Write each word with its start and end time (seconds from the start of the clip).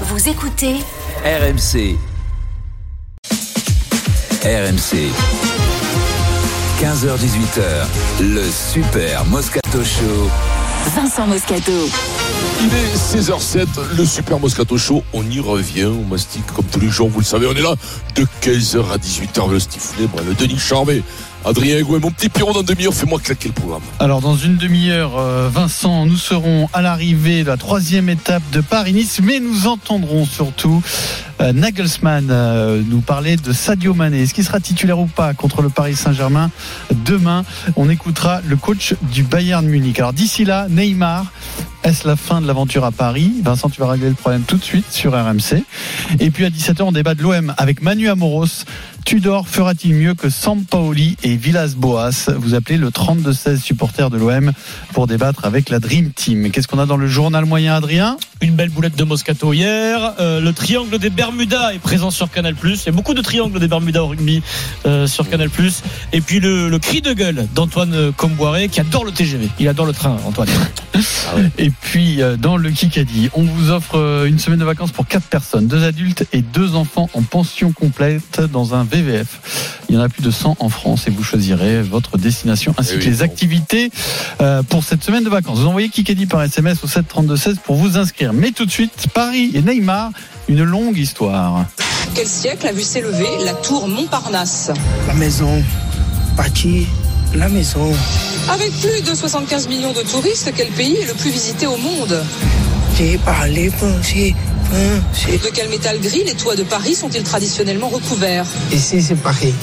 Vous 0.00 0.28
écoutez 0.28 0.74
RMC. 1.24 1.96
RMC. 4.42 5.08
15h18h, 6.80 8.20
le 8.20 8.42
Super 8.50 9.24
Moscato 9.26 9.84
Show. 9.84 10.28
Vincent 10.96 11.28
Moscato. 11.28 11.72
Il 12.60 12.74
est 12.74 12.96
16h07, 12.96 13.66
le 13.96 14.04
Super 14.04 14.40
Moscato 14.40 14.76
Show. 14.76 15.04
On 15.12 15.22
y 15.30 15.38
revient, 15.38 15.84
on 15.84 16.04
mastique 16.04 16.46
comme 16.56 16.66
tous 16.66 16.80
les 16.80 16.90
jours, 16.90 17.08
vous 17.08 17.20
le 17.20 17.24
savez, 17.24 17.46
on 17.46 17.54
est 17.54 17.62
là 17.62 17.76
de 18.16 18.26
15h 18.42 18.90
à 18.90 18.96
18h, 18.96 19.48
le 19.48 19.58
Libre, 20.00 20.18
le 20.26 20.34
Denis 20.34 20.58
Charvet. 20.58 21.02
Adrien 21.46 21.76
Egouet, 21.76 21.98
mon 21.98 22.10
petit 22.10 22.30
Pierrot 22.30 22.54
dans 22.54 22.62
demi-heure, 22.62 22.94
fais-moi 22.94 23.20
claquer 23.20 23.48
le 23.48 23.54
programme. 23.54 23.82
Alors 24.00 24.22
dans 24.22 24.34
une 24.34 24.56
demi-heure, 24.56 25.18
euh, 25.18 25.50
Vincent, 25.52 26.06
nous 26.06 26.16
serons 26.16 26.70
à 26.72 26.80
l'arrivée 26.80 27.42
de 27.42 27.48
la 27.48 27.58
troisième 27.58 28.08
étape 28.08 28.42
de 28.50 28.62
Paris-Nice, 28.62 29.20
mais 29.22 29.40
nous 29.40 29.66
entendrons 29.66 30.24
surtout 30.24 30.82
euh, 31.42 31.52
Nagelsmann 31.52 32.28
euh, 32.30 32.82
nous 32.88 33.02
parler 33.02 33.36
de 33.36 33.52
Sadio 33.52 33.92
Mané. 33.92 34.22
Est-ce 34.22 34.32
qu'il 34.32 34.44
sera 34.44 34.58
titulaire 34.58 34.98
ou 34.98 35.06
pas 35.06 35.34
contre 35.34 35.60
le 35.60 35.68
Paris 35.68 35.96
Saint-Germain 35.96 36.50
demain? 37.04 37.44
On 37.76 37.90
écoutera 37.90 38.40
le 38.46 38.56
coach 38.56 38.94
du 39.12 39.22
Bayern 39.22 39.66
Munich. 39.66 39.98
Alors 39.98 40.14
d'ici 40.14 40.46
là, 40.46 40.66
Neymar. 40.70 41.26
Est-ce 41.84 42.08
la 42.08 42.16
fin 42.16 42.40
de 42.40 42.46
l'aventure 42.46 42.82
à 42.86 42.92
Paris? 42.92 43.30
Vincent, 43.42 43.68
tu 43.68 43.78
vas 43.78 43.88
régler 43.88 44.08
le 44.08 44.14
problème 44.14 44.40
tout 44.46 44.56
de 44.56 44.64
suite 44.64 44.90
sur 44.90 45.12
RMC. 45.12 45.62
Et 46.18 46.30
puis 46.30 46.46
à 46.46 46.48
17h, 46.48 46.80
on 46.80 46.92
débat 46.92 47.14
de 47.14 47.22
l'OM 47.22 47.52
avec 47.58 47.82
Manu 47.82 48.08
Amoros. 48.08 48.64
Tudor 49.04 49.48
fera-t-il 49.48 49.94
mieux 49.94 50.14
que 50.14 50.30
Sampaoli 50.30 51.18
et 51.22 51.36
Villas-Boas 51.36 52.30
Vous 52.38 52.54
appelez 52.54 52.78
le 52.78 52.88
32-16 52.88 53.60
supporter 53.60 54.08
de 54.08 54.16
l'OM 54.16 54.52
pour 54.94 55.06
débattre 55.06 55.44
avec 55.44 55.68
la 55.68 55.78
Dream 55.78 56.10
Team. 56.10 56.50
Qu'est-ce 56.50 56.66
qu'on 56.66 56.78
a 56.78 56.86
dans 56.86 56.96
le 56.96 57.06
journal 57.06 57.44
moyen, 57.44 57.74
Adrien? 57.74 58.16
Une 58.40 58.56
belle 58.56 58.68
boulette 58.70 58.96
de 58.96 59.04
Moscato 59.04 59.52
hier. 59.52 60.14
Euh, 60.20 60.40
le 60.40 60.52
triangle 60.52 60.98
des 60.98 61.08
Bermudas 61.08 61.72
est 61.72 61.78
présent 61.78 62.10
sur 62.10 62.30
Canal+. 62.30 62.54
Il 62.62 62.76
y 62.84 62.88
a 62.88 62.92
beaucoup 62.92 63.14
de 63.14 63.22
triangles 63.22 63.58
des 63.58 63.68
Bermudas 63.68 64.02
au 64.02 64.08
rugby 64.08 64.42
euh, 64.86 65.06
sur 65.06 65.28
Canal+. 65.30 65.48
Et 66.12 66.20
puis 66.20 66.40
le, 66.40 66.68
le 66.68 66.78
cri 66.78 67.00
de 67.00 67.12
gueule 67.14 67.46
d'Antoine 67.54 68.12
Comboiré 68.12 68.68
qui 68.68 68.80
adore 68.80 69.04
le 69.04 69.12
TGV. 69.12 69.48
Il 69.60 69.68
adore 69.68 69.86
le 69.86 69.92
train, 69.92 70.16
Antoine. 70.26 70.48
Et 71.58 71.70
puis 71.70 72.20
euh, 72.20 72.36
dans 72.36 72.56
le 72.56 72.70
Kikadi, 72.70 73.30
on 73.34 73.42
vous 73.44 73.70
offre 73.70 74.24
une 74.26 74.38
semaine 74.38 74.58
de 74.58 74.64
vacances 74.64 74.92
pour 74.92 75.06
quatre 75.06 75.26
personnes, 75.26 75.66
deux 75.66 75.84
adultes 75.84 76.26
et 76.32 76.42
deux 76.42 76.74
enfants 76.74 77.08
en 77.14 77.22
pension 77.22 77.72
complète 77.72 78.40
dans 78.52 78.74
un 78.74 78.84
VVF. 78.84 79.80
Il 79.88 79.94
y 79.94 79.98
en 79.98 80.02
a 80.02 80.08
plus 80.08 80.22
de 80.22 80.30
100 80.30 80.56
en 80.58 80.68
France 80.68 81.06
et 81.06 81.10
vous 81.10 81.22
choisirez 81.22 81.82
votre 81.82 82.18
destination 82.18 82.74
ainsi 82.78 82.92
Eh 82.94 82.98
que 82.98 83.04
oui, 83.04 83.10
les 83.10 83.16
bon. 83.18 83.24
activités 83.24 83.90
pour 84.68 84.82
cette 84.84 85.04
semaine 85.04 85.24
de 85.24 85.28
vacances. 85.30 85.58
Vous 85.60 85.66
envoyez 85.66 85.88
Kikadi 85.88 86.26
par 86.26 86.42
SMS 86.42 86.82
au 86.84 86.88
732-16 86.88 87.56
pour 87.64 87.76
vous 87.76 87.96
inscrire. 87.96 88.23
Mais 88.32 88.52
tout 88.52 88.64
de 88.66 88.70
suite, 88.70 89.06
Paris 89.12 89.50
et 89.54 89.62
Neymar, 89.62 90.10
une 90.48 90.62
longue 90.62 90.96
histoire. 90.96 91.64
Quel 92.14 92.26
siècle 92.26 92.66
a 92.68 92.72
vu 92.72 92.82
s'élever 92.82 93.28
la 93.44 93.54
tour 93.54 93.88
Montparnasse 93.88 94.70
La 95.06 95.14
maison, 95.14 95.62
bâti 96.36 96.86
la 97.34 97.48
maison. 97.48 97.92
Avec 98.48 98.70
plus 98.80 99.02
de 99.02 99.14
75 99.14 99.68
millions 99.68 99.92
de 99.92 100.02
touristes, 100.02 100.52
quel 100.56 100.68
pays 100.68 100.96
est 100.98 101.06
le 101.06 101.14
plus 101.14 101.30
visité 101.30 101.66
au 101.66 101.76
monde 101.76 102.22
J'ai 102.96 103.18
parlé 103.18 103.70
français, 103.70 104.34
français. 104.70 105.38
De 105.38 105.50
quel 105.52 105.68
métal 105.68 105.98
gris 106.00 106.22
les 106.24 106.34
toits 106.34 106.54
de 106.54 106.62
Paris 106.62 106.94
sont-ils 106.94 107.24
traditionnellement 107.24 107.88
recouverts 107.88 108.46
Ici, 108.72 109.02
c'est 109.02 109.16
Paris. 109.16 109.54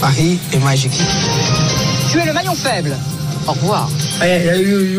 Paris 0.00 0.38
est 0.52 0.58
magique. 0.58 0.92
Tu 2.12 2.18
es 2.18 2.26
le 2.26 2.32
maillon 2.32 2.54
faible. 2.54 2.96
Au 3.48 3.52
revoir. 3.52 3.90
Aïe, 4.20 4.30
aïe, 4.32 4.50
aïe, 4.50 4.98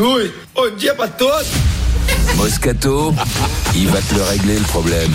Moscato, 2.35 3.13
il 3.75 3.87
va 3.87 3.99
te 4.01 4.13
le 4.13 4.21
régler 4.23 4.55
le 4.55 4.63
problème. 4.65 5.11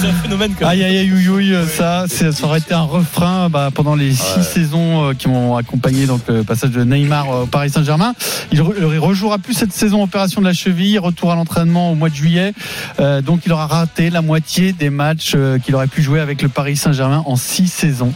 C'est 0.00 0.08
un 0.08 0.12
phénomène 0.14 0.54
que. 0.54 0.64
Aïe 0.64 0.84
aïe 0.84 0.98
aïe 0.98 1.12
ouïe, 1.12 1.28
ouïe, 1.28 1.56
ça, 1.74 2.04
ça 2.08 2.26
aurait 2.44 2.58
été 2.58 2.74
un 2.74 2.82
refrain 2.82 3.48
bah, 3.48 3.70
pendant 3.74 3.94
les 3.94 4.12
six 4.14 4.42
saisons 4.44 5.08
euh, 5.10 5.14
qui 5.14 5.26
ont 5.26 5.56
accompagné 5.56 6.06
donc 6.06 6.20
le 6.28 6.44
passage 6.44 6.70
de 6.70 6.84
Neymar 6.84 7.30
euh, 7.30 7.42
au 7.42 7.46
Paris 7.46 7.70
Saint-Germain. 7.70 8.14
Il 8.52 8.60
re- 8.60 8.74
il 8.78 8.98
rejouera 8.98 9.38
plus 9.38 9.54
cette 9.54 9.72
saison 9.72 10.02
opération 10.02 10.40
de 10.40 10.46
la 10.46 10.52
cheville, 10.52 10.98
retour 10.98 11.32
à 11.32 11.34
l'entraînement 11.34 11.90
au 11.90 11.94
mois 11.94 12.08
de 12.10 12.14
juillet. 12.14 12.52
Euh, 13.00 13.20
donc 13.22 13.40
il 13.46 13.52
aura 13.52 13.66
raté 13.66 14.10
la 14.10 14.22
moitié 14.22 14.72
des 14.72 14.90
matchs 14.90 15.32
euh, 15.34 15.58
qu'il 15.58 15.74
aurait 15.74 15.86
pu 15.88 16.02
jouer 16.02 16.20
avec 16.20 16.42
le 16.42 16.48
Paris 16.48 16.76
Saint-Germain 16.76 17.22
en 17.26 17.36
six 17.36 17.66
saisons. 17.68 18.12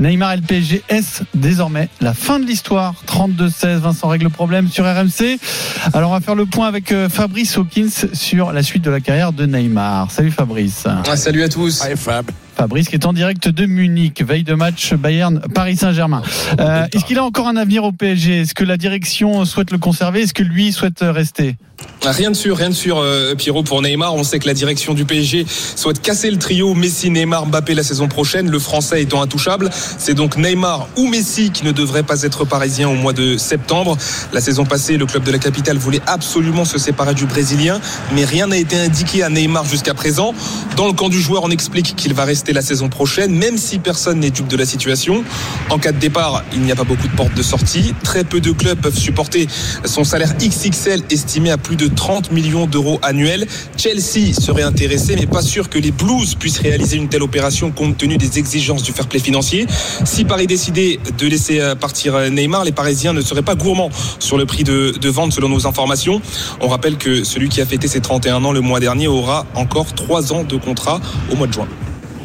Neymar 0.00 0.32
et 0.32 0.36
le 0.36 0.42
PSG 0.42 0.82
est 0.88 1.22
désormais 1.34 1.88
la 2.00 2.14
fin 2.14 2.38
de 2.40 2.46
l'histoire. 2.46 2.94
32-16, 3.06 3.76
Vincent 3.78 4.08
règle 4.08 4.24
le 4.24 4.30
problème 4.30 4.68
sur 4.68 4.84
RMC. 4.84 5.38
Alors 5.92 6.10
on 6.10 6.14
va 6.14 6.20
faire 6.20 6.34
le 6.34 6.46
point 6.46 6.66
avec 6.66 6.90
euh, 6.90 7.08
Fabrice 7.56 7.58
Hawkins 7.58 8.14
sur 8.14 8.52
la 8.52 8.62
suite 8.62 8.82
de 8.84 8.90
la 8.90 9.00
carrière 9.00 9.32
de 9.32 9.46
Neymar. 9.46 10.10
Salut 10.10 10.30
Fabrice. 10.30 10.84
Ah, 10.86 11.16
salut 11.16 11.42
à 11.42 11.48
tous. 11.48 11.82
Allez, 11.82 11.96
Fab. 11.96 12.30
Fabrice 12.56 12.88
qui 12.88 12.94
est 12.94 13.04
en 13.04 13.12
direct 13.12 13.48
de 13.48 13.66
Munich, 13.66 14.22
veille 14.26 14.42
de 14.42 14.54
match 14.54 14.94
Bayern 14.94 15.40
Paris 15.54 15.76
Saint-Germain. 15.76 16.22
Euh, 16.58 16.86
Est-ce 16.92 17.04
qu'il 17.04 17.18
a 17.18 17.24
encore 17.24 17.48
un 17.48 17.56
avenir 17.56 17.84
au 17.84 17.92
PSG 17.92 18.40
Est-ce 18.40 18.54
que 18.54 18.64
la 18.64 18.78
direction 18.78 19.44
souhaite 19.44 19.70
le 19.70 19.78
conserver? 19.78 20.22
Est-ce 20.22 20.32
que 20.32 20.42
lui 20.42 20.72
souhaite 20.72 21.00
rester? 21.02 21.56
Rien 22.02 22.30
de 22.30 22.36
sûr, 22.36 22.56
rien 22.56 22.70
de 22.70 22.74
sûr, 22.74 22.98
euh, 22.98 23.34
Pierrot, 23.34 23.62
pour 23.62 23.82
Neymar. 23.82 24.14
On 24.14 24.22
sait 24.22 24.38
que 24.38 24.46
la 24.46 24.54
direction 24.54 24.94
du 24.94 25.04
PSG 25.04 25.44
souhaite 25.48 26.00
casser 26.00 26.30
le 26.30 26.38
trio 26.38 26.72
Messi, 26.74 27.10
Neymar, 27.10 27.46
Mbappé 27.46 27.74
la 27.74 27.82
saison 27.82 28.06
prochaine, 28.08 28.48
le 28.48 28.58
Français 28.58 29.02
étant 29.02 29.20
intouchable. 29.20 29.68
C'est 29.98 30.14
donc 30.14 30.36
Neymar 30.38 30.88
ou 30.96 31.08
Messi 31.08 31.50
qui 31.50 31.64
ne 31.64 31.72
devrait 31.72 32.04
pas 32.04 32.22
être 32.22 32.44
parisien 32.44 32.88
au 32.88 32.94
mois 32.94 33.12
de 33.12 33.36
septembre. 33.36 33.98
La 34.32 34.40
saison 34.40 34.64
passée, 34.64 34.96
le 34.96 35.04
club 35.04 35.24
de 35.24 35.32
la 35.32 35.38
capitale 35.38 35.76
voulait 35.78 36.00
absolument 36.06 36.64
se 36.64 36.78
séparer 36.78 37.12
du 37.14 37.26
Brésilien, 37.26 37.80
mais 38.14 38.24
rien 38.24 38.46
n'a 38.46 38.56
été 38.56 38.78
indiqué 38.78 39.22
à 39.22 39.28
Neymar 39.28 39.64
jusqu'à 39.66 39.92
présent. 39.92 40.32
Dans 40.76 40.86
le 40.86 40.92
camp 40.92 41.08
du 41.08 41.20
joueur, 41.20 41.42
on 41.44 41.50
explique 41.50 41.96
qu'il 41.96 42.14
va 42.14 42.24
rester 42.24 42.45
la 42.52 42.62
saison 42.62 42.88
prochaine, 42.88 43.32
même 43.32 43.56
si 43.56 43.78
personne 43.78 44.20
n'est 44.20 44.30
dupe 44.30 44.48
de 44.48 44.56
la 44.56 44.66
situation. 44.66 45.24
En 45.70 45.78
cas 45.78 45.92
de 45.92 45.98
départ, 45.98 46.44
il 46.52 46.60
n'y 46.60 46.72
a 46.72 46.76
pas 46.76 46.84
beaucoup 46.84 47.08
de 47.08 47.14
portes 47.16 47.34
de 47.34 47.42
sortie. 47.42 47.94
Très 48.02 48.24
peu 48.24 48.40
de 48.40 48.52
clubs 48.52 48.78
peuvent 48.80 48.98
supporter 48.98 49.48
son 49.84 50.04
salaire 50.04 50.34
XXL 50.38 51.02
estimé 51.10 51.50
à 51.50 51.58
plus 51.58 51.76
de 51.76 51.88
30 51.88 52.32
millions 52.32 52.66
d'euros 52.66 52.98
annuels. 53.02 53.46
Chelsea 53.76 54.32
serait 54.38 54.62
intéressé, 54.62 55.16
mais 55.16 55.26
pas 55.26 55.42
sûr 55.42 55.68
que 55.68 55.78
les 55.78 55.90
Blues 55.90 56.34
puissent 56.34 56.60
réaliser 56.60 56.96
une 56.96 57.08
telle 57.08 57.22
opération 57.22 57.70
compte 57.70 57.96
tenu 57.96 58.18
des 58.18 58.38
exigences 58.38 58.82
du 58.82 58.92
fair 58.92 59.06
play 59.06 59.18
financier. 59.18 59.66
Si 60.04 60.24
Paris 60.24 60.46
décidait 60.46 60.98
de 61.18 61.26
laisser 61.26 61.60
euh, 61.60 61.74
partir 61.74 62.14
euh, 62.14 62.28
Neymar, 62.28 62.64
les 62.64 62.72
Parisiens 62.72 63.12
ne 63.12 63.20
seraient 63.20 63.42
pas 63.42 63.54
gourmands 63.54 63.90
sur 64.18 64.38
le 64.38 64.46
prix 64.46 64.64
de, 64.64 64.94
de 65.00 65.08
vente 65.08 65.32
selon 65.32 65.48
nos 65.48 65.66
informations. 65.66 66.20
On 66.60 66.68
rappelle 66.68 66.96
que 66.96 67.24
celui 67.24 67.48
qui 67.48 67.60
a 67.60 67.66
fêté 67.66 67.88
ses 67.88 68.00
31 68.00 68.44
ans 68.44 68.52
le 68.52 68.60
mois 68.60 68.80
dernier 68.80 69.08
aura 69.08 69.46
encore 69.54 69.94
3 69.94 70.32
ans 70.32 70.44
de 70.44 70.56
contrat 70.56 71.00
au 71.30 71.36
mois 71.36 71.46
de 71.46 71.52
juin. 71.52 71.68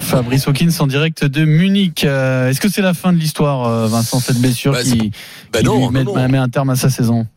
Fabrice 0.01 0.47
Hawkins 0.47 0.69
en 0.79 0.88
direct 0.88 1.23
de 1.25 1.45
Munich. 1.45 2.03
Euh, 2.03 2.50
Est-ce 2.50 2.59
que 2.59 2.69
c'est 2.69 2.81
la 2.81 2.94
fin 2.94 3.13
de 3.13 3.17
l'histoire, 3.17 3.67
euh, 3.67 3.88
Vincent, 3.88 4.19
cette 4.19 4.39
blessure 4.39 4.73
Bah, 4.73 4.84
qui, 4.84 4.89
c'est- 4.89 5.59
qui 5.59 5.63
non, 5.66 5.88
lui 5.88 5.94
met, 5.94 6.03
non. 6.03 6.28
met 6.28 6.38
un 6.38 6.50
terme 6.50 6.69
à 6.72 6.75
sa 6.75 6.89
saison? 6.89 7.28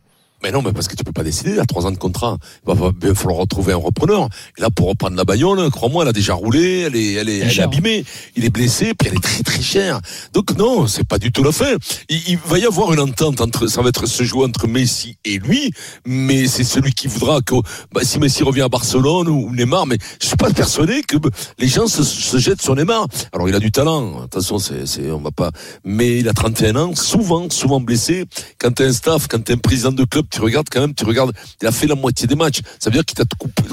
Mais 0.45 0.51
non, 0.51 0.61
mais 0.61 0.73
parce 0.73 0.87
que 0.87 0.95
tu 0.95 1.03
peux 1.03 1.11
pas 1.11 1.23
décider, 1.23 1.53
il 1.53 1.59
a 1.59 1.65
trois 1.65 1.87
ans 1.87 1.91
de 1.91 1.97
contrat. 1.97 2.37
Il 2.67 2.75
va, 2.75 3.15
falloir 3.15 3.37
retrouver 3.37 3.73
un 3.73 3.77
repreneur. 3.77 4.29
Et 4.59 4.61
là, 4.61 4.69
pour 4.69 4.87
reprendre 4.89 5.17
la 5.17 5.23
bagnole, 5.23 5.71
crois-moi, 5.71 6.03
elle 6.03 6.09
a 6.09 6.13
déjà 6.13 6.35
roulé, 6.35 6.81
elle 6.81 6.95
est, 6.95 7.13
elle 7.13 7.29
est, 7.29 7.37
elle 7.39 7.51
est 7.51 7.63
abîmée. 7.63 8.05
Il 8.35 8.45
est 8.45 8.51
blessé, 8.51 8.93
puis 8.93 9.09
elle 9.09 9.15
est 9.15 9.23
très 9.23 9.41
très 9.41 9.63
chère. 9.63 9.99
Donc 10.33 10.55
non, 10.55 10.85
c'est 10.85 11.03
pas 11.03 11.17
du 11.17 11.31
tout 11.31 11.43
la 11.43 11.51
fin. 11.51 11.73
Il, 12.09 12.21
il 12.27 12.37
va 12.37 12.59
y 12.59 12.65
avoir 12.65 12.93
une 12.93 12.99
entente 12.99 13.41
entre, 13.41 13.65
ça 13.65 13.81
va 13.81 13.89
être 13.89 14.05
ce 14.05 14.21
jeu 14.21 14.37
entre 14.37 14.67
Messi 14.67 15.17
et 15.25 15.39
lui, 15.39 15.71
mais 16.05 16.45
c'est 16.45 16.63
celui 16.63 16.93
qui 16.93 17.07
voudra 17.07 17.41
que, 17.41 17.55
bah, 17.91 18.01
si 18.03 18.19
Messi 18.19 18.43
revient 18.43 18.61
à 18.61 18.69
Barcelone 18.69 19.27
ou 19.27 19.49
Neymar, 19.51 19.87
mais 19.87 19.97
je 20.21 20.27
suis 20.27 20.37
pas 20.37 20.51
persuadé 20.51 21.01
que 21.01 21.17
bah, 21.17 21.29
les 21.57 21.67
gens 21.67 21.87
se, 21.87 22.03
se 22.03 22.37
jettent 22.37 22.61
sur 22.61 22.75
Neymar. 22.75 23.07
Alors 23.33 23.49
il 23.49 23.55
a 23.55 23.59
du 23.59 23.71
talent, 23.71 24.21
attention, 24.21 24.59
c'est, 24.59 24.85
c'est, 24.85 25.09
on 25.09 25.21
va 25.21 25.31
pas, 25.31 25.49
mais 25.83 26.19
il 26.19 26.29
a 26.29 26.33
31 26.33 26.75
ans, 26.75 26.93
souvent, 26.93 27.49
souvent 27.49 27.79
blessé. 27.79 28.25
Quand 28.59 28.69
t'es 28.69 28.85
un 28.85 28.93
staff, 28.93 29.27
quand 29.27 29.43
t'es 29.43 29.53
un 29.53 29.57
président 29.57 29.91
de 29.91 30.03
club, 30.03 30.27
tu 30.35 30.41
regardes 30.41 30.67
quand 30.69 30.81
même, 30.81 30.93
tu 30.93 31.05
regardes, 31.05 31.31
il 31.61 31.67
a 31.67 31.71
fait 31.71 31.87
la 31.87 31.95
moitié 31.95 32.27
des 32.27 32.35
matchs. 32.35 32.59
Ça 32.79 32.89
veut 32.89 32.93
dire 32.95 33.05
qu'il 33.05 33.15
t'a 33.17 33.23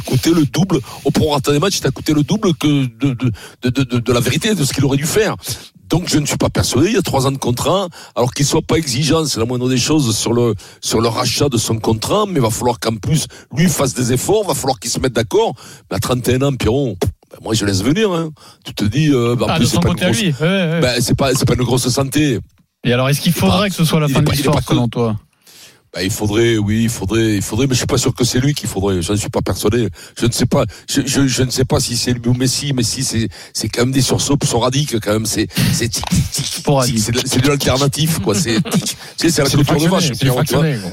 coûté 0.06 0.31
le 0.33 0.47
double, 0.47 0.78
au 1.05 1.11
prorata 1.11 1.50
des 1.53 1.59
matchs, 1.59 1.78
il 1.78 1.81
t'a 1.81 1.91
coûté 1.91 2.15
le 2.15 2.23
double 2.23 2.55
que 2.55 2.85
de, 2.87 3.14
de, 3.14 3.32
de, 3.62 3.70
de, 3.82 3.99
de- 3.99 4.12
la 4.12 4.20
vérité, 4.20 4.55
de 4.55 4.64
ce 4.64 4.73
qu'il 4.73 4.85
aurait 4.85 4.97
dû 4.97 5.06
faire. 5.06 5.35
Donc 5.88 6.09
je 6.09 6.19
ne 6.19 6.25
suis 6.25 6.37
pas 6.37 6.50
persuadé, 6.50 6.87
il 6.88 6.94
y 6.94 6.97
a 6.97 7.03
trois 7.03 7.26
ans 7.26 7.32
de 7.32 7.37
contrat, 7.37 7.88
alors 8.14 8.32
qu'il 8.32 8.47
soit 8.47 8.62
pas 8.62 8.76
exigeant, 8.76 9.25
c'est 9.26 9.41
la 9.41 9.44
moindre 9.44 9.69
des 9.69 9.76
choses 9.76 10.17
sur 10.17 10.32
le 10.32 10.55
sur 10.81 11.00
le 11.00 11.09
rachat 11.09 11.49
de 11.49 11.56
son 11.59 11.79
contrat, 11.79 12.25
mais 12.26 12.37
il 12.37 12.41
va 12.43 12.50
falloir 12.50 12.79
qu'en 12.79 12.94
plus 12.97 13.26
lui 13.55 13.69
fasse 13.69 13.93
des 13.93 14.12
efforts, 14.12 14.47
va 14.47 14.55
falloir 14.55 14.79
qu'il 14.79 14.91
se 14.91 15.00
mette 15.00 15.12
d'accord. 15.12 15.55
Mais 15.91 15.97
à 15.97 16.00
31 16.00 16.43
ans, 16.43 16.53
Pierron, 16.55 16.97
ben, 17.31 17.38
moi 17.43 17.53
je 17.55 17.67
laisse 17.67 17.82
venir. 17.82 18.11
Hein. 18.12 18.31
Tu 18.65 18.73
te 18.73 18.85
dis, 18.85 19.11
euh, 19.12 19.35
ben, 19.37 19.47
en 19.47 19.49
Ah, 19.50 19.58
c'est 19.67 19.81
pas 19.81 19.93
grosse. 19.93 20.23
Ouais, 20.23 20.32
ouais. 20.41 20.81
ben, 20.81 21.15
pas 21.17 21.55
une 21.55 21.62
grosse 21.65 21.88
santé. 21.88 22.38
Et 22.85 22.93
alors, 22.93 23.08
est-ce 23.11 23.20
qu'il 23.20 23.32
faudrait 23.32 23.69
que 23.69 23.76
ce 23.76 23.85
soit 23.85 24.00
la 24.00 24.06
il 24.06 24.15
fin 24.15 24.23
de 24.23 24.29
il 24.31 24.32
l'histoire 24.32 24.62
selon 24.67 24.88
toi? 24.88 25.17
Bah, 25.94 26.03
il 26.03 26.11
faudrait, 26.11 26.56
oui, 26.56 26.85
il 26.85 26.89
faudrait, 26.89 27.35
il 27.37 27.43
faudrait, 27.43 27.67
mais 27.67 27.75
je 27.75 27.79
suis 27.81 27.87
pas 27.87 27.99
sûr 27.99 28.15
que 28.15 28.25
c'est 28.25 28.41
lui 28.41 28.55
qu'il 28.55 28.67
faudrait. 28.67 29.03
Je 29.03 29.12
ne 29.12 29.17
suis 29.19 29.29
pas 29.29 29.43
persuadé. 29.43 29.89
Je 30.19 30.25
ne 30.25 30.33
sais 30.33 30.47
pas, 30.47 30.65
je, 30.89 31.03
je, 31.05 31.27
je 31.27 31.43
ne 31.43 31.50
sais 31.50 31.67
pas 31.67 31.81
si 31.81 31.99
c'est 31.99 32.15
lui 32.15 32.23
ou 32.29 32.33
Messi. 32.33 32.73
Messi, 32.73 33.05
c'est, 33.05 33.29
c'est 33.53 33.69
quand 33.69 33.83
même 33.83 33.93
des 33.93 34.00
sursauts 34.00 34.39
sporadiques, 34.43 34.99
quand 35.00 35.12
même. 35.12 35.27
C'est, 35.27 35.49
c'est 35.75 35.89
tic, 35.91 36.03
tic. 36.33 36.62
C'est 36.99 37.12
de- 37.12 37.21
c'est 37.27 37.43
de 37.43 37.49
l'alternatif, 37.49 38.21
quoi. 38.21 38.35
C'est 38.35 38.62
tic. 38.71 38.85
Tu 39.19 39.29
sais, 39.29 39.31
c'est 39.31 39.43
la 39.43 39.49
clôture 39.65 39.75
de 39.77 39.81
vache. 39.91 40.09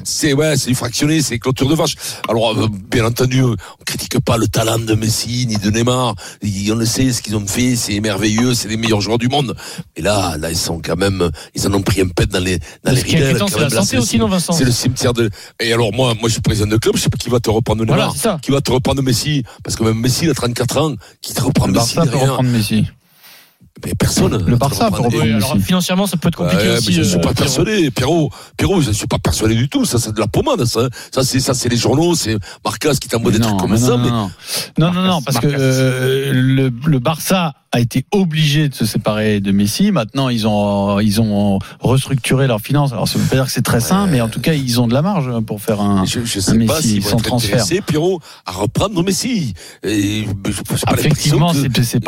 c'est 0.04 0.34
ouais, 0.34 0.58
c'est 0.58 0.68
du 0.70 0.76
fractionné, 0.76 1.22
c'est 1.22 1.40
clôture 1.40 1.70
de 1.70 1.76
vache. 1.76 1.96
Alors, 2.28 2.52
euh, 2.60 2.68
bien 2.92 3.06
entendu, 3.06 3.42
on 3.42 3.56
critique 3.86 4.20
pas 4.20 4.36
le 4.36 4.50
talent 4.50 4.80
de 4.80 4.96
Messi, 4.96 5.46
ni 5.48 5.56
de 5.56 5.70
Neymar. 5.72 6.16
On 6.44 6.76
le 6.76 6.86
sait, 6.86 7.14
ce 7.14 7.22
qu'ils 7.22 7.38
ont 7.38 7.48
fait, 7.48 7.78
c'est 7.78 8.02
merveilleux, 8.02 8.54
c'est 8.54 8.68
les 8.68 8.76
meilleurs 8.76 9.00
joueurs 9.00 9.18
du 9.18 9.30
monde. 9.30 9.56
Mais 9.96 10.04
là, 10.04 10.36
là, 10.38 10.52
ils 10.52 10.58
sont 10.58 10.82
quand 10.84 10.98
même, 10.98 11.30
ils 11.56 11.66
en 11.68 11.74
ont 11.74 11.82
pris 11.82 12.02
un 12.02 12.08
pet 12.10 12.30
dans 12.30 12.40
les, 12.44 12.60
dans 12.84 12.92
les 12.92 13.00
ridelles, 13.02 13.38
c'est 13.48 13.60
la 13.60 13.70
santé 13.70 13.98
aussi, 13.98 14.18
non, 14.20 14.28
Vincent 14.28 14.54
cimetière 14.90 15.14
de, 15.14 15.30
et 15.60 15.74
alors, 15.74 15.94
moi, 15.94 16.14
moi, 16.16 16.28
je 16.28 16.34
suis 16.34 16.42
président 16.42 16.68
de 16.68 16.78
club, 16.78 16.96
je 16.96 17.02
sais 17.02 17.10
pas 17.10 17.18
qui 17.18 17.30
va 17.30 17.40
te 17.40 17.50
reprendre 17.50 17.86
Neymar. 17.86 18.14
Voilà. 18.14 18.40
Qui 18.40 18.52
va 18.52 18.62
te 18.62 18.72
reprendre 18.72 19.02
Messi? 19.02 19.44
Parce 19.64 19.76
que 19.76 19.84
même 19.84 20.00
Messi, 20.00 20.26
il 20.26 20.30
a 20.32 20.34
34 20.34 20.78
ans, 20.78 20.96
qui 21.22 21.34
te 21.34 21.42
reprend 21.42 21.68
Messi 21.68 21.96
Barça 21.96 22.12
peut 22.12 22.18
reprendre 22.18 22.50
Messi. 22.50 22.86
Mais 23.86 23.94
personne. 23.96 24.44
Le 24.46 24.56
Barça 24.58 24.88
reprendre 24.88 25.10
Oui, 25.22 25.32
alors 25.32 25.56
financièrement, 25.58 26.06
ça 26.08 26.18
peut 26.18 26.28
être 26.28 26.36
compliqué 26.36 26.64
Ouais, 26.64 26.78
aussi. 26.78 26.88
mais 26.88 26.94
je 26.94 27.00
ne 27.00 27.06
suis 27.06 27.16
euh, 27.18 27.22
pas 27.22 27.34
Pierrot. 27.34 27.36
persuadé, 27.64 27.92
Pierrot. 27.92 28.30
Pierrot, 28.58 28.82
je 28.82 28.90
ne 28.90 28.94
suis 28.94 29.08
pas 29.08 29.20
persuadé 29.20 29.56
du 29.56 29.70
tout. 29.70 29.86
Ça, 29.86 30.00
c'est 30.00 30.14
de 30.14 30.20
la 30.20 30.28
pommade, 30.28 30.66
ça. 30.66 30.90
Ça, 31.14 31.24
c'est, 31.24 31.40
ça, 31.40 31.54
c'est 31.54 31.70
les 31.70 31.78
journaux, 31.78 32.16
c'est 32.16 32.38
Marcas 32.66 32.96
qui 33.00 33.08
t'envoie 33.08 33.32
des 33.32 33.38
Mais 33.40 33.46
trucs 33.46 33.54
non, 33.58 33.60
comme 33.68 33.78
ça, 33.78 33.96
non, 33.96 33.98
mais. 33.98 34.10
non, 34.10 34.30
non, 34.78 34.92
non, 34.94 35.02
non, 35.04 35.22
parce 35.22 35.40
que 35.40 35.48
euh, 35.48 36.32
le, 36.34 36.72
le 36.86 37.00
Barça 37.00 37.54
a 37.72 37.80
été 37.80 38.04
obligé 38.12 38.68
de 38.68 38.74
se 38.74 38.86
séparer 38.86 39.40
de 39.42 39.52
Messi. 39.52 39.92
Maintenant, 39.92 40.30
ils 40.30 40.48
ont 40.48 41.00
ils 41.00 41.22
ont 41.22 41.60
restructuré 41.80 42.48
leurs 42.48 42.62
finances. 42.62 42.92
Alors, 42.92 43.08
ça 43.08 43.20
veut 43.20 43.26
pas 43.26 43.36
dire 43.36 43.46
que 43.46 43.52
c'est 43.52 43.62
très 43.62 43.80
sain, 43.80 44.08
mais 44.08 44.22
en 44.22 44.28
tout 44.30 44.42
cas, 44.42 44.54
ils 44.54 44.82
ont 44.82 44.88
de 44.88 44.94
la 44.94 45.02
marge 45.04 45.30
pour 45.46 45.62
faire 45.62 45.80
un. 45.80 46.04
Je, 46.06 46.26
je 46.26 46.40
un 46.40 46.42
sais 46.42 46.52
pas 46.52 46.58
Messi 46.76 46.88
s'ils 46.90 47.02
vont 47.02 47.10
sans 47.12 47.18
transfert. 47.18 47.64
Pierrot, 47.86 48.20
à 48.46 48.52
reprendre 48.52 49.02
Messi. 49.04 49.54
Et 49.84 50.26
je, 50.46 50.52
je, 50.52 50.58
j'ai 50.76 50.86
pas 50.86 50.94
Effectivement, 50.98 51.54
c'est 51.54 51.84
c'est 51.84 52.00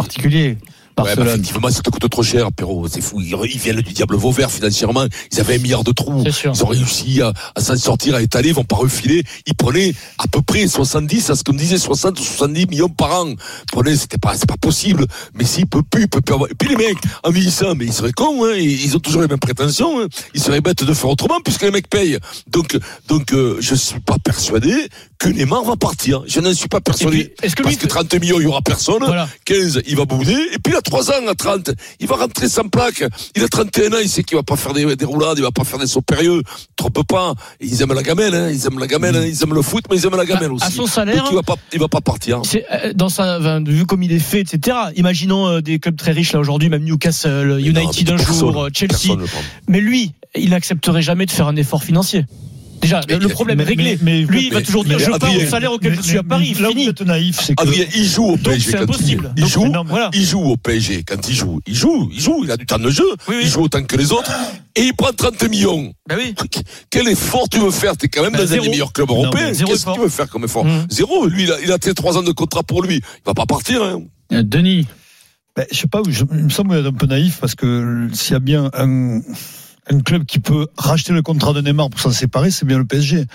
particulier. 0.95 1.01
Ouais, 1.01 1.05
bah, 1.15 1.23
Barcelone. 1.23 1.27
effectivement, 1.39 1.69
ça 1.69 1.81
te 1.81 1.89
coûte 1.89 2.09
trop 2.09 2.23
cher, 2.23 2.51
Pierrot. 2.51 2.87
C'est 2.89 3.01
fou. 3.01 3.19
Ils, 3.21 3.35
ils 3.51 3.59
viennent 3.59 3.81
du 3.81 3.93
diable 3.93 4.15
Vauvert 4.15 4.51
financièrement. 4.51 5.05
Ils 5.31 5.39
avaient 5.39 5.55
un 5.55 5.59
milliard 5.59 5.83
de 5.83 5.91
trous. 5.91 6.23
Ils 6.53 6.63
ont 6.63 6.67
réussi 6.67 7.21
à, 7.21 7.33
à 7.55 7.61
s'en 7.61 7.75
sortir, 7.77 8.15
à 8.15 8.21
étaler, 8.21 8.49
ils 8.49 8.55
vont 8.55 8.63
pas 8.63 8.75
refiler. 8.75 9.23
Ils 9.47 9.55
prenaient 9.55 9.93
à 10.17 10.27
peu 10.27 10.41
près 10.41 10.67
70, 10.67 11.29
à 11.29 11.35
ce 11.35 11.43
qu'on 11.43 11.53
disait 11.53 11.77
60 11.77 12.19
ou 12.19 12.23
70 12.23 12.67
millions 12.67 12.89
par 12.89 13.11
an. 13.23 13.33
Prenaient, 13.71 13.95
c'était 13.95 14.17
pas, 14.17 14.35
c'est 14.35 14.47
pas 14.47 14.57
possible. 14.57 15.05
Mais 15.33 15.45
s'il 15.45 15.67
peut 15.67 15.83
plus, 15.83 16.03
il 16.03 16.07
peut 16.09 16.21
plus 16.21 16.33
avoir. 16.35 16.49
Et 16.51 16.55
puis 16.55 16.69
les 16.69 16.75
mecs, 16.75 16.97
en 17.23 17.31
vieillissant, 17.31 17.75
mais 17.75 17.85
ils 17.85 17.93
seraient 17.93 18.11
cons, 18.11 18.45
hein. 18.45 18.53
Ils 18.55 18.95
ont 18.95 18.99
toujours 18.99 19.21
les 19.21 19.27
mêmes 19.27 19.39
prétentions, 19.39 20.01
hein. 20.01 20.07
Ils 20.33 20.41
seraient 20.41 20.61
bêtes 20.61 20.83
de 20.83 20.93
faire 20.93 21.09
autrement 21.09 21.39
puisque 21.43 21.63
les 21.63 21.71
mecs 21.71 21.89
payent. 21.89 22.17
Donc, 22.47 22.77
donc, 23.07 23.33
euh, 23.33 23.57
je 23.59 23.75
suis 23.75 23.99
pas 23.99 24.17
persuadé 24.23 24.73
que 25.17 25.29
Neymar 25.29 25.63
va 25.63 25.75
partir. 25.75 26.23
Je 26.27 26.39
n'en 26.39 26.53
suis 26.53 26.67
pas 26.67 26.81
persuadé. 26.81 27.25
Puis, 27.25 27.45
est-ce 27.47 27.55
que 27.55 27.63
Parce 27.63 27.75
lui- 27.75 27.81
que 27.81 27.87
30 27.87 28.13
millions, 28.15 28.39
il 28.39 28.43
y 28.43 28.47
aura 28.47 28.61
personne. 28.61 29.03
Voilà. 29.03 29.27
15, 29.45 29.81
il 29.87 29.95
va 29.95 30.05
bouder. 30.05 30.33
Et 30.53 30.57
puis 30.59 30.73
il 30.73 30.75
a 30.75 30.81
3 30.91 31.11
ans 31.11 31.27
à 31.27 31.35
30. 31.35 31.71
Il 31.99 32.07
va 32.07 32.17
rentrer 32.17 32.49
sans 32.49 32.67
plaque. 32.67 33.03
Il 33.35 33.43
a 33.43 33.47
31 33.47 33.93
ans. 33.93 33.97
Il 34.01 34.09
sait 34.09 34.23
qu'il 34.23 34.35
va 34.37 34.43
pas 34.43 34.57
faire 34.57 34.73
des, 34.73 34.95
des 34.95 35.05
roulades. 35.05 35.37
Il 35.37 35.41
va 35.43 35.51
pas 35.51 35.63
faire 35.63 35.79
des 35.79 35.87
sauts 35.87 36.01
périlleux. 36.01 36.41
Trompe 36.75 37.07
pas. 37.07 37.33
Ils 37.61 37.81
aiment 37.81 37.93
la 37.93 38.03
gamelle, 38.03 38.35
hein. 38.35 38.49
Ils 38.51 38.65
aiment 38.65 38.79
la 38.79 38.87
gamelle, 38.87 39.15
hein. 39.15 39.25
Ils 39.25 39.41
aiment 39.41 39.53
le 39.53 39.61
foot, 39.61 39.85
mais 39.89 39.97
ils 39.97 40.05
aiment 40.05 40.17
la 40.17 40.25
gamelle 40.25 40.49
À- 40.49 40.53
aussi. 40.53 40.65
à 40.65 40.69
son 40.71 40.85
salaire- 40.87 41.17
Donc 41.23 41.27
il 41.31 41.35
va 41.35 41.43
pas, 41.43 41.55
il 41.73 41.79
va 41.79 41.87
pas 41.87 42.01
partir. 42.01 42.41
Euh, 42.55 42.93
dans 42.93 43.09
sa, 43.09 43.39
enfin, 43.39 43.63
vu 43.63 43.85
comme 43.85 44.03
il 44.03 44.11
est 44.11 44.19
fait, 44.19 44.41
etc. 44.41 44.77
Imaginons 44.95 45.47
euh, 45.47 45.61
des 45.61 45.79
clubs 45.79 45.95
très 45.95 46.11
riches 46.11 46.33
là 46.33 46.39
aujourd'hui, 46.39 46.67
même 46.69 46.83
Newcastle, 46.83 47.57
United 47.59 48.09
non, 48.09 48.15
un 48.15 48.17
jour, 48.33 48.63
euh, 48.63 48.69
Chelsea. 48.73 49.15
Mais 49.69 49.79
lui, 49.79 50.11
il 50.35 50.49
n'accepterait 50.49 51.01
jamais 51.01 51.25
de 51.25 51.31
faire 51.31 51.47
un 51.47 51.55
effort 51.55 51.83
financier. 51.83 52.25
Déjà, 52.81 53.01
Mais- 53.07 53.17
le 53.17 53.27
problème 53.29 53.59
est 53.59 53.63
mais- 53.63 53.69
réglé. 53.69 53.99
mais- 54.01 54.21
lui, 54.23 54.47
il 54.47 54.53
va 54.53 54.59
mais- 54.59 54.65
toujours 54.65 54.83
dire 54.83 54.97
mais 54.97 55.03
je 55.05 55.11
pars 55.11 55.35
au 55.35 55.45
salaire 55.49 55.71
auquel 55.71 55.95
je 55.95 56.01
suis 56.01 56.17
à 56.17 56.23
mais- 56.23 56.27
Paris. 56.29 56.53
Là 56.59 56.69
où 56.69 56.71
vous 56.73 56.77
Fini. 56.79 56.87
êtes 56.89 57.01
naïf, 57.01 57.39
c'est 57.41 57.55
que. 57.55 57.61
Adrien, 57.61 57.85
il 57.95 58.05
joue 58.05 58.25
au 58.25 58.37
PSG 58.37 58.71
c'est 58.71 58.77
quand 58.77 58.83
impossible. 58.83 59.33
il, 59.37 59.41
Donc, 59.43 59.51
joue. 59.51 59.67
non, 59.67 59.83
voilà. 59.87 60.09
Il 60.13 60.25
joue 60.25 60.41
au 60.41 60.57
PSG 60.57 61.03
quand 61.03 61.29
il 61.29 61.35
joue. 61.35 61.59
Il 61.67 61.75
joue, 61.75 62.09
il 62.13 62.19
joue. 62.19 62.41
Il 62.43 62.51
a 62.51 62.57
du 62.57 62.65
temps 62.65 62.79
de 62.79 62.89
jeu. 62.89 63.03
Oui, 63.27 63.35
oui. 63.37 63.41
Il 63.43 63.49
joue 63.49 63.61
autant 63.61 63.83
que 63.83 63.95
les 63.95 64.11
autres. 64.11 64.31
Et 64.75 64.81
il 64.83 64.93
prend 64.95 65.11
30 65.13 65.41
millions. 65.49 65.93
Oui. 66.15 66.33
Quel 66.89 67.07
effort 67.07 67.47
tu 67.49 67.59
veux 67.59 67.71
faire? 67.71 67.95
T'es 67.97 68.07
quand 68.07 68.23
même 68.23 68.31
Bah, 68.33 68.39
dans 68.45 68.53
un 68.53 68.57
des 68.57 68.69
meilleurs 68.69 68.93
clubs 68.93 69.09
européens. 69.09 69.47
Qu'est-ce 69.51 69.63
que 69.65 69.71
effort. 69.73 69.95
tu 69.95 70.01
veux 70.01 70.09
faire 70.09 70.29
comme 70.29 70.45
effort? 70.45 70.65
Mmh. 70.65 70.87
Zéro. 70.89 71.27
Lui, 71.27 71.43
il 71.43 71.51
a, 71.51 71.59
il 71.63 71.71
a 71.71 71.77
tes 71.77 71.93
trois 71.93 72.17
ans 72.17 72.23
de 72.23 72.31
contrat 72.31 72.63
pour 72.63 72.81
lui. 72.81 72.95
Il 72.95 73.01
va 73.25 73.33
pas 73.33 73.45
partir. 73.45 73.83
Hein. 73.83 74.01
Euh, 74.33 74.43
Denis, 74.43 74.87
Ben, 75.57 75.65
je 75.69 75.77
sais 75.79 75.87
pas, 75.87 76.01
je, 76.07 76.23
il 76.31 76.45
me 76.45 76.49
semble 76.49 76.79
vous 76.79 76.87
un 76.87 76.93
peu 76.93 77.05
naïf 77.07 77.37
parce 77.41 77.55
que 77.55 78.07
s'il 78.13 78.31
y 78.31 78.35
a 78.35 78.39
bien 78.39 78.69
un, 78.73 79.19
un 79.91 79.99
club 79.99 80.25
qui 80.25 80.39
peut 80.39 80.67
racheter 80.77 81.13
le 81.13 81.21
contrat 81.21 81.53
de 81.53 81.61
Neymar 81.61 81.89
pour 81.89 81.99
s'en 81.99 82.11
séparer, 82.11 82.49
c'est 82.51 82.65
bien 82.65 82.77
le 82.77 82.85
PSG. 82.85 83.25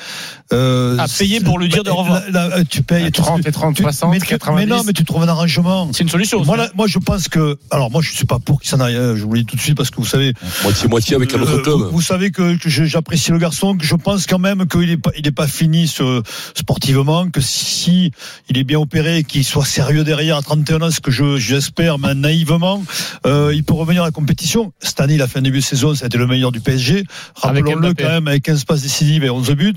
Euh, 0.53 0.97
À 0.99 1.07
payer 1.09 1.41
pour 1.41 1.59
lui 1.59 1.69
dire 1.69 1.83
de 1.85 1.91
ben, 1.91 1.97
revoir. 1.97 2.23
là, 2.31 2.49
là, 2.49 2.65
tu 2.65 2.83
payes. 2.83 3.05
tu- 3.07 3.21
30 3.21 3.47
et 3.47 3.53
30, 3.53 3.77
tu- 3.77 3.83
60, 3.83 4.11
mais, 4.13 4.21
tu- 4.21 4.27
90. 4.27 4.57
mais 4.67 4.67
non, 4.77 4.83
mais 4.85 4.93
tu 4.93 5.05
trouves 5.05 5.23
un 5.23 5.29
arrangement. 5.29 5.89
C'est 5.93 6.03
une 6.05 6.09
solution. 6.09 6.45
Moi, 6.45 6.57
ça. 6.57 6.63
là, 6.65 6.71
moi, 6.75 6.87
je 6.87 6.99
pense 6.99 7.29
que. 7.29 7.59
Alors, 7.71 7.91
moi, 7.91 8.01
je 8.03 8.13
suis 8.13 8.27
pas 8.27 8.39
pour 8.39 8.61
qu'il 8.61 8.71
s'en 8.71 8.81
aille. 8.81 8.97
hein, 8.97 9.15
Je 9.17 9.25
vous 9.25 9.33
le 9.35 9.41
dis 9.41 9.47
tout 9.47 9.57
de 9.57 9.61
suite 9.61 9.77
parce 9.77 9.91
que 9.91 9.97
vous 9.97 10.07
savez. 10.07 10.33
Moitié-moitié 10.63 11.17
avec 11.17 11.35
un 11.35 11.41
autre 11.43 11.53
Euh, 11.59 11.63
club. 11.63 11.75
Vous, 11.79 11.91
vous 11.91 12.01
savez 12.03 12.31
que, 12.31 12.57
j'apprécie 12.67 13.31
le 13.33 13.39
garçon, 13.39 13.77
que 13.77 13.85
je 13.85 13.95
pense 13.95 14.27
quand 14.27 14.39
même 14.39 14.67
qu'il 14.67 14.91
est 14.91 14.97
pas, 14.97 15.11
il 15.19 15.27
est 15.27 15.33
pas 15.33 15.47
fini 15.47 15.87
ce- 15.89 16.23
sportivement, 16.55 17.29
que 17.29 17.41
si 17.41 18.13
il 18.49 18.59
est 18.59 18.65
bien 18.65 18.79
opéré, 18.79 19.25
qu'il 19.25 19.45
soit 19.45 19.65
sérieux 19.65 20.05
derrière 20.05 20.37
à 20.37 20.43
31 20.43 20.83
ans, 20.83 20.91
ce 20.91 21.01
que 21.01 21.11
je, 21.11 21.37
j'espère, 21.37 21.99
mais 21.99 22.15
naïvement, 22.15 22.83
euh, 23.27 23.53
il 23.55 23.65
peut 23.65 23.75
revenir 23.75 24.03
à 24.03 24.07
la 24.07 24.11
compétition. 24.13 24.73
Cette 24.81 25.01
année, 25.01 25.15
il 25.15 25.23
a 25.23 25.27
fait 25.29 25.39
un 25.41 25.43
début 25.43 25.59
de 25.59 25.65
saison, 25.65 25.95
ça 25.95 26.05
a 26.05 26.07
été 26.07 26.19
le 26.19 26.27
meilleur 26.27 26.46
du 26.53 26.61
PSG. 26.61 27.05
Rappelons-le 27.37 27.95
quand 27.95 28.09
même 28.09 28.29
avec 28.29 28.43
15 28.45 28.65
passes 28.65 28.83
décisives 28.83 29.25
et 29.25 29.31
11 29.31 29.51
buts. 29.53 29.75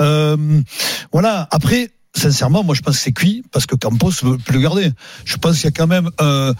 Euh, 0.00 0.36
voilà. 1.12 1.48
Après. 1.50 1.90
Sincèrement, 2.16 2.64
moi 2.64 2.74
je 2.74 2.80
pense 2.80 2.96
que 2.96 3.02
c'est 3.02 3.12
cuit 3.12 3.44
parce 3.52 3.66
que 3.66 3.76
Campos 3.76 4.10
veut 4.22 4.38
plus 4.38 4.54
le 4.54 4.60
garder. 4.60 4.90
Je 5.26 5.36
pense 5.36 5.56
qu'il 5.56 5.64
y 5.66 5.68
a 5.68 5.70
quand 5.72 5.86
même 5.86 6.08
euh, 6.22 6.52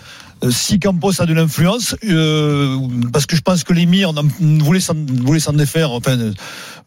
si 0.51 0.79
Campos 0.79 1.21
a 1.21 1.27
de 1.27 1.33
l'influence, 1.33 1.97
euh, 2.07 2.77
parce 3.13 3.25
que 3.27 3.35
je 3.35 3.41
pense 3.41 3.65
que 3.65 3.73
l'émir 3.73 4.13
voulait 4.39 4.79
s'en 4.79 5.53
défaire. 5.55 5.91
Enfin, 5.91 6.17
euh, 6.19 6.33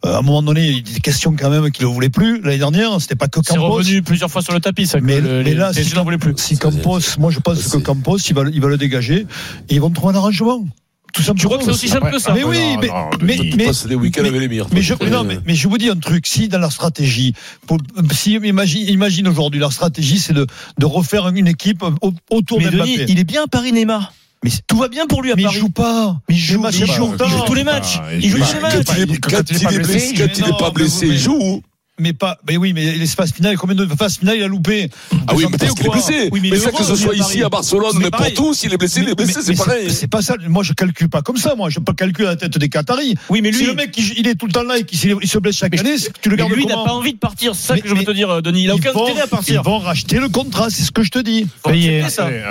à 0.04 0.18
un 0.18 0.22
moment 0.22 0.42
donné, 0.42 0.68
il 0.68 0.78
était 0.78 1.00
question 1.00 1.34
quand 1.38 1.50
même 1.50 1.70
qu'il 1.72 1.86
ne 1.86 1.92
voulait 1.92 2.08
plus 2.08 2.40
l'année 2.40 2.58
dernière. 2.58 2.98
C'était 3.00 3.16
pas 3.16 3.26
que 3.28 3.40
C'est 3.44 3.56
Campos. 3.56 3.72
revenu 3.74 4.00
plusieurs 4.00 4.30
fois 4.30 4.42
sur 4.42 4.54
le 4.54 4.60
tapis, 4.60 4.86
ça. 4.86 5.00
Mais, 5.02 5.20
le- 5.20 5.38
mais 5.38 5.42
les 5.42 5.54
là, 5.54 5.72
si, 5.72 5.90
plus. 6.18 6.34
Campos, 6.56 7.00
moi 7.18 7.30
je 7.32 7.40
pense 7.40 7.58
que 7.64 7.68
C'est- 7.68 7.82
Campos, 7.82 8.18
il 8.18 8.34
va, 8.34 8.44
le- 8.44 8.54
il 8.54 8.60
va 8.60 8.68
le 8.68 8.78
dégager 8.78 9.26
et 9.68 9.74
ils 9.74 9.80
vont 9.80 9.90
trouver 9.90 10.14
un 10.14 10.18
arrangement. 10.18 10.64
Tout 11.12 11.22
simplement. 11.22 11.40
Tu 11.40 11.46
crois 11.46 11.58
que 11.58 11.64
c'est 11.64 11.70
aussi 11.70 11.88
simple 11.88 12.10
que 12.10 12.18
ça 12.18 12.32
Mais 12.32 12.42
oui, 12.44 12.58
Non, 12.58 12.80
mais, 12.80 12.88
mais, 13.22 13.36
mais- 13.56 14.82
je, 14.82 14.94
non, 15.10 15.24
mais, 15.24 15.38
mais 15.46 15.54
je 15.54 15.68
vous 15.68 15.78
dis 15.78 15.88
un 15.90 15.96
truc. 15.96 16.26
Si 16.26 16.48
dans 16.48 16.58
leur 16.58 16.72
stratégie, 16.72 17.34
pour, 17.66 17.78
si 18.12 18.32
imagine, 18.34 18.88
imagine 18.88 19.28
aujourd'hui 19.28 19.60
leur 19.60 19.72
stratégie, 19.72 20.18
c'est 20.18 20.32
de, 20.32 20.46
de 20.78 20.86
refaire 20.86 21.28
une 21.28 21.48
équipe 21.48 21.82
au- 22.00 22.12
autour 22.30 22.58
d'Mbappé. 22.60 22.76
Denis, 22.78 23.04
il 23.08 23.18
est 23.18 23.24
bien 23.24 23.44
à 23.44 23.46
Paris, 23.46 23.72
Neymar. 23.72 24.12
Mais 24.44 24.50
Tout 24.66 24.76
va 24.76 24.88
bien 24.88 25.06
pour 25.06 25.22
lui 25.22 25.30
à 25.30 25.36
mais 25.36 25.42
il 25.42 25.44
Paris. 25.44 25.58
joue 25.58 25.68
pas. 25.68 26.16
Mais 26.28 26.34
il 26.34 26.38
joue, 26.38 26.60
match 26.60 26.74
il 26.78 26.86
joue, 26.86 27.14
il 27.22 27.30
joue 27.30 27.40
tous 27.46 27.54
les 27.54 27.62
matchs. 27.64 27.98
Il 28.14 28.24
Il 28.24 28.30
joue 28.30 28.38
tous 28.38 28.44
les 28.54 28.60
pas. 28.60 28.60
matchs. 28.60 28.86
Quand 28.86 28.94
il 28.96 29.02
est, 29.02 29.18
pas 29.62 29.70
blessé, 29.70 30.10
il 30.14 30.18
quand 30.18 30.34
joue. 30.34 30.42
il 30.44 30.48
est 30.48 30.58
pas 30.58 30.70
blessé, 30.70 31.06
il 31.06 31.18
joue. 31.18 31.62
Mais 32.02 32.12
pas, 32.12 32.36
mais 32.48 32.56
oui, 32.56 32.72
mais 32.72 32.96
l'espace 32.96 33.32
final, 33.32 33.56
combien 33.56 33.76
de 33.76 33.86
phases 33.86 34.18
finales 34.18 34.36
il 34.38 34.42
a 34.42 34.48
loupé? 34.48 34.90
Ah 35.28 35.34
oui, 35.36 35.46
mais 35.50 35.56
parce 35.56 35.72
qu'il 35.74 35.86
est 35.86 35.88
quoi? 35.88 35.94
blessé. 35.94 36.28
Oui, 36.32 36.40
mais 36.42 36.50
mais 36.50 36.58
ça 36.58 36.72
que 36.72 36.82
ce 36.82 36.96
soit 36.96 37.14
ici 37.14 37.42
à 37.44 37.48
Barcelone, 37.48 37.92
Mais 38.00 38.10
pareil. 38.10 38.34
où, 38.40 38.52
s'il 38.52 38.72
est 38.72 38.76
blessé, 38.76 39.02
il 39.02 39.08
est 39.08 39.14
blessé, 39.14 39.40
c'est 39.42 39.54
pareil. 39.56 39.88
C'est 39.92 40.08
pas 40.08 40.20
ça. 40.20 40.34
Moi, 40.48 40.64
je 40.64 40.72
calcule 40.72 41.08
pas 41.08 41.22
comme 41.22 41.36
ça. 41.36 41.54
Moi, 41.54 41.70
je 41.70 41.78
pas 41.78 41.94
calculer 41.94 42.26
à 42.26 42.30
la 42.30 42.36
tête 42.36 42.58
des 42.58 42.68
Qataris. 42.68 43.14
Oui, 43.30 43.40
mais 43.40 43.52
si 43.52 43.60
lui, 43.60 43.66
le 43.66 43.74
mec, 43.74 43.96
il, 43.96 44.18
il 44.18 44.26
est 44.26 44.34
tout 44.34 44.46
le 44.46 44.52
temps 44.52 44.64
là 44.64 44.78
et 44.78 44.84
qu'il 44.84 44.98
se- 44.98 45.38
blesse 45.38 45.56
chaque 45.56 45.72
Mais- 45.72 45.78
année, 45.80 45.96
c'est 45.96 46.12
que 46.12 46.18
tu 46.20 46.28
le 46.28 46.34
mais 46.36 46.42
gardes 46.42 46.52
lui, 46.52 46.64
il 46.64 46.68
n'a 46.68 46.74
pas 46.82 46.92
envie 46.92 47.12
de 47.12 47.18
partir. 47.18 47.54
C'est 47.54 47.68
ça 47.68 47.78
que 47.78 47.88
je 47.88 47.94
veux 47.94 48.04
te 48.04 48.10
dire, 48.10 48.42
Denis. 48.42 48.64
Il 48.64 48.70
a 48.70 48.74
Ils 48.74 48.78
aucun 48.80 48.92
vont- 48.92 49.04
intérêt 49.04 49.20
à 49.20 49.24
Ils 49.26 49.30
partir. 49.30 49.62
vont 49.62 49.78
racheter 49.78 50.18
le 50.18 50.28
contrat, 50.28 50.70
c'est 50.70 50.82
ce 50.82 50.90
que 50.90 51.02
je 51.04 51.10
te 51.10 51.20
dis. 51.20 51.46
Après, 51.64 52.02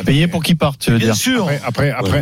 payé 0.06 0.28
pour 0.28 0.44
qu'il 0.44 0.56
parte, 0.58 0.80
tu 0.80 0.92
veux 0.92 0.98
Bien 0.98 1.08
dire. 1.08 1.16
sûr. 1.18 1.50
Après, 1.66 1.92
euh, 1.92 1.96
après, 1.98 2.22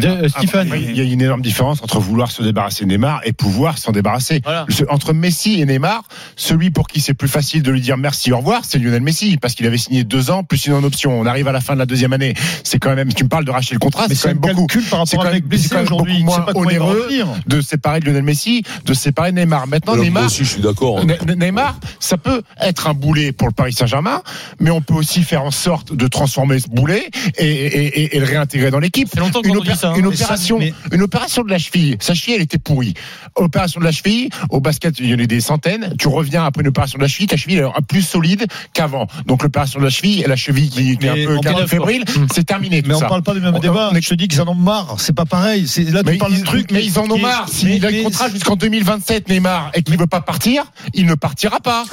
il 0.80 0.98
y 0.98 1.02
a 1.02 1.04
une 1.04 1.22
énorme 1.22 1.42
différence 1.42 1.84
entre 1.84 2.00
vouloir 2.00 2.32
se 2.32 2.42
débarrasser 2.42 2.86
de 2.86 2.90
Neymar 2.90 3.22
et 3.26 3.34
pouvoir 3.34 3.78
s'en 3.78 3.92
débarrasser. 3.92 4.42
Entre 4.90 5.14
Messi 5.14 5.62
et 5.62 5.66
Neymar, 5.66 6.04
celui 6.36 6.70
pour 6.72 6.88
qui 6.88 7.02
c'est 7.02 7.14
plus 7.20 7.28
facile 7.28 7.62
de 7.62 7.70
lui 7.72 7.82
dire 7.82 7.98
merci, 7.98 8.32
au 8.32 8.38
revoir, 8.38 8.62
c'est 8.64 8.80
Lionel 8.80 9.02
Messi, 9.04 9.38
parce 9.38 9.54
qu'il 9.54 9.68
avait 9.68 9.78
signé 9.78 10.04
deux 10.06 10.32
ans 10.32 10.44
plus 10.44 10.66
une 10.66 10.74
en 10.74 10.84
option. 10.84 11.20
On 11.20 11.26
arrive 11.26 11.48
à 11.50 11.52
la 11.52 11.60
fin 11.60 11.74
de 11.74 11.80
la 11.80 11.86
deuxième 11.86 12.14
année. 12.14 12.34
C'est 12.64 12.80
quand 12.80 12.96
même, 12.96 13.14
tu 13.14 13.26
me 13.26 13.30
parles 13.30 13.44
de 13.46 13.52
racheter 13.52 13.76
le 13.76 13.80
contrat, 13.80 14.06
c'est 14.08 14.16
quand 14.16 14.30
même 14.30 14.38
beaucoup. 14.56 14.80
par 14.90 15.06
c'est 15.06 15.18
rapport 15.18 15.32
quand 15.32 15.38
à 15.38 15.40
blessé 15.42 15.76
aujourd'hui. 15.76 16.24
moins 16.24 16.46
onéreux 16.56 17.10
de 17.46 17.62
séparer 17.62 18.00
Lionel 18.00 18.24
Messi, 18.24 18.64
de 18.86 18.94
séparer 18.94 19.34
Neymar. 19.34 19.68
Maintenant, 19.68 19.94
Alors, 19.94 20.06
Neymar, 20.06 20.26
aussi, 20.26 20.46
je 20.46 20.50
suis 20.50 20.62
d'accord. 20.62 21.06
Ne- 21.06 21.14
Ne- 21.28 21.34
Neymar, 21.36 21.78
ça 22.00 22.18
peut 22.18 22.42
être 22.62 22.88
un 22.88 22.94
boulet 22.94 23.34
pour 23.34 23.48
le 23.50 23.54
Paris 23.54 23.74
Saint-Germain, 23.74 24.22
mais 24.62 24.72
on 24.72 24.82
peut 24.82 24.94
aussi 24.94 25.24
faire 25.24 25.44
en 25.44 25.52
sorte 25.52 25.94
de 25.94 26.08
transformer 26.08 26.60
ce 26.60 26.70
boulet 26.70 27.10
et, 27.38 27.46
et- 27.46 28.02
et- 28.02 28.16
et 28.16 28.20
le 28.20 28.26
réintégrer 28.26 28.72
dans 28.72 28.80
l'équipe. 28.80 29.10
Une, 29.44 29.56
opé- 29.58 29.76
ça. 29.76 29.90
hein. 29.90 29.96
une 29.96 30.04
ça, 30.16 30.24
opération, 30.24 30.58
mais- 30.60 30.74
une 30.94 31.02
opération 31.02 31.44
de 31.44 31.50
la 31.50 31.58
cheville. 31.58 31.98
Sa 32.00 32.14
cheville, 32.14 32.36
elle 32.36 32.42
était 32.44 32.58
pourrie. 32.58 32.94
Opération 33.36 33.80
de 33.82 33.86
la 33.86 33.92
cheville, 33.92 34.30
au 34.50 34.62
basket, 34.62 35.00
il 35.00 35.08
y 35.10 35.14
en 35.14 35.20
a 35.20 35.26
des 35.26 35.42
centaines. 35.42 35.96
Tu 35.98 36.08
reviens 36.08 36.46
après 36.46 36.62
une 36.62 36.68
opération 36.70 36.99
la 37.00 37.08
cheville, 37.08 37.28
ta 37.28 37.38
cheville 37.38 37.60
est 37.60 37.82
plus 37.88 38.02
solide 38.02 38.46
qu'avant. 38.74 39.08
Donc 39.26 39.44
le 39.44 39.50
plat 39.50 39.66
sur 39.66 39.80
la 39.80 39.90
cheville, 39.90 40.24
la 40.28 40.36
cheville 40.36 40.70
qui, 40.70 40.98
est 41.02 41.10
un 41.10 41.16
peu 41.16 41.40
carré, 41.40 41.68
fébrile, 41.68 42.04
hmm. 42.04 42.28
c'est 42.34 42.46
terminé. 42.46 42.84
Mais 42.86 42.94
on 42.94 43.02
ne 43.02 43.08
parle 43.08 43.24
pas 43.24 43.34
du 43.34 43.42
même 43.42 43.56
on, 43.56 43.60
débat. 43.60 43.90
On, 43.92 43.96
je 44.00 44.10
te 44.10 44.14
dis 44.14 44.28
qu'ils 44.28 44.42
en 44.42 44.48
ont 44.48 44.56
marre. 44.56 44.96
C'est 45.00 45.16
pas 45.16 45.26
pareil. 45.26 45.66
Là, 45.92 46.04
tu 46.04 46.18
parles 46.18 46.38
de 46.38 46.44
truc. 46.44 46.72
Mais 46.72 46.84
ils 46.84 47.00
en 47.00 47.10
ont 47.10 47.18
marre. 47.18 47.48
S'il 47.50 47.86
a 47.86 47.90
un 47.90 48.04
contrat 48.04 48.30
jusqu'en 48.30 48.56
2027, 48.56 49.30
Neymar, 49.30 49.72
et 49.74 49.84
qu'il 49.84 49.96
ne 49.96 50.00
veut 50.00 50.08
pas 50.08 50.22
partir, 50.22 50.64
il 50.94 51.06
ne 51.06 51.16
partira 51.16 51.60
pas. 51.60 51.86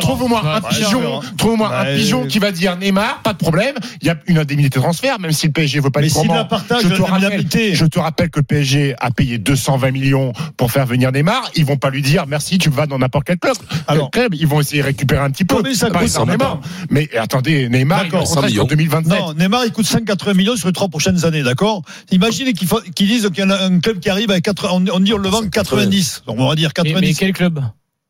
Trouve-moi 0.00 0.42
un 0.44 0.60
pigeon. 0.60 1.20
Trouve-moi 1.36 1.76
un 1.76 1.96
pigeon 1.96 2.26
qui 2.26 2.38
va 2.38 2.52
dire 2.52 2.76
Neymar, 2.76 3.22
pas 3.22 3.32
de 3.32 3.38
problème. 3.38 3.74
Il 4.00 4.06
y 4.06 4.10
a 4.10 4.16
une 4.26 4.38
indemnité 4.38 4.68
de 4.68 4.82
transfert, 4.82 5.18
même 5.18 5.32
si 5.32 5.46
le 5.46 5.52
PSG 5.52 5.78
ne 5.78 5.84
veut 5.84 5.90
pas 5.90 6.00
les 6.00 6.10
prendre. 6.10 6.48
Je 6.82 6.88
te 6.88 7.02
rappelle, 7.02 7.74
je 7.74 7.84
te 7.84 7.98
rappelle 7.98 8.30
que 8.30 8.40
le 8.40 8.44
PSG 8.44 8.94
a 8.98 9.10
payé 9.10 9.38
220 9.38 9.90
millions 9.90 10.32
pour 10.56 10.70
faire 10.70 10.86
venir 10.86 11.12
Neymar. 11.12 11.50
Ils 11.54 11.64
vont 11.64 11.76
pas 11.76 11.90
lui 11.90 12.02
dire 12.02 12.26
merci, 12.26 12.58
tu 12.58 12.70
vas 12.70 12.86
dans 12.86 12.98
n'importe 12.98 13.26
quel 13.26 13.38
club. 13.38 13.56
Alors, 13.88 14.10
club, 14.10 14.34
ils 14.34 14.46
vont 14.46 14.60
essayer 14.60 14.82
de 14.82 14.86
récupérer 14.86 15.22
un 15.22 15.30
petit 15.30 15.44
peu. 15.44 15.62
Mais, 15.62 15.74
ça 15.74 15.90
coûte 15.90 16.02
Neymar. 16.26 16.60
mais 16.90 17.08
attendez, 17.16 17.68
Neymar, 17.68 18.06
il 18.06 18.60
en 18.60 18.64
2027. 18.64 19.18
Non, 19.18 19.34
Neymar, 19.34 19.64
il 19.64 19.72
coûte 19.72 19.86
180 19.86 20.34
millions 20.34 20.56
sur 20.56 20.68
les 20.68 20.72
trois 20.72 20.88
prochaines 20.88 21.24
années, 21.24 21.42
d'accord? 21.42 21.82
Imaginez 22.10 22.52
qu'ils 22.52 23.08
disent 23.08 23.28
qu'il 23.30 23.48
y 23.48 23.52
a 23.52 23.64
un 23.64 23.80
club 23.80 23.98
qui 23.98 24.10
arrive 24.10 24.30
à 24.30 24.40
4, 24.40 24.68
on, 24.72 25.00
dit 25.00 25.12
on 25.12 25.18
le 25.18 25.28
vend 25.28 25.48
90. 25.48 25.52
90. 25.52 26.22
On 26.26 26.48
va 26.48 26.54
dire 26.54 26.72
90. 26.72 27.00
mais 27.00 27.14
quel 27.14 27.32
club? 27.32 27.60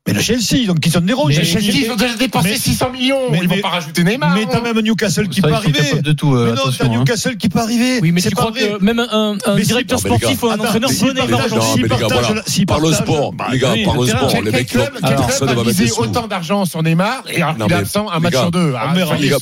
Mais 0.08 0.14
le 0.14 0.20
Chelsea, 0.20 0.66
donc 0.66 0.78
ils 0.86 0.90
sont 0.90 1.00
des 1.00 1.12
rouges. 1.12 1.34
Chelsea, 1.34 1.70
ils 1.70 1.90
ont 1.90 1.96
déjà 1.96 2.14
dépensé 2.14 2.56
600 2.56 2.90
millions. 2.92 3.30
Mais, 3.30 3.40
ils 3.42 3.48
vont 3.48 3.60
pas 3.60 3.68
rajouter 3.68 4.04
Neymar. 4.04 4.34
Mais 4.34 4.46
t'as 4.46 4.58
hein. 4.58 4.62
même 4.62 4.80
Newcastle 4.80 5.28
qui 5.28 5.42
peut 5.42 5.52
arriver. 5.52 6.00
De 6.00 6.12
tout, 6.12 6.30
mais 6.30 6.52
non, 6.52 6.62
t'as 6.76 6.88
Newcastle 6.88 7.36
qui 7.36 7.50
peut 7.50 7.58
arriver. 7.58 8.00
Oui, 8.00 8.12
mais 8.12 8.22
tu 8.22 8.30
crois 8.30 8.52
que 8.52 8.82
même 8.82 8.98
un, 8.98 9.36
directeur 9.56 9.98
sportif 9.98 10.42
ou 10.42 10.48
un 10.48 10.58
entraîneur 10.58 10.90
peut 10.90 12.40
S'il 12.46 12.66
parle 12.66 12.86
au 12.86 12.90
bah, 12.90 12.96
sport, 12.96 13.34
les 13.52 13.58
gars, 13.58 13.74
parle 13.84 13.98
au 13.98 14.06
sport. 14.06 14.32
Les 14.42 14.50
mecs, 14.50 14.72
personne 14.72 15.50
ne 15.50 15.54
va 15.54 15.64
mettre 15.64 15.98
autant 16.00 16.26
d'argent 16.26 16.64
sur 16.64 16.82
Neymar 16.82 17.24
et 17.28 17.40
il 17.40 17.70
est 17.70 17.74
absent 17.74 18.08
un 18.08 18.20
match 18.20 18.34
sur 18.34 18.50
deux? 18.50 18.74
Ah, 18.76 18.94
les 19.20 19.28
gars, 19.28 19.38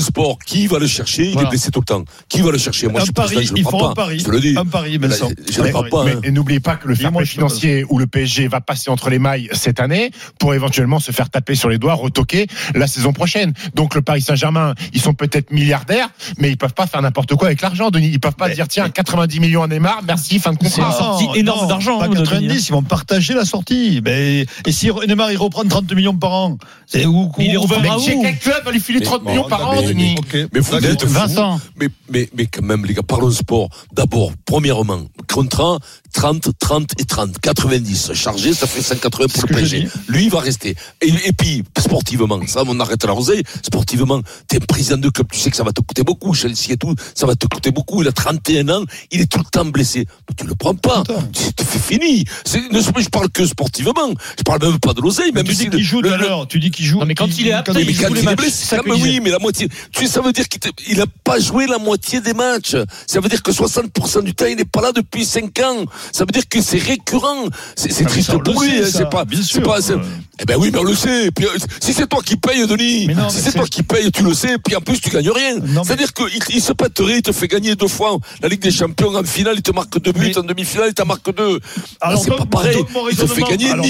sport. 0.00 0.38
Qui 0.44 0.66
va 0.66 0.78
le 0.78 0.86
chercher? 0.86 1.30
Il 1.30 1.38
est 1.38 1.48
blessé 1.48 1.70
tout 1.70 1.80
le 1.80 1.84
temps. 1.84 2.04
Qui 2.28 2.42
va 2.42 2.50
le 2.50 2.58
chercher? 2.58 2.88
Moi, 2.88 3.02
je 3.06 3.12
Paris, 3.12 3.48
ils 3.54 3.62
font 3.62 3.88
un 3.88 3.94
pari. 3.94 4.18
Je 4.18 4.30
le 4.30 4.40
dis. 4.40 4.54
Un 4.56 4.64
pari, 4.64 4.94
Je 4.94 5.60
ne 5.60 5.90
pas. 5.90 6.04
Et 6.24 6.30
n'oubliez 6.30 6.60
pas 6.60 6.76
que 6.76 6.88
le 6.88 6.94
fair 6.94 7.12
financier 7.24 7.84
où 7.88 7.98
le 7.98 8.06
PSG 8.06 8.48
va 8.48 8.60
passer 8.60 8.90
entre 8.90 9.10
les 9.10 9.18
mailles 9.18 9.48
cette 9.52 9.78
année 9.78 9.91
pour 10.38 10.54
éventuellement 10.54 11.00
se 11.00 11.12
faire 11.12 11.30
taper 11.30 11.54
sur 11.54 11.68
les 11.68 11.78
doigts, 11.78 11.94
retoquer 11.94 12.46
la 12.74 12.86
saison 12.86 13.12
prochaine. 13.12 13.52
Donc 13.74 13.94
le 13.94 14.02
Paris 14.02 14.22
Saint-Germain, 14.22 14.74
ils 14.92 15.00
sont 15.00 15.14
peut-être 15.14 15.50
milliardaires, 15.50 16.08
mais 16.38 16.50
ils 16.50 16.56
peuvent 16.56 16.74
pas 16.74 16.86
faire 16.86 17.02
n'importe 17.02 17.34
quoi 17.34 17.48
avec 17.48 17.60
l'argent, 17.60 17.90
Denis. 17.90 18.10
Ils 18.12 18.20
peuvent 18.20 18.34
pas 18.34 18.48
dire 18.48 18.68
tiens, 18.68 18.88
90 18.88 19.40
millions 19.40 19.62
à 19.62 19.68
Neymar, 19.68 20.02
merci, 20.06 20.38
fin 20.38 20.52
de 20.52 20.58
contrat. 20.58 21.18
Énorme 21.34 21.68
d'argent. 21.68 21.98
Pas 21.98 22.06
hein, 22.06 22.14
90, 22.14 22.68
ils 22.68 22.72
vont 22.72 22.82
partager 22.82 23.34
la 23.34 23.44
sortie. 23.44 24.02
Et 24.06 24.72
si 24.72 24.90
Neymar 25.06 25.32
il 25.32 25.38
reprend 25.38 25.64
30 25.64 25.92
millions 25.92 26.16
par 26.16 26.32
an, 26.32 26.58
c'est 26.86 27.06
où, 27.06 27.24
où 27.24 27.32
Il 27.38 27.52
est 27.52 27.56
ouvert 27.56 27.92
à 27.92 27.98
où 27.98 28.02
quel 28.04 28.38
club 28.38 28.64
va 28.64 28.70
lui 28.70 28.80
filer 28.80 29.00
30 29.00 29.24
millions 29.24 29.48
par 29.48 29.70
an, 29.70 29.82
Denis. 29.82 30.16
Mais 30.52 30.60
vous 30.60 30.74
êtes 30.74 31.04
Vincent. 31.04 31.60
Mais, 31.76 31.88
mais, 32.10 32.28
mais 32.36 32.46
quand 32.46 32.62
même, 32.62 32.84
les 32.84 32.94
gars, 32.94 33.02
parlons 33.02 33.30
sport. 33.30 33.68
D'abord, 33.92 34.32
premièrement, 34.44 35.00
contrat 35.28 35.78
30, 36.12 36.48
30 36.58 36.92
et 36.98 37.04
30, 37.04 37.40
90. 37.40 38.12
Chargé, 38.14 38.52
ça 38.52 38.66
fait 38.66 38.82
180 38.82 39.26
pour 39.28 39.48
le 39.48 39.54
PSG. 39.54 39.71
Lui, 40.08 40.24
il 40.24 40.30
va 40.30 40.40
rester. 40.40 40.74
Et, 41.00 41.32
puis, 41.32 41.62
sportivement, 41.78 42.40
ça, 42.46 42.62
on 42.66 42.78
arrête 42.80 43.04
la 43.04 43.12
rosée. 43.12 43.42
Sportivement, 43.62 44.20
t'es 44.48 44.60
président 44.60 44.96
de 44.96 45.08
club, 45.08 45.28
tu 45.32 45.38
sais 45.38 45.50
que 45.50 45.56
ça 45.56 45.64
va 45.64 45.72
te 45.72 45.80
coûter 45.80 46.02
beaucoup. 46.02 46.34
Chelsea 46.34 46.70
et 46.70 46.76
tout, 46.76 46.94
ça 47.14 47.26
va 47.26 47.34
te 47.34 47.46
coûter 47.46 47.70
beaucoup. 47.70 48.02
Il 48.02 48.08
a 48.08 48.12
31 48.12 48.68
ans, 48.68 48.84
il 49.10 49.20
est 49.20 49.30
tout 49.30 49.38
le 49.38 49.44
temps 49.44 49.64
blessé. 49.64 50.06
Mais 50.28 50.34
tu 50.36 50.46
le 50.46 50.54
prends 50.54 50.74
pas. 50.74 51.02
C'est 51.32 51.82
fini. 51.82 52.24
Ne, 52.72 52.80
je 52.80 53.08
parle 53.08 53.30
que 53.30 53.46
sportivement. 53.46 53.92
Je 54.38 54.42
parle 54.44 54.62
même 54.62 54.78
pas 54.78 54.94
de 54.94 55.00
l'oseille. 55.00 55.32
Tu 55.32 55.42
dis 55.42 55.70
qu'il 55.70 55.82
joue 55.82 56.00
le, 56.00 56.10
le, 56.10 56.46
Tu 56.46 56.58
dis 56.60 56.70
qu'il 56.70 56.84
joue. 56.84 57.00
Non, 57.00 57.06
mais 57.06 57.14
quand 57.14 57.26
il, 57.38 57.48
est 57.48 57.52
apte, 57.52 57.70
il, 57.74 57.96
quand 57.98 58.08
il 58.14 58.28
est 58.28 58.36
blessé. 58.36 58.76
Mais 58.84 58.92
oui, 58.92 59.20
mais 59.22 59.30
la 59.30 59.38
moitié. 59.38 59.68
Tu 59.92 60.06
sais, 60.06 60.12
ça 60.12 60.20
veut 60.20 60.32
dire 60.32 60.48
qu'il 60.48 60.96
n'a 60.96 61.06
pas 61.24 61.38
joué 61.38 61.66
la 61.66 61.78
moitié 61.78 62.20
des 62.20 62.34
matchs. 62.34 62.76
Ça 63.06 63.20
veut 63.20 63.28
dire 63.28 63.42
que 63.42 63.50
60% 63.50 64.22
du 64.22 64.34
temps, 64.34 64.46
il 64.46 64.56
n'est 64.56 64.64
pas 64.64 64.80
là 64.80 64.92
depuis 64.92 65.24
5 65.24 65.58
ans. 65.60 65.84
Ça 66.12 66.24
veut 66.24 66.32
dire 66.32 66.48
que 66.48 66.60
c'est 66.60 66.78
récurrent. 66.78 67.46
C'est 67.76 67.90
ah, 68.00 68.08
triste 68.08 68.30
pour 68.30 68.42
lui. 68.42 68.78
Hein, 68.78 68.88
c'est 68.90 69.08
pas, 69.08 69.24
Positive. 69.64 70.28
Eh 70.42 70.44
ben 70.44 70.56
oui, 70.58 70.70
mais 70.72 70.78
on 70.78 70.84
le 70.84 70.94
sait. 70.94 71.26
Euh, 71.28 71.46
si 71.80 71.92
c'est 71.92 72.08
toi 72.08 72.20
qui 72.24 72.36
paye, 72.36 72.66
Denis, 72.66 73.08
si 73.30 73.40
c'est 73.40 73.52
toi 73.52 73.66
qui 73.66 73.82
paye, 73.82 74.10
tu 74.10 74.22
le 74.22 74.34
sais. 74.34 74.58
Puis 74.58 74.74
en 74.76 74.80
plus, 74.80 75.00
tu 75.00 75.10
gagnes 75.10 75.30
rien. 75.30 75.56
C'est-à-dire 75.84 76.12
qu'il 76.12 76.60
se 76.60 76.72
pâterait, 76.72 77.18
il 77.18 77.22
te 77.22 77.32
fait 77.32 77.48
gagner 77.48 77.74
deux 77.74 77.88
fois 77.88 78.18
la 78.42 78.48
Ligue 78.48 78.60
des 78.60 78.70
Champions 78.70 79.14
en 79.14 79.24
finale, 79.24 79.54
il 79.56 79.62
te 79.62 79.72
marque 79.72 80.00
deux 80.00 80.12
buts, 80.12 80.32
en 80.36 80.42
demi-finale, 80.42 80.88
il 80.88 80.94
t'en 80.94 81.06
marque 81.06 81.34
deux. 81.34 81.60
Ah, 82.00 82.08
alors, 82.08 82.24
c'est 82.24 82.36
pas 82.36 82.46
pareil. 82.46 82.78
Il 83.10 83.16
te 83.16 83.26
fait 83.26 83.42
gagner 83.42 83.70
alors, 83.70 83.84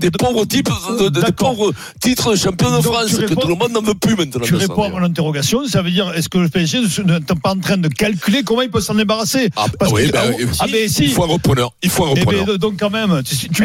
des 0.00 0.10
pauvres 0.10 0.44
types, 0.44 0.68
euh, 0.90 1.10
des 1.10 1.32
pauvres 1.32 1.72
titres 2.00 2.32
de 2.32 2.36
champion 2.36 2.76
de 2.76 2.82
France 2.82 3.16
que 3.16 3.34
tout 3.34 3.48
le 3.48 3.54
monde 3.54 3.72
n'en 3.72 3.82
veut 3.82 3.94
plus 3.94 4.16
maintenant. 4.16 4.44
Tu 4.44 4.54
réponds 4.54 4.84
à 4.84 4.88
mon 4.88 5.02
interrogation, 5.02 5.66
ça 5.66 5.82
veut 5.82 5.90
dire 5.90 6.12
est-ce 6.14 6.28
que 6.28 6.38
le 6.38 6.48
PSG 6.48 6.80
n'est 7.04 7.20
pas 7.20 7.50
en 7.50 7.58
train 7.58 7.76
de 7.76 7.88
calculer 7.88 8.42
comment 8.42 8.62
il 8.62 8.70
peut 8.70 8.80
s'en 8.80 8.94
débarrasser 8.94 9.50
ah, 9.56 9.66
oui. 9.92 10.10
Ben, 10.12 10.20
ah, 10.22 10.26
euh, 10.40 10.46
ah, 10.60 10.66
il 10.68 11.10
faut 11.10 11.24
un 11.24 11.26
repreneur. 11.26 11.72
Il 11.82 11.90
faut 11.90 12.04
un 12.04 12.10
eh 12.12 12.14
ben, 12.14 12.20
repreneur. 12.20 12.58
Donc 12.58 12.74
quand 12.78 12.90
même, 12.90 13.22
tu, 13.22 13.62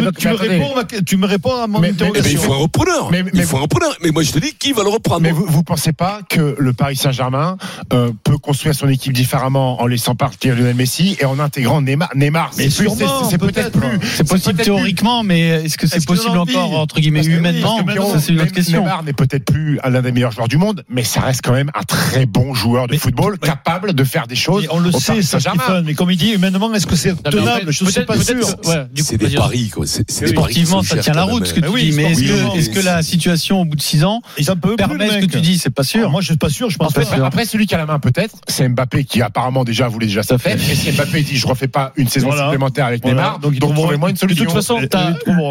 me, 1.17 1.25
réponds, 1.25 1.55
à 1.55 1.67
mon 1.67 1.83
interrogation 1.83 2.26
mais 2.27 2.33
il 2.33 2.37
faut 2.37 2.53
un 2.53 2.57
repreneur. 2.57 3.09
Mais, 3.11 3.23
il 3.33 3.43
faut 3.43 3.57
un 3.57 3.61
repreneur. 3.61 3.95
Mais 4.03 4.11
moi, 4.11 4.23
je 4.23 4.31
te 4.31 4.39
dis, 4.39 4.53
qui 4.53 4.73
va 4.73 4.83
le 4.83 4.89
reprendre 4.89 5.21
Mais 5.21 5.31
vous, 5.31 5.45
vous 5.47 5.63
pensez 5.63 5.93
pas 5.93 6.19
que 6.27 6.55
le 6.57 6.73
Paris 6.73 6.95
Saint-Germain 6.95 7.57
euh, 7.93 8.11
peut 8.23 8.37
construire 8.37 8.75
son 8.75 8.89
équipe 8.89 9.13
différemment 9.13 9.81
en 9.81 9.87
laissant 9.87 10.15
partir 10.15 10.55
Lionel 10.55 10.75
Messi 10.75 11.17
et 11.19 11.25
en 11.25 11.39
intégrant 11.39 11.81
Neymar, 11.81 12.09
Neymar? 12.15 12.51
Mais 12.57 12.69
c'est 12.69 13.37
peut-être 13.37 13.71
plus. 13.71 13.99
C'est 14.15 14.27
possible 14.27 14.61
théoriquement, 14.61 15.23
mais 15.23 15.65
est-ce 15.65 15.77
que 15.77 15.87
c'est 15.87 16.05
possible 16.05 16.37
encore 16.37 16.79
entre 16.79 16.99
guillemets 16.99 17.25
humainement 17.25 17.79
C'est 18.19 18.33
une 18.33 18.51
question. 18.51 18.81
Neymar 18.81 19.03
n'est 19.03 19.13
peut-être 19.13 19.45
plus 19.45 19.79
l'un 19.83 20.01
des 20.01 20.11
meilleurs 20.11 20.31
joueurs 20.31 20.47
du 20.47 20.57
monde, 20.57 20.83
mais 20.89 21.03
ça 21.03 21.21
reste 21.21 21.41
quand 21.43 21.53
même 21.53 21.71
un 21.73 21.83
très 21.83 22.25
bon 22.25 22.53
joueur 22.53 22.87
de 22.87 22.97
football, 22.97 23.37
capable 23.39 23.93
de 23.93 24.03
faire 24.03 24.27
des 24.27 24.35
choses. 24.35 24.67
On 24.69 24.79
le 24.79 24.91
sait, 24.91 25.21
Saint-Germain. 25.21 25.81
Mais 25.85 25.93
comme 25.93 26.11
il 26.11 26.17
dit, 26.17 26.33
humainement, 26.33 26.73
est-ce 26.73 26.87
que 26.87 26.95
c'est 26.95 27.15
tenable? 27.23 27.71
Je 27.71 27.83
ne 27.83 27.89
suis 27.89 28.05
pas 28.05 28.17
sûr. 28.19 28.47
C'est 28.95 29.17
des 29.17 29.35
paris, 29.35 29.69
quoi. 29.69 29.85
Ça 29.87 30.03
tient 30.97 31.13
la 31.13 31.23
route 31.23 31.45
ce 31.45 31.53
que 31.53 31.61
est-ce 32.07 32.69
que, 32.69 32.79
la 32.79 33.01
situation 33.01 33.61
au 33.61 33.65
bout 33.65 33.75
de 33.75 33.81
6 33.81 34.03
ans 34.03 34.21
ils 34.37 34.49
un 34.49 34.55
peu 34.55 34.75
permet 34.75 35.09
ce 35.09 35.17
que 35.17 35.25
tu 35.25 35.41
dis? 35.41 35.57
C'est 35.57 35.69
pas 35.69 35.83
sûr. 35.83 36.05
Ah, 36.07 36.09
moi, 36.09 36.21
je 36.21 36.27
suis 36.27 36.37
pas 36.37 36.49
sûr. 36.49 36.69
Je 36.69 36.77
pense 36.77 36.95
après, 36.97 37.21
après, 37.21 37.45
celui 37.45 37.65
qui 37.67 37.75
a 37.75 37.77
la 37.77 37.85
main, 37.85 37.99
peut-être, 37.99 38.35
c'est 38.47 38.67
Mbappé 38.69 39.03
qui 39.05 39.21
apparemment 39.21 39.63
déjà 39.63 39.87
voulait 39.87 40.07
déjà 40.07 40.23
ça 40.23 40.37
faire. 40.37 40.55
Et 40.55 40.75
si 40.75 40.91
Mbappé 40.91 41.21
dit 41.21 41.37
je 41.37 41.47
refais 41.47 41.67
pas 41.67 41.93
une 41.95 42.07
saison 42.07 42.31
supplémentaire 42.31 42.85
avec 42.85 43.01
voilà. 43.01 43.21
Neymar, 43.21 43.39
donc, 43.39 43.55
donc 43.55 43.73
trouvez-moi 43.75 44.09
une 44.09 44.15
solution. 44.15 44.45
De 44.45 44.49
toute 44.49 44.55
façon, 44.55 44.79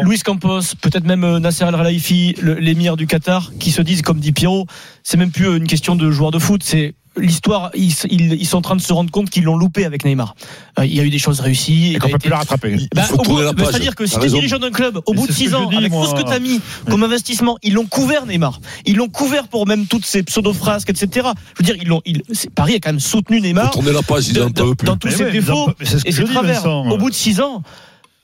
Luis 0.03 0.19
Campos, 0.19 0.61
peut-être 0.81 1.05
même 1.05 1.23
euh, 1.23 1.39
Nasser 1.39 1.63
Al 1.63 1.75
Khelaifi, 1.75 2.35
l'émir 2.41 2.97
du 2.97 3.07
Qatar, 3.07 3.51
qui 3.59 3.71
se 3.71 3.81
disent 3.81 4.01
comme 4.01 4.19
dit 4.19 4.31
Pierrot, 4.31 4.65
c'est 5.03 5.17
même 5.17 5.31
plus 5.31 5.47
euh, 5.47 5.57
une 5.57 5.67
question 5.67 5.95
de 5.95 6.11
joueur 6.11 6.31
de 6.31 6.39
foot, 6.39 6.61
c'est 6.63 6.93
l'histoire, 7.17 7.71
ils, 7.73 7.93
ils, 8.09 8.45
sont 8.45 8.57
en 8.57 8.61
train 8.61 8.75
de 8.75 8.81
se 8.81 8.93
rendre 8.93 9.11
compte 9.11 9.29
qu'ils 9.29 9.43
l'ont 9.43 9.57
loupé 9.57 9.85
avec 9.85 10.05
Neymar. 10.05 10.35
Euh, 10.79 10.85
il 10.85 10.93
y 10.93 10.99
a 10.99 11.03
eu 11.03 11.09
des 11.09 11.19
choses 11.19 11.39
réussies. 11.39 11.93
Et 11.95 11.99
qu'on 11.99 12.07
peut 12.07 12.15
été... 12.15 12.19
plus 12.19 12.29
la 12.29 12.37
rattraper. 12.37 12.77
Bah, 12.95 13.03
bah 13.55 13.63
C'est-à-dire 13.65 13.95
que 13.95 14.05
si 14.05 14.17
tu 14.17 14.25
es 14.25 14.29
dirigeant 14.29 14.59
d'un 14.59 14.71
club, 14.71 14.99
au 15.05 15.13
bout 15.13 15.27
de 15.27 15.31
6 15.31 15.55
ans, 15.55 15.69
avec 15.69 15.91
tout 15.91 16.05
ce 16.05 16.15
que 16.15 16.27
tu 16.27 16.31
as 16.31 16.39
mis 16.39 16.61
comme 16.89 17.03
investissement, 17.03 17.57
ils 17.63 17.73
l'ont 17.73 17.85
couvert 17.85 18.25
Neymar. 18.25 18.59
Ils 18.85 18.97
l'ont 18.97 19.09
couvert 19.09 19.47
pour 19.47 19.67
même 19.67 19.87
toutes 19.87 20.05
ces 20.05 20.23
pseudo-frasques, 20.23 20.89
etc. 20.89 21.29
Je 21.59 21.65
veux 21.65 21.73
dire, 21.73 22.01
ils 22.05 22.21
ils... 22.29 22.49
Paris 22.51 22.75
a 22.75 22.79
quand 22.79 22.89
même 22.89 22.99
soutenu 22.99 23.41
Neymar. 23.41 23.71
Tourner 23.71 23.93
la 23.93 24.01
page, 24.01 24.27
ils 24.27 24.33
de, 24.33 24.43
de, 24.45 24.85
Dans 24.85 24.97
tous 24.97 25.11
ses 25.11 25.31
défauts 25.31 25.69
et 26.05 26.11
ses 26.11 26.23
travers. 26.23 26.65
Au 26.65 26.97
bout 26.97 27.09
de 27.09 27.15
6 27.15 27.41
ans, 27.41 27.63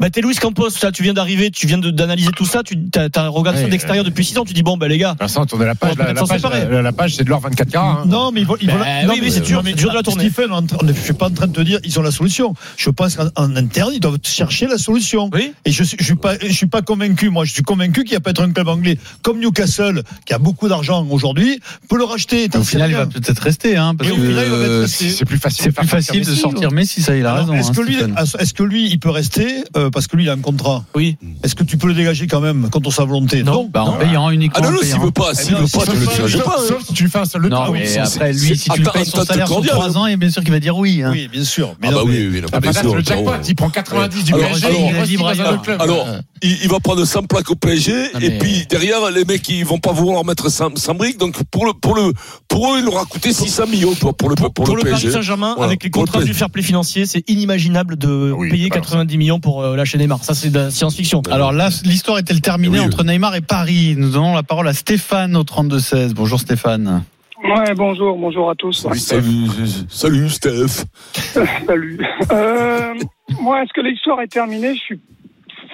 bah, 0.03 0.09
t'es 0.09 0.19
Luis 0.19 0.35
Campos, 0.35 0.67
tu 0.93 1.01
viens 1.01 1.13
d'arriver, 1.13 1.49
tu 1.49 1.65
viens 1.65 1.77
d'analyser 1.77 2.31
tout 2.35 2.45
ça, 2.45 2.61
tu 2.61 2.75
t'as, 2.89 3.07
t'as 3.07 3.29
regardé 3.29 3.59
ouais, 3.59 3.63
ça 3.63 3.69
d'extérieur 3.69 4.03
depuis 4.03 4.25
6 4.25 4.37
ans, 4.37 4.43
tu 4.43 4.51
dis 4.51 4.61
bon, 4.61 4.75
bah 4.75 4.89
les 4.89 4.97
gars. 4.97 5.15
Vincent, 5.17 5.45
tourner 5.45 5.65
la 5.65 5.75
page, 5.75 5.93
oh, 5.97 6.81
la, 6.81 6.91
page 6.91 7.15
c'est 7.15 7.23
de 7.23 7.29
l'or 7.29 7.39
24 7.39 7.71
carats. 7.71 8.01
Hein. 8.01 8.05
Non, 8.05 8.33
mais 8.33 8.41
ils 8.41 8.45
vont, 8.45 8.57
ils 8.59 8.69
vont 8.69 8.79
bah, 8.79 8.83
ben 8.83 9.07
non, 9.07 9.13
oui, 9.13 9.21
mais 9.23 9.29
c'est 9.29 9.39
dur, 9.39 9.63
de 9.63 9.93
la 9.93 10.03
tournée. 10.03 10.29
Stephen, 10.29 10.51
je 10.89 10.93
suis 11.01 11.13
pas 11.13 11.27
en 11.27 11.29
train 11.29 11.47
de 11.47 11.53
te 11.53 11.61
dire, 11.61 11.79
ils 11.85 11.99
ont 11.99 12.01
la 12.01 12.11
solution. 12.11 12.53
Je 12.75 12.89
pense 12.89 13.15
qu'en 13.15 13.55
interne, 13.55 13.91
ils 13.93 14.01
doivent 14.01 14.17
chercher 14.23 14.67
la 14.67 14.77
solution. 14.77 15.29
Oui. 15.31 15.53
Et 15.63 15.71
je, 15.71 15.85
je 15.85 16.03
suis 16.03 16.15
pas, 16.15 16.37
je 16.37 16.51
suis 16.51 16.67
pas 16.67 16.81
convaincu. 16.81 17.29
Moi, 17.29 17.45
je 17.45 17.53
suis 17.53 17.63
convaincu 17.63 18.03
qu'il 18.03 18.11
y 18.11 18.17
a 18.17 18.19
peut-être 18.19 18.41
un 18.41 18.51
club 18.51 18.67
anglais 18.67 18.97
comme 19.21 19.39
Newcastle, 19.39 20.03
qui 20.25 20.33
a 20.33 20.37
beaucoup 20.37 20.67
d'argent 20.67 21.07
aujourd'hui, 21.09 21.61
peut 21.87 21.97
le 21.97 22.03
racheter. 22.03 22.49
Au 22.53 22.63
final, 22.63 22.91
il 22.91 22.97
va 22.97 23.05
peut-être 23.05 23.39
rester, 23.39 23.77
hein, 23.77 23.95
parce 23.95 24.09
que 24.09 24.85
c'est 24.85 25.23
plus 25.23 25.37
facile, 25.37 25.63
c'est 25.63 25.71
plus 25.71 25.87
facile 25.87 26.25
de 26.25 26.35
sortir 26.35 26.71
Messi, 26.71 27.01
ça, 27.01 27.15
il 27.15 27.25
a 27.25 27.35
raison. 27.35 27.53
Hein, 27.53 28.25
est-ce 28.37 28.53
que 28.53 28.63
lui, 28.63 28.89
il 28.89 28.99
peut 28.99 29.09
rester? 29.09 29.63
Euh, 29.77 29.91
parce 29.93 30.07
que 30.07 30.15
lui, 30.15 30.23
il 30.23 30.29
a 30.29 30.33
un 30.33 30.39
contrat. 30.39 30.83
Oui. 30.95 31.17
Est-ce 31.43 31.55
que 31.55 31.63
tu 31.63 31.77
peux 31.77 31.87
le 31.87 31.93
dégager 31.93 32.27
quand 32.27 32.41
même 32.41 32.69
contre 32.69 32.91
sa 32.91 33.05
volonté? 33.05 33.43
Non, 33.43 33.69
bah, 33.71 33.83
en 33.83 33.93
payant 33.93 34.29
uniquement. 34.29 34.63
Ah 34.63 34.69
non, 34.69 34.77
non 34.77 34.83
s'il 34.83 34.99
veut 34.99 35.11
pas, 35.11 35.29
eh 35.31 35.35
s'il 35.35 35.55
veut 35.55 35.67
pas, 35.67 35.85
tu 35.85 35.97
le 35.97 36.05
dégages 36.05 36.43
pas. 36.43 36.57
Sauf 36.67 36.83
si 36.85 36.93
tu 36.93 37.07
fais 37.07 37.19
un 37.19 37.25
seul 37.25 37.47
Non, 37.47 37.71
mais 37.71 37.85
ah, 37.97 38.03
après, 38.05 38.33
lui, 38.33 38.57
si 38.57 38.69
tu 38.69 38.81
le 38.81 38.91
payes 38.91 39.05
son 39.05 39.23
salaire 39.23 39.47
sur 39.47 39.61
3 39.61 39.97
ans, 39.97 40.07
et 40.07 40.17
bien 40.17 40.29
sûr 40.29 40.43
qu'il 40.43 40.51
va 40.51 40.59
dire 40.59 40.77
oui. 40.77 41.01
Hein. 41.03 41.11
Oui, 41.11 41.27
bien 41.31 41.43
sûr. 41.43 41.75
Ah 41.81 41.91
bah 41.91 42.01
oui, 42.05 42.29
oui, 42.31 42.41
bien 42.61 42.73
sûr. 42.73 42.95
Le 42.95 43.03
il 43.47 43.55
prend 43.55 43.69
90 43.69 44.23
du 44.23 44.33
PSG, 44.33 44.67
il 44.71 45.17
le 45.17 45.61
club. 45.61 45.81
Alors, 45.81 46.07
il 46.41 46.67
va 46.67 46.79
prendre 46.79 47.05
100 47.05 47.23
plaques 47.23 47.51
au 47.51 47.55
PSG, 47.55 47.93
ah, 48.13 48.17
et 48.21 48.37
puis 48.37 48.65
derrière, 48.69 49.11
les 49.11 49.25
mecs, 49.25 49.47
ils 49.49 49.65
vont 49.65 49.79
pas 49.79 49.91
vouloir 49.91 50.25
mettre 50.25 50.49
100 50.49 50.95
briques. 50.95 51.17
Donc, 51.17 51.41
pour 51.51 51.65
le, 51.65 51.73
pour 51.73 52.73
eux, 52.73 52.79
il 52.79 52.87
aura 52.87 53.05
coûté 53.05 53.33
600 53.33 53.67
millions, 53.67 53.93
pour 53.93 54.29
le, 54.29 54.35
pour 54.35 54.75
le 54.75 54.83
Paris 54.83 55.11
Saint-Germain, 55.11 55.55
avec 55.59 55.83
les 55.83 55.89
contrats 55.89 56.23
du 56.23 56.33
fair 56.33 56.49
play 56.49 56.63
financier, 56.63 57.05
c'est 57.05 57.23
inimaginable 57.29 57.97
de 57.97 58.33
payer 58.49 58.69
90 58.69 59.17
millions 59.17 59.39
pour 59.39 59.61
euh, 59.61 59.75
la 59.75 59.82
lâcher 59.83 59.97
Neymar. 59.97 60.23
Ça, 60.23 60.33
c'est 60.33 60.49
de 60.49 60.57
la 60.59 60.71
science-fiction. 60.71 61.21
Alors 61.29 61.51
là, 61.51 61.69
l'histoire 61.83 62.17
est-elle 62.19 62.41
terminée 62.41 62.79
Oui. 62.79 62.85
entre 62.85 63.03
Neymar 63.03 63.35
et 63.35 63.41
Paris 63.41 63.95
Nous 63.97 64.11
donnons 64.11 64.33
la 64.33 64.43
parole 64.43 64.67
à 64.67 64.73
Stéphane 64.73 65.35
au 65.35 65.43
32-16. 65.43 66.13
Bonjour 66.13 66.39
Stéphane. 66.39 67.03
Ouais, 67.43 67.73
bonjour, 67.75 68.17
bonjour 68.17 68.49
à 68.49 68.55
tous. 68.55 68.87
Salut, 68.95 69.47
salut 69.89 70.29
Steph. 70.29 70.85
Salut. 71.67 71.99
Euh, 72.31 72.93
moi, 73.41 73.61
est-ce 73.63 73.73
que 73.73 73.81
l'histoire 73.81 74.21
est 74.21 74.27
terminée? 74.27 74.73
Je 74.75 74.79
suis. 74.79 74.99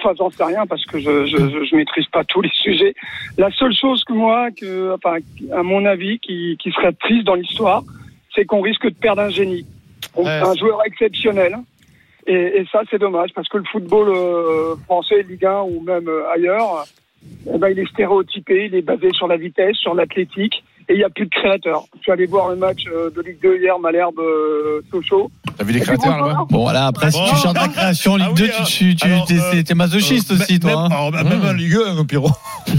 Enfin, 0.02 0.14
j'en 0.18 0.30
sais 0.30 0.42
rien 0.44 0.66
parce 0.66 0.84
que 0.86 0.98
je, 0.98 1.26
je, 1.26 1.36
je, 1.36 1.64
je 1.70 1.76
maîtrise 1.76 2.06
pas 2.12 2.24
tous 2.24 2.40
les 2.40 2.50
sujets. 2.54 2.94
La 3.38 3.50
seule 3.52 3.74
chose 3.74 4.02
que 4.04 4.12
moi, 4.14 4.48
que, 4.50 4.94
enfin, 4.96 5.18
à 5.56 5.62
mon 5.62 5.84
avis, 5.84 6.18
qui, 6.18 6.56
qui 6.60 6.70
serait 6.72 6.92
triste 6.92 7.24
dans 7.24 7.34
l'histoire, 7.34 7.84
c'est 8.34 8.44
qu'on 8.46 8.62
risque 8.62 8.84
de 8.86 8.94
perdre 8.94 9.22
un 9.22 9.30
génie, 9.30 9.64
Ouais. 10.16 10.28
un 10.28 10.54
joueur 10.56 10.80
exceptionnel. 10.86 11.56
Et, 12.26 12.60
et 12.60 12.66
ça, 12.70 12.80
c'est 12.90 12.98
dommage 12.98 13.30
parce 13.34 13.48
que 13.48 13.58
le 13.58 13.64
football 13.64 14.08
euh, 14.14 14.74
français, 14.84 15.24
Ligue 15.28 15.44
1 15.46 15.62
ou 15.62 15.80
même 15.80 16.08
euh, 16.08 16.28
ailleurs, 16.32 16.84
eh 17.52 17.58
ben, 17.58 17.68
il 17.68 17.78
est 17.78 17.88
stéréotypé, 17.90 18.66
il 18.66 18.74
est 18.74 18.82
basé 18.82 19.10
sur 19.12 19.26
la 19.26 19.36
vitesse, 19.36 19.76
sur 19.76 19.94
l'athlétique, 19.94 20.62
et 20.88 20.94
il 20.94 20.96
n'y 20.98 21.04
a 21.04 21.10
plus 21.10 21.26
de 21.26 21.30
créateurs. 21.30 21.84
Je 21.96 22.02
suis 22.02 22.12
allé 22.12 22.26
voir 22.26 22.48
le 22.50 22.56
match 22.56 22.84
euh, 22.92 23.10
de 23.10 23.20
Ligue 23.22 23.40
2 23.42 23.58
hier, 23.58 23.78
Malherbe 23.78 24.18
euh, 24.18 24.80
Sochaux. 24.90 25.30
T'as 25.56 25.64
vu 25.64 25.72
les 25.72 25.80
créateurs 25.80 26.12
bonjour. 26.12 26.26
là-bas? 26.26 26.44
Bon, 26.50 26.62
voilà, 26.62 26.86
après, 26.86 27.10
si 27.10 27.18
Bon, 27.18 27.26
tu 27.28 27.36
chantes 27.36 27.56
la 27.56 27.68
création 27.68 28.16
Ligue 28.16 28.26
ah 28.28 28.32
oui, 28.34 28.48
2, 28.48 28.50
ah, 28.58 28.64
tu, 28.66 28.94
tu, 28.96 29.06
alors, 29.06 29.24
t'es, 29.26 29.34
euh, 29.38 29.62
t'es 29.62 29.74
masochiste 29.74 30.30
Euh, 30.30 30.34
aussi, 30.34 30.52
même- 30.54 30.60
toi. 30.60 30.72
hein. 30.82 30.88
alors, 30.90 31.12
Même 31.12 31.42
en 31.44 31.52
Ligue 31.52 31.76
1, 31.98 32.04
Pierrot. 32.06 32.30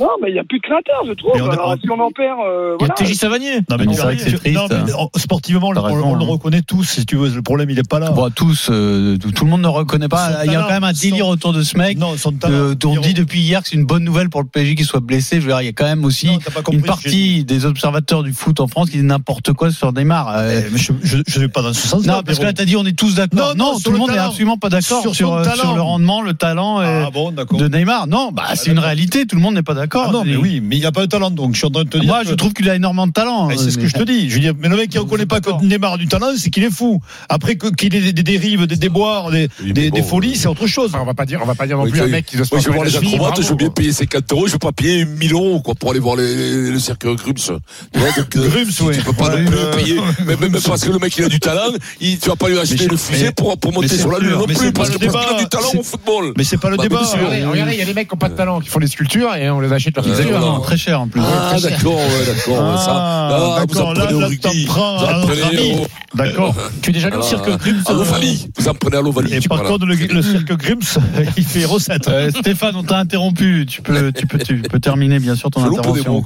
Non, 0.00 0.08
mais 0.22 0.30
il 0.30 0.34
n'y 0.34 0.38
a 0.38 0.44
plus 0.44 0.58
de 0.58 0.62
créateurs, 0.62 1.02
je 1.06 1.12
trouve. 1.12 1.32
On 1.34 1.48
a- 1.50 1.52
Alors, 1.52 1.74
si 1.80 1.90
on 1.90 1.98
en 2.00 2.10
perd, 2.10 2.38
euh, 2.40 2.76
Il 2.80 2.86
y 2.86 2.90
a 2.90 2.94
voilà. 2.94 2.94
TJ 2.94 3.14
Savanier. 3.14 3.56
Non, 3.70 3.76
mais 3.78 3.86
tu 3.86 3.94
c'est 3.94 4.00
as 4.00 4.04
vrai 4.04 4.16
que 4.16 4.22
c'est 4.22 4.32
triste. 4.36 4.54
Non, 4.56 4.66
mais, 4.70 4.92
oh, 4.98 5.08
sportivement, 5.16 5.72
T'as 5.72 5.80
on, 5.80 5.84
raison, 5.84 6.06
on 6.10 6.14
le 6.16 6.22
hein. 6.24 6.28
reconnaît 6.28 6.62
tous, 6.62 6.84
si 6.84 7.06
tu 7.06 7.16
veux. 7.16 7.28
Le 7.34 7.42
problème, 7.42 7.70
il 7.70 7.78
est 7.78 7.88
pas 7.88 7.98
là. 7.98 8.10
Bon, 8.10 8.28
tous, 8.30 8.68
euh, 8.70 9.16
tout 9.18 9.44
le 9.44 9.50
monde 9.50 9.62
ne 9.62 9.68
reconnaît 9.68 10.08
pas. 10.08 10.32
Son 10.32 10.44
Il 10.44 10.52
y 10.52 10.56
a 10.56 10.62
quand 10.62 10.68
même 10.70 10.84
un 10.84 10.92
délire 10.92 11.24
son- 11.26 11.30
autour 11.32 11.52
de 11.52 11.62
ce 11.62 11.76
mec. 11.78 11.98
non, 11.98 12.16
son 12.16 12.32
talent. 12.32 12.54
Euh, 12.54 12.74
on 12.84 12.96
dit 13.00 13.14
depuis 13.14 13.40
hier 13.40 13.62
que 13.62 13.68
c'est 13.68 13.76
une 13.76 13.86
bonne 13.86 14.04
nouvelle 14.04 14.28
pour 14.28 14.42
le 14.42 14.48
PSG 14.48 14.74
qu'il 14.74 14.84
soit 14.86 15.00
blessé. 15.00 15.36
Je 15.36 15.46
veux 15.46 15.52
dire, 15.52 15.60
il 15.62 15.66
y 15.66 15.68
a 15.68 15.72
quand 15.72 15.84
même 15.86 16.04
aussi 16.04 16.26
Non, 16.26 16.38
compris, 16.62 16.76
une 16.76 16.82
partie 16.82 17.44
des 17.44 17.64
observateurs 17.64 18.22
du 18.22 18.32
foot 18.32 18.60
en 18.60 18.66
France 18.68 18.90
qui 18.90 18.96
disent 18.96 19.04
n'importe 19.04 19.52
quoi 19.54 19.70
sur 19.70 19.92
Neymar. 19.92 20.28
Euh, 20.36 20.60
Eh, 20.72 20.76
je 20.78 21.16
ne 21.16 21.40
vais 21.40 21.48
pas 21.48 21.62
dans 21.62 21.72
ce 21.72 21.86
sens-là. 21.88 22.16
non, 22.16 22.22
parce 22.22 22.38
que 22.38 22.44
là, 22.44 22.52
t'as 22.52 22.64
dit 22.64 22.76
on 22.76 22.84
est 22.84 22.96
tous 22.98 23.14
d'accord. 23.14 23.54
Non, 23.56 23.78
tout 23.82 23.90
le 23.90 23.98
monde 23.98 24.10
n'est 24.10 24.18
absolument 24.18 24.58
pas 24.58 24.68
d'accord 24.68 25.14
Sur 25.14 25.32
euh, 25.34 25.42
le 25.74 25.80
rendement, 25.80 26.20
le 26.22 26.34
talent 26.34 26.80
euh, 26.80 27.04
Ah 27.06 27.10
bon, 27.10 27.30
d'accord. 27.30 27.58
de 27.58 27.68
Neymar. 27.68 28.06
Non, 28.06 28.30
bah, 28.32 28.44
c'est 28.54 28.70
une 28.70 28.78
réalité. 28.78 29.26
Tout 29.26 29.36
le 29.36 29.42
monde 29.42 29.54
n'est 29.54 29.62
pas 29.62 29.72
d'accord. 29.74 29.85
Ah 29.94 30.10
non, 30.12 30.24
mais 30.24 30.36
oui, 30.36 30.60
mais 30.62 30.76
il 30.76 30.80
n'y 30.80 30.86
a 30.86 30.92
pas 30.92 31.02
de 31.02 31.06
talent, 31.06 31.30
donc 31.30 31.52
je 31.52 31.58
suis 31.58 31.66
en 31.66 31.70
train 31.70 31.84
de 31.84 31.88
te 31.88 31.98
dire. 31.98 32.06
Moi, 32.06 32.22
que- 32.22 32.28
je 32.30 32.34
trouve 32.34 32.52
qu'il 32.52 32.68
a 32.70 32.74
énormément 32.76 33.06
de 33.06 33.12
talent. 33.12 33.48
C'est 33.56 33.70
ce 33.70 33.78
que 33.78 33.86
je 33.86 33.94
te 33.94 34.02
dis. 34.02 34.28
Je 34.28 34.34
veux 34.34 34.40
dire, 34.40 34.54
mais 34.58 34.68
le 34.68 34.76
mec 34.76 34.90
qui 34.90 34.96
ne 34.96 35.02
reconnaît 35.02 35.26
pas 35.26 35.40
que 35.40 35.50
Neymar 35.64 35.94
a 35.94 35.96
du 35.98 36.06
talent, 36.08 36.28
c'est 36.36 36.50
qu'il 36.50 36.64
est 36.64 36.70
fou. 36.70 37.00
Après 37.28 37.56
que- 37.56 37.68
qu'il 37.74 37.94
ait 37.94 38.00
des, 38.00 38.12
des 38.12 38.22
dérives, 38.22 38.66
des 38.66 38.76
déboires, 38.76 39.30
des, 39.30 39.48
Oui, 39.62 39.72
des, 39.72 39.90
bon, 39.90 39.96
des 39.96 40.02
folies, 40.02 40.36
c'est 40.36 40.48
autre 40.48 40.66
chose. 40.66 40.90
Enfin, 40.94 41.02
on 41.02 41.06
va 41.06 41.14
pas 41.14 41.26
dire, 41.26 41.40
on 41.42 41.46
va 41.46 41.54
pas 41.54 41.66
dire 41.66 41.76
non 41.76 41.84
Oui, 41.84 41.90
plus 41.90 42.00
un 42.00 42.04
oui. 42.04 42.10
mec 42.10 42.26
qui 42.26 42.36
doit 42.36 42.44
se 42.46 42.54
Moi, 42.54 42.60
je 42.60 42.68
vais 42.68 42.74
voir 42.74 42.84
les 42.86 42.96
acrobates, 42.96 43.42
je 43.42 43.48
veux 43.48 43.54
bien 43.56 43.70
payer 43.70 43.92
50 43.92 44.32
euros, 44.32 44.46
je 44.46 44.52
veux 44.52 44.58
pas 44.58 44.72
payer 44.72 45.04
1000 45.04 45.32
euros, 45.32 45.60
quoi, 45.60 45.74
pour 45.74 45.90
aller 45.90 46.00
voir 46.00 46.16
les, 46.16 46.70
le 46.70 46.78
cirque 46.78 47.06
Grums. 47.06 47.34
Euh, 47.50 47.58
Grums, 47.94 48.64
tu- 48.70 48.82
ouais. 48.84 48.96
Tu 48.96 49.02
peux 49.02 49.12
pas 49.12 49.36
non 49.36 49.44
plus 49.44 49.56
euh, 49.56 49.72
payer. 49.76 50.00
Mais 50.26 50.36
même 50.36 50.52
parce 50.60 50.84
que 50.84 50.90
le 50.90 50.98
mec, 50.98 51.16
il 51.16 51.24
a 51.24 51.28
du 51.28 51.40
talent, 51.40 51.72
tu 52.00 52.16
vas 52.28 52.36
pas 52.36 52.48
lui 52.48 52.58
acheter 52.58 52.86
le 52.88 52.96
mais- 53.12 53.32
pour, 53.32 53.72
monter 53.72 53.88
sur 53.96 54.10
la 54.10 54.18
lune 54.18 54.30
non 54.30 54.40
mais 54.40 54.54
plus, 54.54 54.66
c'est 54.66 54.72
parce 54.72 54.90
qu'il 54.90 55.02
a 55.02 55.06
débat, 55.06 55.34
du 55.38 55.46
talent 55.48 55.70
au 55.78 55.82
football. 55.82 56.32
Mais 56.36 56.44
c'est 56.44 56.56
pas 56.58 56.70
le 56.70 56.76
Bah, 56.76 56.82
débat. 56.84 57.02
Regardez, 57.50 57.74
il 57.74 57.78
y 57.78 57.82
a 57.82 57.84
des 57.84 57.94
mecs 57.94 58.08
qui 58.08 58.14
n'ont 58.14 58.18
pas 58.18 58.28
de 58.28 58.34
talent, 58.36 58.60
qui 58.60 58.68
font 58.68 58.80
des 58.80 58.86
sculptures 58.86 59.34
et 59.34 59.50
on 59.50 59.60
les 59.60 59.72
achète 59.76 59.96
leur. 59.96 60.06
Exactement. 60.06 60.60
Très 60.60 60.76
cher 60.76 61.00
en 61.00 61.08
plus. 61.08 61.20
Ah, 61.24 61.56
d'accord, 61.60 61.94
ouais, 61.94 62.26
d'accord. 62.26 62.58
Ah, 62.60 62.78
ça, 62.78 62.92
là, 62.92 63.64
vous 63.66 63.74
d'accord, 63.74 63.94
là, 63.94 64.10
là, 64.10 65.86
D'accord. 66.14 66.54
Tu 66.82 66.90
es 66.90 66.92
déjà 66.92 67.08
allé 67.08 67.16
au 67.16 67.20
Ah, 67.20 67.22
cirque 67.22 67.50
Grimm 67.58 67.82
à 67.86 67.92
l'Ovalie. 67.92 68.48
Vous 68.56 68.68
apprenez 68.68 68.96
à 68.96 69.02
l'Ovalie. 69.02 69.34
Et 69.34 69.48
par 69.48 69.62
contre, 69.62 69.86
le, 69.86 70.22
cirque 70.22 70.52
Grims, 70.56 70.98
il 71.36 71.44
fait 71.44 71.64
recette. 71.64 72.08
Euh, 72.08 72.30
Stéphane, 72.30 72.76
on 72.76 72.82
t'a 72.82 72.98
interrompu. 72.98 73.66
Tu 73.68 73.82
peux, 73.82 74.12
tu 74.12 74.26
peux, 74.26 74.38
tu 74.38 74.62
peux 74.62 74.80
terminer 74.80 75.18
bien 75.18 75.34
sûr 75.34 75.50
ton 75.50 75.62
intervention. 75.62 76.22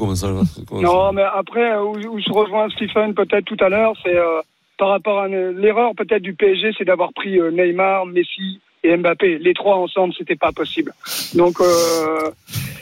Non, 0.73 1.13
mais 1.13 1.23
après, 1.23 1.73
euh, 1.73 1.83
où, 1.83 1.97
où 1.97 2.21
je 2.21 2.33
rejoins 2.33 2.69
Stephen 2.71 3.15
peut-être 3.15 3.45
tout 3.45 3.57
à 3.61 3.69
l'heure, 3.69 3.95
c'est 4.05 4.17
euh, 4.17 4.41
par 4.79 4.89
rapport 4.89 5.21
à 5.21 5.29
l'erreur 5.29 5.93
peut-être 5.97 6.23
du 6.23 6.35
PSG, 6.35 6.73
c'est 6.79 6.85
d'avoir 6.85 7.13
pris 7.13 7.39
euh, 7.39 7.51
Neymar, 7.51 8.07
Messi 8.07 8.61
et 8.83 8.97
Mbappé. 8.97 9.39
Les 9.39 9.55
trois 9.55 9.77
ensemble, 9.77 10.15
c'était 10.17 10.37
pas 10.37 10.53
possible. 10.53 10.93
Donc, 11.35 11.61
euh, 11.61 12.31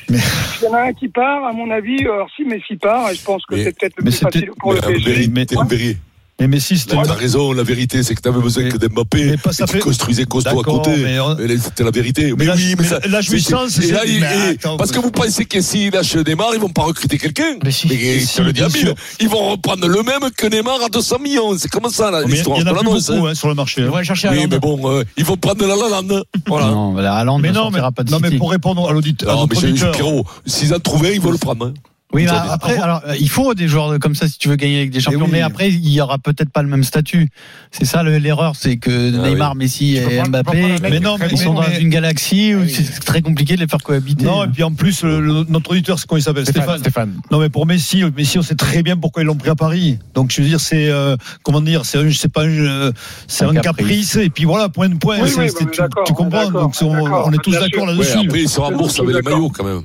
Mais- 0.08 0.18
il 0.60 0.64
y 0.64 0.68
en 0.68 0.74
a 0.74 0.80
un 0.82 0.92
qui 0.92 1.08
part, 1.08 1.44
à 1.44 1.52
mon 1.52 1.70
avis. 1.70 2.00
Alors, 2.00 2.28
si 2.34 2.44
Messi 2.44 2.76
part, 2.76 3.10
et 3.10 3.14
je 3.14 3.24
pense 3.24 3.44
que 3.46 3.56
c'est 3.56 3.78
peut-être 3.78 3.96
le 3.98 4.04
mais 4.04 4.10
plus 4.10 4.18
facile 4.18 4.50
pour 4.58 4.72
le 4.72 4.80
PSG. 4.80 5.28
Mais-. 5.28 5.96
Mais 6.40 6.46
Messi, 6.46 6.78
c'était. 6.78 6.94
T'as 7.02 7.14
raison, 7.14 7.52
la 7.52 7.64
vérité, 7.64 8.02
c'est 8.04 8.14
que 8.14 8.20
t'avais 8.20 8.40
besoin 8.40 8.62
Mais- 8.62 8.68
que 8.68 8.76
d'Mbappé. 8.78 9.24
mais 9.24 9.36
pas 9.36 9.52
ça 9.52 9.64
et 9.64 9.66
tu 9.66 9.72
fait- 9.72 9.78
construisais 9.80 10.24
costaud 10.24 10.60
à 10.60 10.62
côté. 10.62 10.90
mais 11.02 11.18
on- 11.18 11.36
C'était 11.60 11.82
la 11.82 11.90
vérité. 11.90 12.32
Mais, 12.38 12.44
la- 12.44 12.54
oui, 12.54 12.76
mais, 12.78 12.84
mais 12.84 12.88
ça. 12.88 13.00
la 13.08 13.20
jouissance, 13.20 13.70
c'est- 13.70 13.88
il- 14.06 14.20
mais 14.20 14.56
parce 14.78 14.92
que 14.92 15.00
vous 15.00 15.10
pensez 15.10 15.46
que 15.46 15.60
s'ils 15.60 15.90
lâchent 15.90 16.14
Neymar, 16.14 16.50
ils 16.54 16.60
vont 16.60 16.68
pas 16.68 16.82
recruter 16.84 17.18
quelqu'un. 17.18 17.56
Mais 17.64 17.72
si. 17.72 17.88
Mais 17.88 18.20
si, 18.20 18.40
le 18.40 18.52
sûr. 18.70 18.94
Ils 19.18 19.28
vont 19.28 19.50
reprendre 19.50 19.88
le 19.88 20.02
même 20.04 20.30
que 20.36 20.46
Neymar 20.46 20.80
à 20.84 20.88
200 20.88 21.18
millions. 21.18 21.58
C'est 21.58 21.68
comme 21.70 21.90
ça, 21.90 22.10
là, 22.12 22.20
Mais 22.20 22.26
Il 22.28 22.32
l'histoire. 22.34 22.58
y 22.58 22.62
en 22.62 22.64
Je 22.64 22.68
a 22.70 22.72
plus 22.74 22.84
l'annonce, 22.84 23.10
beaucoup 23.10 23.26
hein. 23.26 23.30
hein, 23.32 23.34
sur 23.34 23.48
le 23.48 23.54
marché. 23.54 23.82
Hein. 23.82 23.90
va 23.90 23.96
aller 23.98 24.06
chercher 24.06 24.28
Oui, 24.28 24.46
mais 24.48 24.58
bon, 24.60 24.78
euh, 24.92 25.02
ils 25.16 25.24
vont 25.24 25.36
prendre 25.36 25.66
la 25.66 25.74
Lalande. 25.74 26.24
Voilà. 26.46 26.66
Non, 26.68 26.94
la 26.94 27.16
Mais 27.16 27.24
ne 27.24 27.26
non, 27.26 27.38
mais, 27.40 27.54
sortira 27.78 27.90
pas 27.92 28.04
de 28.04 28.10
non, 28.12 28.18
mais 28.20 28.28
City. 28.28 28.38
pour 28.38 28.52
répondre 28.52 28.88
à 28.88 28.92
l'auditeur, 28.92 29.34
Non, 29.34 29.48
mais. 29.50 29.72
Pierrot, 29.92 30.24
s'ils 30.46 30.72
en 30.72 30.78
trouvaient, 30.78 31.14
ils 31.16 31.20
vont 31.20 31.32
le 31.32 31.38
prendre. 31.38 31.72
Oui, 32.14 32.26
ont- 32.26 32.32
après, 32.32 32.78
alors, 32.78 33.02
euh, 33.06 33.14
il 33.20 33.28
faut 33.28 33.52
des 33.52 33.68
joueurs 33.68 33.98
comme 33.98 34.14
ça 34.14 34.26
si 34.28 34.38
tu 34.38 34.48
veux 34.48 34.56
gagner 34.56 34.78
avec 34.78 34.90
des 34.90 34.98
champions. 35.00 35.24
oui. 35.24 35.28
Mais 35.30 35.42
après, 35.42 35.68
il 35.68 35.88
y 35.90 36.00
aura 36.00 36.16
peut-être 36.18 36.48
pas 36.50 36.62
le 36.62 36.68
même 36.68 36.82
statut. 36.82 37.28
C'est 37.70 37.84
ça 37.84 38.02
le- 38.02 38.16
l'erreur, 38.16 38.54
c'est 38.56 38.78
que 38.78 38.90
Ah 39.22 39.28
Neymar, 39.28 39.54
Messi 39.54 39.96
et 39.98 40.00
pas- 40.22 40.24
Mbappé, 40.28 40.76
Mais 40.80 41.00
non, 41.00 41.18
mais- 41.18 41.28
ils 41.30 41.36
sont 41.36 41.52
dans 41.52 41.60
mais- 41.68 41.80
une 41.82 41.90
galaxie 41.90 42.54
où 42.54 42.60
oui. 42.60 42.70
c'est 42.74 43.04
très 43.04 43.20
compliqué 43.20 43.56
de 43.56 43.60
les 43.60 43.66
faire 43.68 43.82
cohabiter. 43.82 44.24
Non, 44.24 44.42
et 44.44 44.48
puis 44.48 44.62
en 44.62 44.72
plus, 44.72 45.02
le- 45.02 45.20
le- 45.20 45.44
notre 45.50 45.72
auditeur, 45.72 45.98
c'est 45.98 46.06
comment 46.06 46.18
il 46.18 46.22
s'appelle 46.22 46.44
Stéphane. 46.44 46.78
Stéphane. 46.78 46.80
Stéphane. 46.80 47.20
Non, 47.30 47.40
mais 47.40 47.50
pour 47.50 47.66
Messi, 47.66 48.02
Messi, 48.16 48.38
on 48.38 48.42
sait 48.42 48.54
très 48.54 48.82
bien 48.82 48.96
pourquoi 48.96 49.22
ils 49.22 49.26
l'ont 49.26 49.36
pris 49.36 49.50
à 49.50 49.54
Paris. 49.54 49.98
Donc, 50.14 50.32
je 50.32 50.40
veux 50.40 50.48
dire, 50.48 50.60
c'est 50.60 50.88
euh, 50.88 51.14
comment 51.42 51.60
dire, 51.60 51.84
c'est 51.84 51.98
un, 51.98 52.10
c'est 52.10 52.32
pas 52.32 52.44
un, 52.44 52.48
euh, 52.48 52.92
c'est 53.26 53.44
Un 53.44 53.50
un 53.50 53.54
caprice. 53.60 54.12
caprice. 54.12 54.16
Et 54.16 54.30
puis 54.30 54.44
voilà, 54.46 54.70
point 54.70 54.88
de 54.88 54.94
point. 54.96 55.18
Tu, 55.18 56.14
comprends 56.14 56.50
Donc, 56.50 56.74
on, 56.80 57.32
est 57.32 57.42
tous 57.42 57.52
d'accord 57.52 57.84
là-dessus. 57.86 58.16
après, 58.24 58.42
ils 58.44 58.48
se 58.48 58.60
remboursent 58.60 58.98
avec 58.98 59.14
les 59.16 59.20
maillots, 59.22 59.50
quand 59.50 59.64
même. 59.64 59.82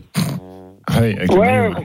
Ouais, 0.92 1.16
avec 1.18 1.32
le 1.32 1.38
Ouais, 1.40 1.48
maillot. 1.62 1.76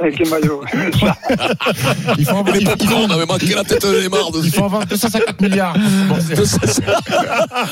avec 0.00 0.18
les 0.18 0.28
maillots. 0.30 0.64
Il 2.18 2.24
faut 2.26 2.32
en 2.36 2.42
Les 2.44 2.52
vendre- 2.64 2.76
patrons, 2.76 3.06
on 3.06 3.10
avait 3.10 3.26
manqué 3.26 3.54
la 3.54 3.62
tête 3.64 3.82
de 3.82 4.00
Neymar. 4.02 4.20
il 4.42 4.50
faut 4.50 4.62
en 4.62 4.68
vendre 4.68 4.86
250 4.86 5.40
milliards. 5.40 5.74
Bon, 6.08 6.16
c'est- 6.20 6.34
De 6.34 6.44
ça, 6.44 6.58
ça- 6.66 6.82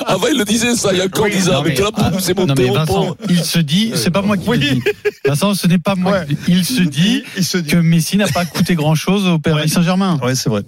Avant, 0.06 0.26
il 0.30 0.38
le 0.38 0.44
disait, 0.44 0.74
ça, 0.76 0.90
il 0.92 0.98
y 0.98 1.00
a 1.00 1.06
encore 1.06 1.24
Oui, 1.24 1.32
10 1.32 1.48
ans, 1.48 1.52
Non, 1.54 1.58
avec 1.60 1.78
mais- 1.78 1.84
la 1.84 2.20
c'est 2.20 2.34
Non 2.34 2.46
monté 2.46 2.62
mais 2.70 2.74
Vincent, 2.74 3.16
il 3.28 3.42
se 3.44 3.58
dit, 3.58 3.92
c'est 3.96 4.10
pas 4.10 4.22
moi 4.22 4.36
qui 4.36 4.48
le 4.48 4.56
dis. 4.58 4.82
Vincent, 5.26 5.54
ce 5.54 5.66
n'est 5.66 5.78
pas 5.78 5.94
moi. 5.96 6.12
Ouais. 6.12 6.26
le. 6.28 6.36
Il 6.46 6.64
se 6.64 6.82
dit 6.82 7.24
il 7.36 7.44
se 7.44 7.58
dit. 7.58 7.70
que 7.72 7.76
Messi 7.78 8.16
n'a 8.16 8.28
pas 8.28 8.44
coûté 8.44 8.74
grand 8.76 8.94
chose 8.94 9.26
au 9.26 9.38
Paris 9.38 9.62
Ouais. 9.62 9.68
Saint-Germain. 9.68 10.18
Ouais, 10.22 10.34
c'est 10.36 10.48
vrai. 10.48 10.62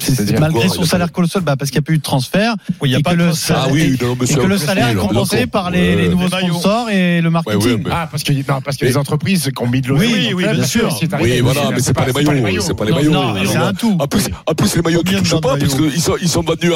C'est- 0.00 0.38
malgré 0.38 0.68
son 0.68 0.84
salaire 0.84 1.12
colossal, 1.12 1.42
bah, 1.42 1.56
parce 1.56 1.70
qu'il 1.70 1.78
n'y 1.80 1.84
a 1.84 1.86
pas 1.86 1.92
eu 1.92 1.98
de 1.98 2.02
transfert. 2.02 2.54
Oui, 2.80 2.88
il 2.90 2.92
y 2.92 2.94
a 2.94 2.98
et 2.98 3.02
pas 3.02 3.12
que 3.12 3.16
de. 3.18 3.30
Ah 3.50 3.66
oui, 3.70 3.96
Et 4.28 4.34
que 4.34 4.46
le 4.46 4.58
salaire 4.58 4.88
est 4.88 4.94
compensé 4.94 5.46
par 5.46 5.70
les, 5.70 5.96
les 5.96 6.08
nouveaux 6.08 6.28
sponsors 6.28 6.90
et 6.90 7.20
le 7.20 7.30
marketing. 7.30 7.60
ouais, 7.62 7.76
mais- 7.84 7.90
Ah, 7.92 8.08
parce 8.10 8.22
que, 8.22 8.32
non, 8.32 8.60
parce 8.64 8.76
que 8.76 8.84
les 8.84 8.96
entreprises 8.96 9.50
qui 9.54 9.62
ont 9.62 9.66
mis 9.68 9.80
de 9.80 9.88
l'eau. 9.88 9.98
Oui, 9.98 10.32
oui, 10.34 10.44
bien 10.52 10.64
sûr. 10.64 10.88
Oui, 11.20 11.40
voilà, 11.40 11.70
mais 11.72 11.80
c'est 11.80 11.92
pas 11.92 12.06
les 12.06 12.12
maillots, 12.12 12.60
c'est 12.62 12.74
pas 12.74 12.84
les 12.84 12.92
maillots. 12.92 13.12
c'est 13.46 13.56
un 13.56 13.72
tout. 13.74 13.96
En 14.00 14.06
plus, 14.06 14.28
en 14.46 14.54
plus, 14.54 14.76
les 14.76 14.82
maillots 14.82 15.02
de 15.02 15.12
touchent 15.18 15.40
pas, 15.40 15.56
parce 15.56 15.74
qu'ils 15.74 16.00
sont, 16.00 16.14
ils 16.20 16.28
sont 16.28 16.42
vendus 16.42 16.72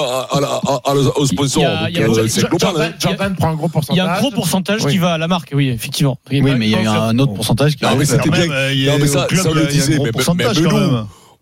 aux 1.17 1.27
sponsors. 1.27 1.63
Euh, 1.65 2.07
beaucoup- 2.07 2.29
c'est 2.29 2.49
global, 2.49 2.75
hein. 2.81 2.93
Jordan, 2.99 3.35
prend 3.37 3.49
un 3.51 3.55
gros 3.55 3.67
Il 3.67 3.69
y 3.69 3.73
pourcentage. 3.73 3.99
a 4.07 4.17
un 4.17 4.21
gros 4.21 4.31
pourcentage 4.31 4.87
qui 4.87 4.99
va 4.99 5.15
à 5.15 5.19
la 5.19 5.29
marque, 5.29 5.51
oui, 5.55 5.69
effectivement. 5.69 6.19
Oui, 6.31 6.41
mais 6.43 6.55
il 6.67 6.71
y 6.71 6.75
a 6.75 6.83
eu 6.83 6.87
un 6.87 7.19
autre 7.19 7.35
pourcentage 7.35 7.77
qui 7.77 7.85
Ah, 7.85 7.95
mais 7.99 8.05
c'était 8.05 8.29
bien. 8.31 8.41
même, 8.41 8.51
euh, 8.53 8.73
il 8.73 8.83
y 8.83 8.89
a- 8.89 8.93
Non, 8.93 8.99
mais 9.01 9.07
ça- 9.07 9.27
club, 9.29 9.43
ça, 9.43 9.51
on 9.51 9.55
le 9.55 9.67
disait, 9.67 9.95
gros 9.97 10.05
mais- 10.05 10.13
pourcentage, 10.13 10.61
nous, 10.61 10.71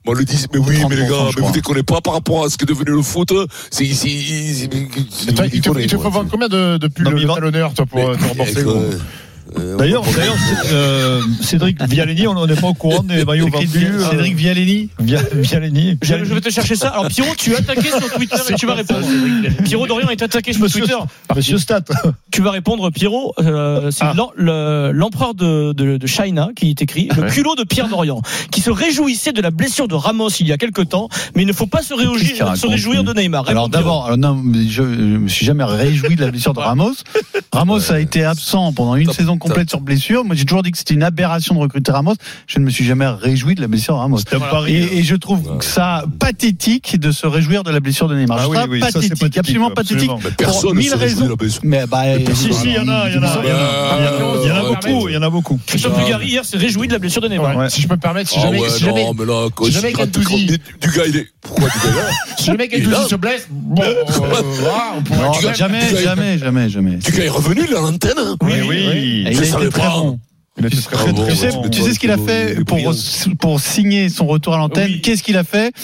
on 0.07 0.13
le 0.15 0.25
dit, 0.25 0.45
mais 0.53 0.59
oui, 0.59 0.77
mais 0.89 0.97
les 0.97 1.03
30%, 1.03 1.09
gars, 1.09 1.17
mais 1.19 1.25
vous 1.27 1.33
crois. 1.41 1.51
déconnez 1.53 1.83
pas 1.83 2.01
par 2.01 2.15
rapport 2.15 2.45
à 2.45 2.51
ce 2.51 2.57
qui 2.57 2.65
est 2.65 2.67
devenu 2.69 2.93
le 2.93 3.03
foot. 3.03 3.33
C'est 3.71 3.85
ici. 3.85 4.69
Il 5.53 5.61
te 5.61 5.97
faut 5.99 6.11
vendre 6.11 6.31
combien 6.31 6.49
de 6.49 6.77
de 6.79 6.89
pulls 6.89 7.05
Non, 7.05 7.11
mais 7.11 7.17
de 7.17 7.23
il 7.23 7.27
va- 7.27 7.35
talonneurs, 7.35 7.75
toi, 7.75 7.87
pour 7.87 8.01
euh, 8.01 8.15
te 8.17 8.25
rembourser 8.25 8.65
D'ailleurs, 9.79 10.03
d'ailleurs, 10.17 10.37
c'est, 10.39 10.73
euh, 10.73 11.21
Cédric 11.41 11.81
Vialeni, 11.83 12.27
on 12.27 12.47
n'est 12.47 12.55
pas 12.57 12.67
au 12.69 12.75
courant 12.75 13.03
des 13.03 13.25
maillots 13.25 13.49
vendus. 13.49 13.87
euh, 13.93 14.11
Cédric 14.11 14.35
Vialeni. 14.35 14.91
Via- 14.99 15.21
Vialeni. 15.33 15.97
Je, 16.03 16.25
je 16.25 16.35
vais 16.35 16.41
te 16.41 16.51
chercher 16.51 16.75
ça. 16.75 16.89
Alors 16.89 17.09
Pierrot, 17.09 17.33
tu 17.39 17.53
es 17.53 17.57
attaqué 17.57 17.89
sur 17.89 18.11
Twitter 18.13 18.37
et 18.51 18.55
tu 18.55 18.67
vas 18.67 18.75
répondre. 18.75 19.07
Pierrot 19.65 19.87
Dorian 19.87 20.09
est 20.09 20.21
attaqué 20.23 20.53
sur 20.53 20.63
Monsieur, 20.63 20.81
Twitter. 20.83 20.99
Monsieur 21.35 21.59
Stat. 21.59 21.83
Tu 22.33 22.43
vas 22.43 22.51
répondre, 22.51 22.91
Pierrot. 22.91 23.35
euh, 23.39 23.91
c'est 23.91 24.05
Ah. 24.05 24.13
l'em- 24.17 24.27
le- 24.37 24.91
l'empereur 24.93 25.35
de, 25.35 25.73
de, 25.73 25.97
de 25.97 26.07
China 26.07 26.49
qui 26.57 26.71
est 26.71 26.83
écrit 26.83 27.09
le 27.17 27.23
culot 27.31 27.55
de 27.55 27.65
Pierre 27.65 27.89
Dorian, 27.89 28.21
qui 28.51 28.61
se 28.61 28.71
réjouissait 28.71 29.33
de 29.33 29.41
la 29.43 29.51
blessure 29.51 29.89
de 29.89 29.95
Ramos 29.95 30.29
il 30.41 30.49
y 30.49 30.53
a 30.53 30.59
quelque 30.59 30.83
temps, 30.83 31.09
mais 31.35 31.43
il 31.43 31.47
ne 31.47 31.53
faut 31.53 31.67
pas 31.67 31.83
se 31.83 31.95
réjouir, 31.95 33.05
de 33.05 33.13
Neymar. 33.13 33.45
Réponds, 33.45 33.51
Alors 33.53 33.69
d'abord, 33.69 34.07
alors 34.07 34.19
non, 34.19 34.35
mais 34.43 34.65
je, 34.67 34.83
je 34.83 35.19
me 35.19 35.29
suis 35.29 35.47
jamais 35.47 35.65
réjoui 35.65 36.17
de 36.17 36.25
la 36.25 36.31
blessure 36.31 36.53
de 36.53 36.61
Ramos. 36.61 36.95
Ramos 37.53 37.93
a 37.93 38.01
été 38.01 38.25
absent 38.25 38.73
pendant 38.73 38.97
une 38.97 39.13
saison 39.13 39.39
complète 39.49 39.71
sur 39.71 39.81
blessure. 39.81 40.25
Moi, 40.25 40.35
j'ai 40.37 40.45
toujours 40.45 40.63
dit 40.63 40.71
que 40.71 40.79
c'était 40.79 40.95
une 40.95 41.03
aberration 41.03 41.55
de 41.55 41.61
recruter 41.61 41.93
Ramos. 41.93 42.15
Je 42.47 42.59
ne 42.59 42.65
me 42.65 42.71
suis 42.71 42.85
jamais 42.85 43.07
réjoui 43.07 43.55
de 43.55 43.61
la 43.61 43.69
blessure 43.69 43.95
de 43.95 43.99
Ramos. 44.01 44.19
Un 44.33 44.39
pari. 44.41 44.75
Et, 44.77 44.99
et 44.99 45.03
je 45.03 45.15
trouve 45.17 45.59
que 45.59 45.65
ça 45.65 46.05
pathétique 46.19 46.99
de 46.99 47.11
se 47.11 47.27
réjouir 47.27 47.63
de 47.65 47.71
la 47.71 47.81
blessure 47.81 48.09
de 48.09 48.17
Neymar. 48.17 48.39
Ah 48.43 48.49
oui, 48.49 48.59
oui, 48.69 48.81
ça 48.81 48.91
ça, 48.91 49.01
c'est 49.01 49.09
pathétique, 49.11 49.21
pathétique, 49.21 49.39
absolument 49.39 49.71
pathétique. 49.71 50.11
absolument. 50.11 50.21
Mais 50.25 50.31
Pour 50.31 50.37
personne 50.37 50.71
ne 50.71 50.75
mille 50.79 50.89
se 50.91 50.97
réjouit 50.97 51.15
de 51.15 51.21
raisons. 51.21 51.31
la 51.31 51.37
blessure. 51.37 51.61
Mais 51.65 51.87
bah, 51.87 52.03
Si, 52.35 52.53
si, 52.53 52.67
il 52.69 52.73
y 52.75 52.79
en 52.79 52.89
a, 52.89 53.09
il 53.09 53.15
y 53.15 53.19
en 53.19 53.23
a. 53.23 53.39
Il 53.43 53.49
y 53.49 53.53
en 53.53 53.57
a- 53.57 54.43
il 54.43 54.49
y 54.49 54.53
en 54.53 54.57
a 54.57 54.63
beaucoup, 54.69 55.09
il 55.09 55.15
y 55.15 55.17
en 55.17 55.23
a 55.23 55.31
beaucoup. 55.31 55.61
Christian 55.67 55.91
Pugari 55.91 56.27
hier 56.29 56.45
s'est 56.45 56.57
réjoui 56.57 56.87
de 56.89 56.93
la 56.93 56.99
blessure 56.99 57.23
de 57.23 57.29
Neymar. 57.29 57.57
Ouais. 57.57 57.71
Si 57.71 57.81
je 57.83 57.89
peux 57.89 57.95
me 57.95 58.01
permettre, 58.01 58.31
si 58.31 58.37
Ah 58.39 58.43
jamais, 58.43 58.61
ouais, 58.61 58.69
si 58.71 58.85
jamais, 58.85 59.05
non, 59.05 59.15
mais 59.19 59.25
là, 59.25 59.49
quand 59.55 59.65
si 59.65 59.71
il 59.73 60.55
est. 60.55 61.33
Pourquoi 61.41 61.69
du 61.69 61.79
gars 61.79 61.93
là 61.95 62.11
si 62.39 62.45
jamais 62.47 62.69
Il 62.73 62.75
est 62.75 62.87
là. 62.87 62.91
Gattuso 62.91 63.09
se 63.09 63.15
blesse, 63.17 63.47
bon, 63.51 63.83
euh, 63.83 63.95
on 65.11 65.53
jamais, 65.55 65.81
jamais, 66.03 66.39
jamais, 66.39 66.69
jamais. 66.69 66.97
Du 66.97 67.13
gars 67.13 67.25
est 67.25 67.29
revenu, 67.29 67.63
il 67.67 67.73
est 67.73 67.77
à 67.77 67.81
l'antenne. 67.81 68.13
hein. 68.19 68.37
Oui, 68.43 68.53
Et 68.55 68.63
oui. 68.63 69.25
Il 69.31 69.37
Je 69.37 69.45
savais 69.45 69.71
pas. 69.71 69.91
bon. 70.01 70.19
Tu, 70.57 70.63
très, 70.71 70.97
très, 70.97 71.13
bon, 71.13 71.23
très 71.23 71.33
tu 71.33 71.37
sais, 71.37 71.51
tu 71.71 71.83
ce 71.83 71.99
qu'il 71.99 72.11
a 72.11 72.17
fait 72.17 72.65
pour, 72.65 72.79
pour 73.39 73.61
signer 73.61 74.09
son 74.09 74.27
retour 74.27 74.55
à 74.55 74.59
l'antenne? 74.59 74.91
Oui. 74.91 75.01
Qu'est-ce 75.03 75.23
qu'il 75.23 75.37
a 75.37 75.45
fait? 75.45 75.75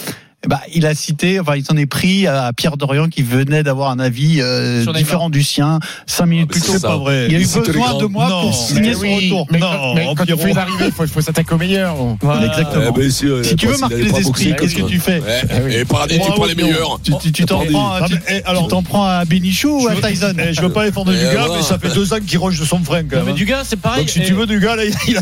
Ben, 0.49 0.59
il 0.75 0.87
a 0.87 0.95
cité, 0.97 1.39
enfin, 1.39 1.55
il 1.55 1.65
s'en 1.65 1.77
est 1.77 1.87
pris 1.87 2.27
à 2.27 2.53
Pierre 2.53 2.77
Dorian 2.77 3.09
qui 3.09 3.23
venait 3.23 3.63
d'avoir 3.63 3.91
un 3.93 4.01
avis 4.01 4.39
euh, 4.41 4.85
différent 4.93 5.31
du 5.31 5.45
sien 5.45 5.79
cinq 6.07 6.27
minutes 6.27 6.51
Ah, 6.51 6.55
mais 6.57 6.61
plus 6.61 6.67
tôt. 6.67 6.73
c'est 6.81 6.83
pas 6.89 6.97
vrai. 6.97 7.27
Il 7.29 7.37
a 7.37 7.39
eu 7.39 7.43
Il 7.43 7.47
besoin 7.47 7.99
de 8.01 8.07
moi 8.07 8.29
Non, 8.29 8.41
pour 8.43 8.55
signer 8.55 8.81
Mais 8.81 8.95
son 8.95 9.01
oui, 9.03 9.15
retour. 9.27 9.47
Mais, 9.53 9.59
Non, 9.61 9.71
quand, 9.71 9.95
mais 9.95 10.05
quand 10.17 10.25
tu 10.27 10.37
fais 10.37 10.51
une 10.51 10.59
arrivée, 10.59 10.87
il 10.87 10.93
faut, 10.93 11.07
faut 11.07 11.21
s'attaquer 11.21 11.55
au 11.55 11.59
meilleur. 11.59 11.95
Voilà. 12.21 12.47
Exactement. 12.47 12.93
Eh 12.97 12.99
ben, 13.01 13.09
si, 13.11 13.27
euh, 13.27 13.45
Si 13.45 13.55
tu 13.55 13.67
veux 13.67 13.71
parce 13.79 13.81
marquer 13.83 14.03
les 14.03 14.19
esprits, 14.19 14.55
qu'est-ce 14.59 14.75
que 14.75 14.83
tu 14.83 14.99
fais 14.99 15.21
Ouais. 15.21 15.81
Et 15.81 15.85
paradis, 15.85 16.19
tu 16.19 16.33
prends 16.33 16.45
les 16.47 16.57
meilleurs. 16.57 16.99
Tu 17.05 17.13
tu- 17.23 17.31
tu 17.31 17.45
t'en 17.45 17.65
prends, 17.65 17.93
Ah, 18.01 18.07
eh, 18.29 18.43
alors, 18.45 18.65
tu 18.65 18.69
t'en 18.71 18.83
prends 18.83 19.05
à 19.05 19.25
Benichou 19.25 19.85
ou 19.85 19.89
à 19.89 19.95
Tyson 19.95 20.35
je 20.51 20.61
veux 20.61 20.73
pas 20.73 20.85
défendre 20.87 21.13
Et 21.13 21.19
du 21.19 21.25
gars, 21.25 21.45
voilà. 21.47 21.57
mais 21.59 21.63
ça 21.63 21.79
fait 21.79 21.95
deux 21.95 22.13
ans 22.13 22.19
qu'il 22.27 22.39
ronge 22.39 22.59
de 22.59 22.65
son 22.65 22.83
frein 22.83 23.03
quand 23.05 23.17
Non, 23.19 23.23
mais 23.23 23.27
même. 23.29 23.35
du 23.37 23.45
gars, 23.45 23.63
c'est 23.65 23.79
pareil. 23.79 24.01
Donc 24.01 24.11
si 24.11 24.23
tu 24.23 24.33
veux 24.33 24.47
du 24.47 24.59
gars, 24.59 24.75
là, 24.75 24.83
il 25.07 25.17
a 25.17 25.21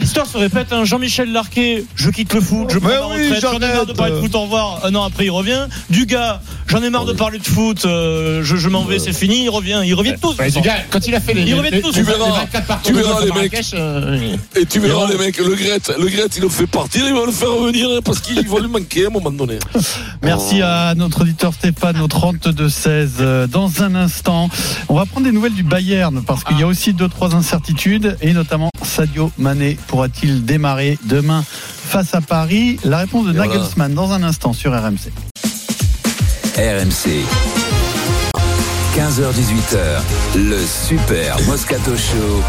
l'histoire 0.00 0.26
se 0.26 0.38
répète. 0.38 0.68
hein. 0.72 0.84
Jean-Michel 0.84 1.30
Larquet, 1.32 1.84
je 1.96 2.08
quitte 2.08 2.32
le 2.32 2.40
foot, 2.40 2.70
je 2.72 2.78
prends 2.78 2.88
De 3.92 4.10
de 4.10 4.20
foot, 4.20 4.34
au 4.34 4.42
revoir. 4.42 4.84
Un 4.84 4.94
an 4.94 5.04
après, 5.04 5.24
il 5.26 5.30
revient. 5.30 5.66
Du 5.88 6.06
gars, 6.06 6.40
j'en 6.70 6.82
ai 6.82 6.90
marre 6.90 7.04
de 7.04 7.12
parler 7.12 7.38
de 7.38 7.46
foot, 7.46 7.84
euh, 7.84 8.42
je, 8.42 8.56
je 8.56 8.68
m'en 8.68 8.84
vais, 8.84 8.98
c'est 8.98 9.12
fini. 9.12 9.42
Il 9.44 9.48
revient, 9.50 9.82
il 9.84 9.94
revient 9.94 10.14
tous. 10.20 10.36
Ouais, 10.38 10.50
gars, 10.62 10.76
quand 10.90 11.06
il 11.06 11.14
a 11.14 11.20
fait 11.20 11.34
les, 11.34 11.42
Ils 11.42 11.54
reviennent 11.54 11.74
les, 11.74 11.80
tous, 11.82 11.88
les, 11.88 11.92
tu 11.92 11.98
les 12.10 12.12
verras. 12.18 12.30
24 12.40 12.66
partout 12.66 12.88
Tu 12.88 12.92
verras, 12.94 13.24
les 13.24 13.32
mecs. 13.32 13.66
Euh, 13.74 14.36
Et 14.56 14.66
tu 14.66 14.78
verras 14.80 15.08
les 15.08 15.18
mecs, 15.18 15.38
le 15.38 15.54
Gret, 15.54 15.80
le 15.98 16.06
Gret, 16.08 16.26
il 16.36 16.42
le 16.42 16.48
fait 16.48 16.66
partir, 16.66 17.06
il 17.06 17.12
va 17.14 17.26
le 17.26 17.32
faire 17.32 17.50
revenir 17.50 17.88
hein, 17.90 18.00
parce 18.04 18.20
qu'il 18.20 18.46
va 18.48 18.58
lui 18.60 18.68
manquer 18.68 19.04
à 19.04 19.08
un 19.08 19.10
moment 19.10 19.30
donné. 19.30 19.58
Merci 20.22 20.62
à 20.62 20.94
notre 20.94 21.22
auditeur 21.22 21.52
Stéphane 21.54 22.00
au 22.00 22.06
32-16. 22.08 23.08
Euh, 23.20 23.46
Dans 23.46 23.82
un 23.82 23.94
instant, 23.94 24.48
on 24.88 24.94
va 24.94 25.06
prendre 25.06 25.26
des 25.26 25.32
nouvelles 25.32 25.54
du 25.54 25.62
Bayern 25.62 26.22
parce 26.26 26.44
qu'il 26.44 26.58
y 26.58 26.62
a 26.62 26.66
aussi 26.66 26.92
deux 26.92 27.08
trois 27.08 27.34
incertitudes 27.34 28.16
et 28.20 28.32
notamment 28.32 28.70
Sadio 28.82 29.32
Mané 29.38 29.76
pourra-t-il 29.88 30.44
démarrer 30.44 30.98
demain 31.04 31.44
face 31.46 32.14
à 32.14 32.20
Paris? 32.20 32.78
La 32.84 32.98
réponse 32.98 33.26
de 33.26 33.30
Et 33.32 33.36
voilà. 33.36 33.52
Nagelsmann 33.54 33.94
dans 33.94 34.12
un 34.12 34.22
instant 34.22 34.52
sur 34.52 34.72
RMC. 34.72 35.10
RMC. 36.60 37.24
15h18h, 38.94 40.02
le 40.34 40.58
Super 40.58 41.40
Moscato 41.46 41.96
Show. 41.96 42.42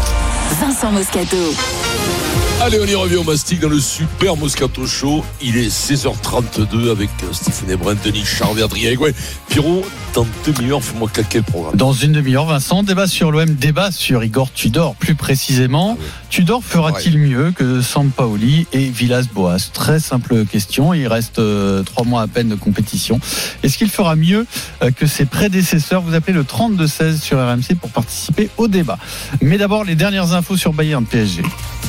Vincent 0.60 0.92
Moscato. 0.92 2.51
Allez, 2.64 2.78
on 2.78 2.86
y 2.86 2.94
revient 2.94 3.16
au 3.16 3.24
Mastic 3.24 3.58
dans 3.58 3.68
le 3.68 3.80
super 3.80 4.36
Moscato 4.36 4.86
Show. 4.86 5.24
Il 5.42 5.56
est 5.56 5.66
16h32 5.66 6.92
avec 6.92 7.10
euh, 7.24 7.32
Stephen 7.32 7.72
Ebrun, 7.72 7.96
Denis 8.04 8.24
Charvet, 8.24 8.62
Adrien 8.62 8.92
Aigouet. 8.92 9.14
Pierrot, 9.48 9.84
dans 10.14 10.24
deux 10.46 10.52
minutes, 10.62 10.80
fais-moi 10.80 11.08
claquer 11.12 11.38
le 11.38 11.44
programme. 11.44 11.74
Dans 11.74 11.92
une 11.92 12.12
demi-heure, 12.12 12.46
Vincent, 12.46 12.84
débat 12.84 13.08
sur 13.08 13.32
l'OM, 13.32 13.46
débat 13.46 13.90
sur 13.90 14.22
Igor 14.22 14.52
Tudor 14.52 14.94
plus 14.94 15.16
précisément. 15.16 15.98
Tudor 16.30 16.62
fera-t-il 16.62 17.18
mieux 17.18 17.50
que 17.50 17.82
Sampaoli 17.82 18.68
et 18.72 18.90
Villas-Boas? 18.90 19.70
Très 19.72 19.98
simple 19.98 20.44
question. 20.44 20.94
Il 20.94 21.08
reste 21.08 21.40
euh, 21.40 21.82
trois 21.82 22.04
mois 22.04 22.22
à 22.22 22.28
peine 22.28 22.48
de 22.48 22.54
compétition. 22.54 23.18
Est-ce 23.64 23.76
qu'il 23.76 23.90
fera 23.90 24.14
mieux 24.14 24.46
euh, 24.82 24.92
que 24.92 25.08
ses 25.08 25.24
prédécesseurs? 25.24 26.00
Vous 26.02 26.14
appelez 26.14 26.34
le 26.34 26.44
32-16 26.44 27.20
sur 27.20 27.38
RMC 27.38 27.74
pour 27.80 27.90
participer 27.90 28.50
au 28.56 28.68
débat. 28.68 28.98
Mais 29.40 29.58
d'abord, 29.58 29.82
les 29.82 29.96
dernières 29.96 30.32
infos 30.32 30.56
sur 30.56 30.72
Bayern 30.72 31.04
PSG. 31.04 31.42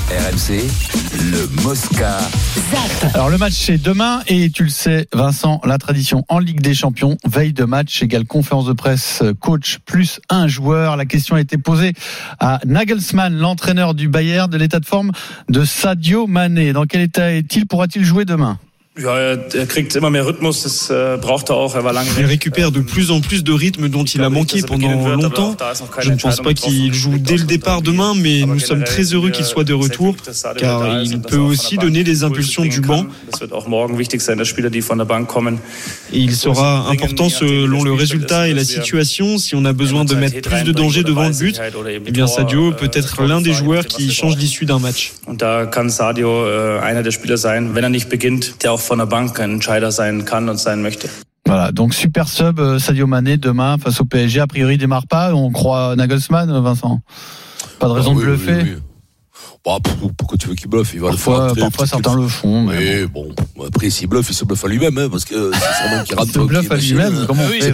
RMC, 0.10 0.63
le 1.20 1.48
Mosca. 1.64 2.18
Alors 3.14 3.30
le 3.30 3.38
match 3.38 3.54
c'est 3.54 3.78
demain 3.78 4.22
et 4.28 4.50
tu 4.50 4.64
le 4.64 4.70
sais 4.70 5.08
Vincent, 5.14 5.62
la 5.66 5.78
tradition 5.78 6.24
en 6.30 6.40
Ligue 6.40 6.62
des 6.62 6.74
Champions, 6.74 7.18
veille 7.26 7.54
de 7.54 7.64
match 7.66 8.02
égale 8.02 8.26
conférence 8.26 8.66
de 8.66 8.74
presse 8.74 9.24
coach 9.40 9.80
plus 9.86 10.20
un 10.30 10.48
joueur. 10.48 10.96
La 10.98 11.06
question 11.06 11.36
a 11.36 11.42
été 11.42 11.58
posée 11.58 11.94
à 12.40 12.60
Nagelsmann, 12.66 13.36
l'entraîneur 13.36 13.94
du 13.94 14.08
Bayern, 14.08 14.50
de 14.50 14.58
l'état 14.58 14.80
de 14.80 14.86
forme 14.86 15.12
de 15.50 15.66
Sadio 15.66 16.28
Mané. 16.28 16.74
Dans 16.74 16.86
quel 16.86 17.02
état 17.02 17.32
est-il? 17.34 17.66
Pourra-t-il 17.66 18.06
jouer 18.06 18.26
demain? 18.26 18.58
Ja, 18.96 19.18
er 19.18 19.56
er 19.56 19.66
kriegt 19.66 19.96
immer 19.96 20.12
mehr 20.12 20.24
Rhythmus, 20.24 20.62
das 20.62 20.92
äh, 20.92 21.18
braucht 21.20 21.50
er 21.50 21.56
auch. 21.56 21.74
Er 21.74 21.84
war 21.84 21.94
lange 21.94 22.10
Il 22.20 22.26
récupère 22.26 22.72
de 22.72 22.82
plus 22.82 23.10
en 23.10 23.22
plus 23.22 23.44
de 23.44 23.52
rythme 23.52 23.90
dont 23.90 24.04
il 24.04 24.22
a 24.22 24.30
manqué 24.30 24.62
pendant 24.62 25.16
longtemps. 25.16 25.58
Je 25.98 26.12
ne 26.12 26.18
pense 26.18 26.42
pas 26.42 26.54
qu'il 26.54 26.94
joue 26.94 27.18
dès 27.18 27.38
le 27.38 27.46
départ 27.46 27.82
demain, 27.82 28.14
mais 28.16 28.46
nous 28.46 28.60
sommes 28.60 28.84
très 28.84 29.16
heureux 29.16 29.32
qu'il 29.32 29.46
soit 29.46 29.64
de 29.64 29.74
retour, 29.74 30.16
car 30.58 31.02
il 31.02 31.22
peut 31.22 31.38
aussi 31.38 31.78
donner 31.78 32.04
des 32.04 32.24
impulsions 32.24 32.66
du 32.66 32.82
banc. 32.82 33.08
Et 36.14 36.20
il 36.20 36.36
sera 36.36 36.88
important 36.88 37.30
selon 37.30 37.84
le 37.84 37.94
résultat 37.94 38.48
et 38.48 38.54
la 38.54 38.64
situation. 38.64 39.40
Si 39.40 39.56
on 39.56 39.66
a 39.66 39.74
besoin 39.74 40.06
de 40.06 40.14
mettre 40.14 40.48
plus 40.48 40.64
de 40.64 40.72
danger 40.72 41.02
devant 41.02 41.28
le 41.28 41.34
but, 41.34 41.60
eh 42.06 42.12
bien 42.12 42.28
Sadio 42.28 42.72
peut 42.74 42.92
être 42.94 43.24
l'un 43.24 43.42
des 43.42 43.54
joueurs 43.54 43.88
qui 43.88 44.14
change 44.14 44.38
l'issue 44.38 44.66
d'un 44.66 44.78
match. 44.78 45.14
Und 45.26 45.42
da 45.42 45.66
kann 45.66 45.90
Sadio 45.90 46.46
äh, 46.46 46.80
einer 46.80 47.02
der 47.02 47.12
Spieler 47.12 47.38
sein, 47.38 47.74
wenn 47.74 47.84
er 47.84 47.90
nicht 47.90 48.10
beginnt, 48.10 48.62
der 48.62 48.74
auch 48.74 48.83
von 48.84 49.00
der 49.00 49.06
Bank 49.08 49.40
ein 49.40 49.54
Entscheider 49.54 49.92
sein 49.92 50.26
kann 50.26 50.50
und 50.50 50.58
sein 50.58 50.82
möchte. 50.82 51.10
Voilà, 51.46 51.72
donc 51.74 51.94
super 51.94 52.26
sub 52.26 52.58
euh, 52.60 52.80
Sadio 52.80 53.06
Mané 53.06 53.38
demain 53.38 53.78
face 53.78 54.00
au 54.00 54.06
PSG. 54.06 54.40
A 54.40 54.48
priori, 54.48 54.76
il 54.76 54.78
démarre 54.78 55.08
pas. 55.08 55.34
On 55.34 55.52
croit 55.52 55.96
Nagelsmann, 55.96 56.50
Vincent? 56.64 57.02
Pas 57.80 57.88
de 57.88 57.94
raison 57.94 58.12
Ah 58.12 58.14
de 58.14 58.20
oui, 58.20 58.26
bluffer. 58.26 58.62
oui, 58.64 58.72
oui. 58.76 58.82
Bah, 59.66 59.78
pour- 59.82 60.12
pourquoi 60.14 60.38
tu 60.38 60.50
veux 60.50 60.56
qu'il 60.56 60.68
bluffe 60.68 60.94
Il 60.94 61.00
va 61.00 61.12
le 61.12 61.16
faire. 61.16 61.34
Parfois, 61.38 61.56
parfois 61.56 61.88
certains 61.88 62.16
le 62.18 62.28
font. 62.28 62.64
Mais 62.64 62.76
Mais 62.76 63.06
bon, 63.06 63.30
après 63.66 63.90
s'il 63.90 64.08
bluffe, 64.08 64.28
il 64.30 64.34
se 64.36 64.44
bluffe 64.44 64.66
à 64.66 64.68
lui-même, 64.68 64.98
hein, 64.98 65.08
parce 65.10 65.24
que 65.24 65.52
c'est 65.54 65.60
son 65.90 65.96
nom 65.98 66.04
qui 66.04 66.14
rentre. 66.16 66.28
Il 66.28 66.34
se 66.34 66.40
bluffe 66.40 66.72
à 66.72 66.76
lui-même, 66.76 67.24
comment 67.28 67.44
on 67.44 67.48
fait, 67.48 67.72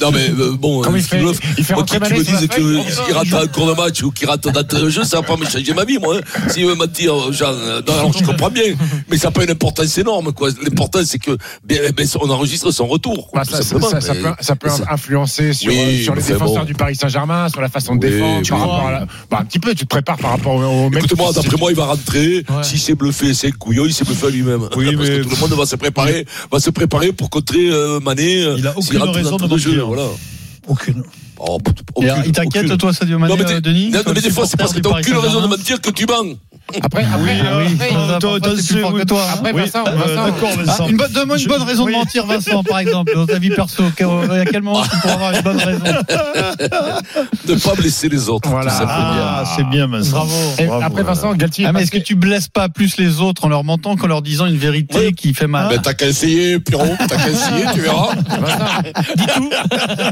Non 0.00 0.10
mais 0.10 0.30
euh, 0.30 0.52
bon, 0.58 0.80
euh, 0.80 0.84
il 0.96 1.02
fait- 1.02 1.18
bluffe, 1.20 1.38
il 1.58 1.64
fait 1.64 1.74
moi, 1.74 1.82
qui 1.84 1.98
me 1.98 2.04
feuille, 2.06 2.82
qu'il 3.04 3.14
rate 3.14 3.34
un 3.34 3.46
cours 3.48 3.66
de 3.66 3.74
match 3.74 4.02
ou 4.02 4.10
qu'il 4.10 4.26
rate 4.26 4.46
un 4.46 4.62
de 4.62 4.88
jeu, 4.88 5.04
ça 5.04 5.18
va 5.18 5.22
pas 5.22 5.36
me 5.36 5.44
changer 5.44 5.74
ma 5.74 5.84
vie, 5.84 5.98
moi. 5.98 6.16
hein. 6.16 6.48
S'il 6.48 6.64
veut 6.64 6.74
mentir, 6.74 7.12
Jean, 7.30 7.52
euh, 7.52 7.82
alors 7.86 8.10
je 8.18 8.24
comprends 8.24 8.48
bien, 8.50 8.62
mais 9.10 9.18
ça 9.18 9.26
n'a 9.28 9.32
pas 9.32 9.44
une 9.44 9.50
importance 9.50 9.98
énorme, 9.98 10.32
quoi. 10.32 10.48
L'important, 10.62 11.00
c'est 11.04 11.18
que 11.18 11.36
bien, 11.62 11.80
ben, 11.94 12.06
on 12.22 12.30
enregistre 12.30 12.70
son 12.70 12.86
retour. 12.86 13.28
Bah, 13.34 13.42
ça, 13.44 14.56
peut, 14.56 14.68
influencer 14.90 15.52
sur, 15.52 15.70
euh, 15.70 15.74
les 16.14 16.22
défenseurs 16.22 16.64
du 16.64 16.72
Paris 16.72 16.96
Saint-Germain, 16.96 17.50
sur 17.50 17.60
la 17.60 17.68
façon 17.68 17.96
de 17.96 18.00
défendre, 18.00 18.48
par 18.48 18.60
rapport 18.60 18.86
à 18.86 18.92
la- 18.92 19.06
bah, 19.30 19.38
un 19.42 19.44
petit 19.44 19.58
peu, 19.58 19.74
tu 19.74 19.84
te 19.84 19.88
prépares 19.90 20.16
par 20.16 20.30
rapport 20.30 20.54
au, 20.54 20.86
au 20.86 20.88
mec. 20.90 21.02
Qui- 21.26 21.34
d'après 21.34 21.56
moi, 21.58 21.70
il 21.72 21.76
va 21.76 21.86
rentrer. 21.86 22.44
Ouais. 22.48 22.62
Si 22.62 22.78
c'est 22.78 22.94
bluffé, 22.94 23.34
c'est 23.34 23.50
couillon, 23.52 23.84
il 23.86 23.92
s'est 23.92 24.04
bluffé 24.04 24.26
à 24.26 24.30
lui-même. 24.30 24.68
Oui, 24.76 24.94
Parce 24.96 25.08
mais- 25.08 25.18
que 25.18 25.22
tout 25.24 25.28
le 25.30 25.36
monde 25.40 25.52
va 25.58 25.66
se 25.66 25.76
préparer, 25.76 26.26
va 26.50 26.60
se 26.60 26.70
préparer 26.70 27.12
pour 27.12 27.30
contrer 27.30 27.68
euh, 27.70 28.00
Mané. 28.00 28.42
euh, 28.44 28.54
Il 28.58 28.66
a 28.66 28.76
aucune 28.78 28.98
rentre 28.98 29.12
raison 29.14 29.36
dans 29.36 29.48
de 29.48 29.56
jeu. 29.58 29.70
mentir. 29.70 29.86
Voilà. 29.88 30.06
Aucune. 30.66 31.02
Oh, 31.40 31.58
Et 32.02 32.10
aucune, 32.10 32.22
il 32.26 32.32
t'inquiète, 32.32 32.76
toi, 32.78 32.92
Sadio 32.92 33.18
Mané, 33.18 33.34
Non, 33.36 33.42
mais, 33.42 33.52
euh, 33.52 33.60
Denis 33.60 33.90
non, 33.90 34.00
mais 34.12 34.20
des 34.20 34.30
fois, 34.30 34.44
c'est 34.46 34.56
parce 34.56 34.72
que 34.72 34.80
t'as 34.80 34.90
aucune 34.90 35.14
raison 35.14 35.22
de 35.22 35.24
Saint-Germain 35.34 35.48
mentir 35.56 35.80
que 35.80 35.90
tu 35.90 36.04
mens. 36.06 36.36
Après, 36.82 37.02
après, 37.04 37.40
euh, 37.40 37.64
après, 37.64 37.90
hein. 37.94 38.18
Vincent, 38.18 39.84
euh, 39.86 39.90
Vincent, 39.96 40.24
d'accord, 40.26 40.50
Vincent. 40.56 40.88
une 40.88 40.96
bonne, 40.98 41.12
donne-moi 41.12 41.38
une 41.38 41.46
bonne 41.48 41.62
raison 41.62 41.84
oui. 41.86 41.92
de 41.92 41.98
mentir, 41.98 42.26
Vincent, 42.26 42.62
par 42.62 42.78
exemple, 42.80 43.12
dans 43.14 43.26
ta 43.26 43.38
vie 43.38 43.48
perso. 43.50 43.84
À 43.84 44.44
quel 44.44 44.62
moment 44.62 44.82
tu 44.82 44.90
pourras 45.00 45.14
avoir 45.14 45.32
une 45.34 45.40
bonne 45.42 45.56
raison 45.56 45.82
De 47.46 47.54
ne 47.54 47.58
pas 47.58 47.74
blesser 47.74 48.08
les 48.10 48.28
autres. 48.28 48.50
Voilà. 48.50 48.70
tout. 48.72 48.84
Ah, 48.86 49.44
c'est 49.56 49.64
bien, 49.64 49.86
Vincent. 49.86 50.10
Bravo. 50.10 50.34
Et 50.58 50.66
Bravo, 50.66 50.84
après, 50.84 51.02
Vincent, 51.04 51.34
Galtier. 51.34 51.64
Ah, 51.66 51.72
mais 51.72 51.82
est-ce 51.82 51.90
que 51.90 51.98
tu 51.98 52.14
blesses 52.16 52.48
pas 52.48 52.68
plus 52.68 52.98
les 52.98 53.20
autres 53.20 53.46
en 53.46 53.48
leur 53.48 53.64
mentant 53.64 53.96
qu'en 53.96 54.06
leur 54.06 54.20
disant 54.20 54.44
une 54.46 54.58
vérité 54.58 54.98
Oui. 55.08 55.14
qui 55.14 55.32
fait 55.34 55.46
mal 55.46 55.68
Ben, 55.70 55.80
t'as 55.82 55.94
qu'à 55.94 56.06
essayer, 56.06 56.58
Pierrot, 56.60 56.96
t'as 56.98 57.16
qu'à 57.16 57.28
essayer, 57.30 57.64
tu 57.72 57.80
verras. 57.80 58.14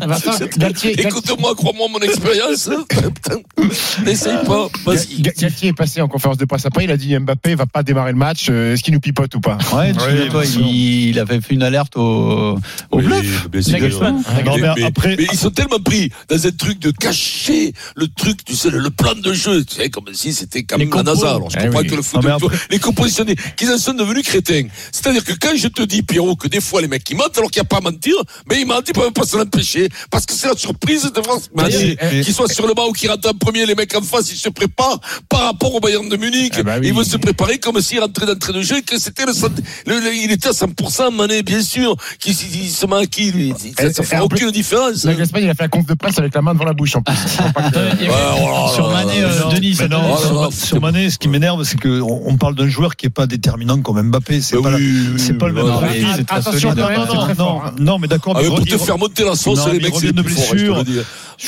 Vincent, 0.07 0.31
Galtier, 0.57 0.95
Galtier- 0.95 1.01
Écoute-moi, 1.07 1.55
crois-moi 1.55 1.87
mon 1.92 1.99
expérience. 2.01 2.71
Putain, 2.88 3.37
N'essaye 4.05 4.37
pas, 4.47 4.69
Galtier 5.21 5.69
est 5.69 5.73
passé 5.73 6.01
en 6.01 6.09
conférence 6.09 6.38
de 6.38 6.46
après, 6.65 6.85
il 6.85 6.91
a 6.91 6.97
dit 6.97 7.17
Mbappé 7.19 7.55
va 7.55 7.67
pas 7.67 7.83
démarrer 7.83 8.13
le 8.13 8.19
match. 8.19 8.47
Euh, 8.51 8.75
est-ce 8.75 8.83
qu'il 8.83 8.95
nous 8.95 9.01
pipote 9.01 9.35
ou 9.35 9.41
pas? 9.41 9.59
Ouais, 9.73 9.93
tu 9.93 10.61
il, 10.61 11.19
avait 11.19 11.41
fait 11.41 11.55
une 11.55 11.63
alerte 11.63 11.97
au, 11.97 12.59
bluff. 12.93 13.49
Mais, 13.53 14.85
après, 14.85 15.17
ils 15.19 15.39
sont 15.39 15.51
tellement 15.51 15.79
pris 15.79 16.11
dans 16.29 16.47
un 16.47 16.51
truc 16.51 16.79
de 16.79 16.91
cacher 16.91 17.73
le 17.95 18.09
truc, 18.09 18.45
tu 18.45 18.55
sais, 18.55 18.71
le, 18.71 18.91
plan 18.91 19.15
de 19.15 19.33
jeu. 19.33 19.65
Tu 19.65 19.77
sais, 19.77 19.91
comme 19.91 20.05
si 20.13 20.33
c'était 20.33 20.63
quand 20.63 20.79
même 20.79 20.91
la 20.91 21.01
Alors, 21.01 21.51
je 21.51 21.59
eh 21.59 21.65
comprends 21.65 21.83
que 21.83 21.95
le 21.95 22.03
foot, 22.03 22.25
les 22.71 22.79
compositionnés, 22.79 23.37
qu'ils 23.57 23.71
en 23.71 23.79
sont 23.79 23.95
devenus 23.95 24.25
crétins. 24.25 24.67
C'est-à-dire 24.93 25.25
que 25.25 25.33
quand 25.33 25.57
je 25.57 25.69
te 25.69 25.83
dis, 25.83 26.03
Pierrot, 26.03 26.37
que 26.37 26.49
des 26.49 26.61
fois 26.61 26.81
les 26.81 26.89
mecs 26.89 27.09
ils 27.11 27.17
mentent 27.17 27.37
alors 27.37 27.51
qu'il 27.51 27.61
n'y 27.61 27.67
a 27.67 27.69
pas 27.69 27.79
à 27.79 27.81
mentir, 27.81 28.15
mais 28.49 28.61
ils 28.61 28.67
mentent, 28.67 28.89
ils 28.89 28.93
peuvent 28.93 29.13
pas 29.13 29.25
s'en 29.25 29.41
empêcher 29.41 29.89
parce 30.11 30.27
que 30.27 30.35
c'est 30.35 30.49
la 30.49 30.57
surprise 30.57 31.11
de 31.13 31.21
voir 31.21 31.39
qu'ils 32.23 32.35
soient 32.35 32.49
sur 32.49 32.67
le 32.67 32.75
banc 32.75 32.89
ou 32.89 32.93
qu'ils 32.93 33.11
rentrent 33.11 33.29
en 33.29 33.35
premier, 33.35 33.67
les 33.67 33.75
mecs 33.75 33.95
en 33.95 34.03
face, 34.03 34.31
ils 34.33 34.37
se 34.37 34.49
préparent 34.49 35.01
par 35.29 35.43
rapport 35.43 35.75
au 35.75 35.81
Bayern 35.81 36.09
de 36.09 36.17
Munich. 36.17 36.36
Ah 36.59 36.62
bah 36.62 36.79
il 36.83 36.94
veut 36.94 37.05
se 37.05 37.16
préparer 37.16 37.59
comme 37.59 37.81
s'il 37.81 38.01
rentrait 38.01 38.27
d'entrée 38.27 38.53
de 38.53 38.62
jeu 38.62 38.79
et 38.79 38.83
que 38.83 38.99
c'était 38.99 39.25
le, 39.27 39.33
le, 39.87 40.14
il 40.14 40.31
était 40.31 40.49
à 40.49 40.53
100% 40.53 41.14
Mané, 41.14 41.42
bien 41.42 41.62
sûr. 41.62 41.96
Qui, 42.18 42.35
se 42.35 42.87
maquille, 42.87 43.33
lui. 43.33 43.55
Ça, 43.79 43.92
ça 43.92 44.03
fait 44.03 44.18
aucune 44.20 44.51
différence. 44.51 45.05
Il 45.05 45.20
a 45.20 45.27
fait 45.27 45.62
la 45.62 45.68
conf 45.68 45.87
de 45.87 45.94
presse 45.94 46.18
avec 46.18 46.35
la 46.35 46.42
main 46.42 46.55
devant 46.55 46.64
la 46.64 46.72
bouche, 46.72 46.96
en 46.96 47.03
plus. 47.03 47.14
Euh, 47.77 48.68
sur 48.75 48.90
Mané, 48.90 49.22
Denis, 49.55 51.11
ce 51.11 51.18
qui 51.18 51.29
m'énerve, 51.29 51.62
c'est 51.64 51.81
qu'on 51.81 52.37
parle 52.37 52.55
d'un 52.55 52.68
joueur 52.68 52.96
qui 52.96 53.07
n'est 53.07 53.11
pas 53.11 53.27
déterminant 53.27 53.81
comme 53.81 54.01
Mbappé. 54.03 54.40
C'est 54.40 54.57
bah 54.57 54.62
pas, 54.62 54.70
pas 54.72 55.49
le 55.49 55.53
même 55.53 55.66
non, 57.38 57.61
non, 57.79 57.99
mais 57.99 58.09
d'accord. 58.09 58.37
Ah, 58.38 58.42
pour 58.46 58.64
te 58.64 58.79
faire 58.79 58.99
monter 58.99 59.25
la 59.25 59.35
sauce, 59.35 59.66
les 59.68 59.81
mecs, 59.81 59.94
c'est 59.99 60.12
de 60.12 60.20
hein, 60.20 60.22
blessure. 60.22 60.85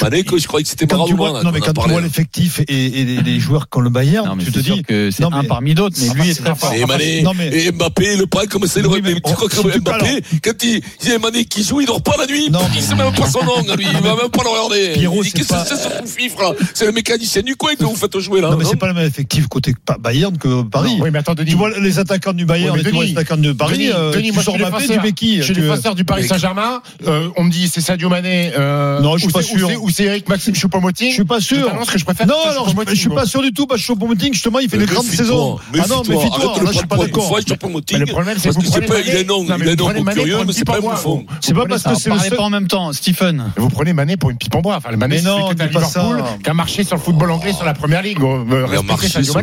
Manek, 0.02 0.36
je 0.36 0.46
croyais 0.46 0.64
que 0.64 0.70
c'était 0.70 0.86
pas 0.86 0.98
tu 1.06 1.14
vois, 1.14 1.32
là, 1.32 1.42
non, 1.42 1.52
mais 1.52 1.60
quand 1.60 1.72
tu 1.72 1.88
vois 1.88 1.98
hein. 1.98 2.02
l'effectif 2.02 2.60
et, 2.68 3.00
et, 3.00 3.04
les, 3.04 3.40
joueurs 3.40 3.68
comme 3.68 3.84
le 3.84 3.90
Bayern, 3.90 4.38
tu 4.38 4.52
te 4.52 4.58
dis 4.58 4.82
que 4.82 5.10
c'est 5.10 5.24
un 5.24 5.44
parmi 5.44 5.74
d'autres, 5.74 5.96
mais 6.00 6.08
ah, 6.10 6.14
lui 6.14 6.22
ah, 6.26 6.30
est 6.30 6.34
très 6.34 6.54
fort. 6.54 6.72
Et 6.74 6.84
Mané, 6.84 7.24
et 7.52 7.72
Mbappé, 7.72 8.16
le 8.16 8.26
prend 8.26 8.44
comme 8.46 8.66
c'est 8.66 8.82
le 8.82 8.88
mais 8.88 9.14
tu 9.14 9.20
crois 9.20 9.48
que 9.48 9.78
Mbappé, 9.78 10.22
quand 10.42 10.62
il 10.62 10.82
y 11.08 11.12
a 11.12 11.18
Mané 11.18 11.44
qui 11.44 11.62
joue, 11.62 11.80
il 11.80 11.86
dort 11.86 12.02
pas 12.02 12.16
la 12.18 12.26
nuit, 12.26 12.50
il 12.74 12.82
sait 12.82 12.94
même 12.94 13.12
pas 13.12 13.26
son 13.26 13.44
nom, 13.44 13.60
lui, 13.76 13.86
il 13.90 14.02
va 14.02 14.16
même 14.16 14.30
pas 14.30 14.42
le 14.42 14.50
regarder. 14.50 14.92
Pierrot, 14.94 15.22
c'est 15.22 15.44
ce 15.44 16.56
C'est 16.74 16.86
le 16.86 16.92
mécanicien 16.92 17.42
du 17.42 17.56
coin 17.56 17.74
que 17.74 17.84
vous 17.84 17.96
faites 17.96 18.18
jouer 18.18 18.40
là. 18.40 18.50
Non, 18.50 18.56
mais 18.56 18.64
c'est 18.64 18.76
pas 18.76 18.88
le 18.88 18.94
même 18.94 19.06
effectif 19.06 19.46
côté 19.48 19.74
Bayern 20.00 20.36
que 20.36 20.62
Paris. 20.62 20.98
Oui, 21.00 21.10
mais 21.12 21.18
attends, 21.18 21.34
Denis. 21.34 21.50
Tu 21.50 21.56
vois 21.56 21.70
les 21.78 21.98
attaquants 21.98 22.32
du 22.32 22.44
Bayern, 22.44 22.76
les 22.76 23.12
attaquants 23.12 23.36
de 23.36 23.52
Paris, 23.52 23.78
Denis, 23.78 23.90
euh, 23.92 24.32
moi, 24.32 24.42
je 24.42 25.42
suis 25.42 25.54
défenseur 25.54 25.94
du 25.94 26.04
Paris 26.04 26.26
Saint-Germain, 26.26 26.82
euh, 27.06 27.28
on 27.36 27.44
me 27.44 27.50
dit 27.50 27.68
c'est 27.68 27.80
Sadio 27.80 28.08
Mané, 28.08 28.52
euh, 28.56 29.00
non, 29.00 29.16
je 29.16 29.24
suis 29.24 29.32
pas 29.32 29.42
sûr 29.42 29.68
ou 29.80 29.90
c'est 29.90 30.04
Eric 30.04 30.28
Maxime 30.28 30.54
Choupo-Moting? 30.54 31.08
Je 31.08 31.14
suis 31.14 31.24
pas 31.24 31.40
sûr. 31.40 31.70
Je 31.84 31.92
que 31.92 31.98
je 31.98 32.04
préfère. 32.04 32.26
Non, 32.26 32.34
alors 32.48 32.68
je 32.68 32.94
suis 32.94 33.08
pas 33.08 33.26
sûr 33.26 33.42
du 33.42 33.52
tout. 33.52 33.66
Parce 33.66 33.80
que 33.80 33.86
Choupo-Moting 33.86 34.32
justement, 34.32 34.58
il 34.58 34.68
fait 34.68 34.78
des 34.78 34.86
grandes 34.86 35.04
saisons. 35.04 35.58
Ah 35.74 35.84
non, 35.88 36.02
mais 36.08 36.14
toi 36.14 36.58
Là, 36.62 36.70
je 36.72 36.78
suis 36.78 36.86
pas 36.86 36.96
d'accord. 36.96 37.38
Le 37.38 38.06
problème, 38.06 38.38
c'est 38.38 38.56
que 38.56 38.66
c'est 38.66 38.80
pas. 38.82 39.00
Il 39.00 39.14
est 39.14 39.24
non, 39.24 39.44
non 39.44 40.04
curieux, 40.12 40.38
mais 40.46 40.52
c'est 40.52 40.64
pas 40.64 40.80
profond. 40.80 41.24
C'est 41.40 41.54
pas 41.54 41.66
parce 41.66 41.82
que 41.82 41.94
c'est 41.94 42.10
le 42.10 42.36
pas 42.36 42.42
en 42.42 42.50
même 42.50 42.68
temps, 42.68 42.92
Stephen. 42.92 43.52
Vous 43.56 43.68
prenez 43.68 43.92
Mané 43.92 44.16
pour 44.16 44.30
une 44.30 44.36
pipe 44.36 44.54
en 44.54 44.60
bois. 44.60 44.76
Enfin, 44.76 44.90
le 44.90 44.96
Mané, 44.96 45.18
c'est 45.18 45.66
Liverpool 45.66 46.22
qui 46.42 46.50
a 46.50 46.54
marché 46.54 46.84
sur 46.84 46.96
le 46.96 47.02
football 47.02 47.30
anglais 47.30 47.52
sur 47.52 47.64
la 47.64 47.74
première 47.74 48.02
ligue. 48.02 48.18
Il 48.20 48.86
marché 48.86 49.22
sur 49.22 49.40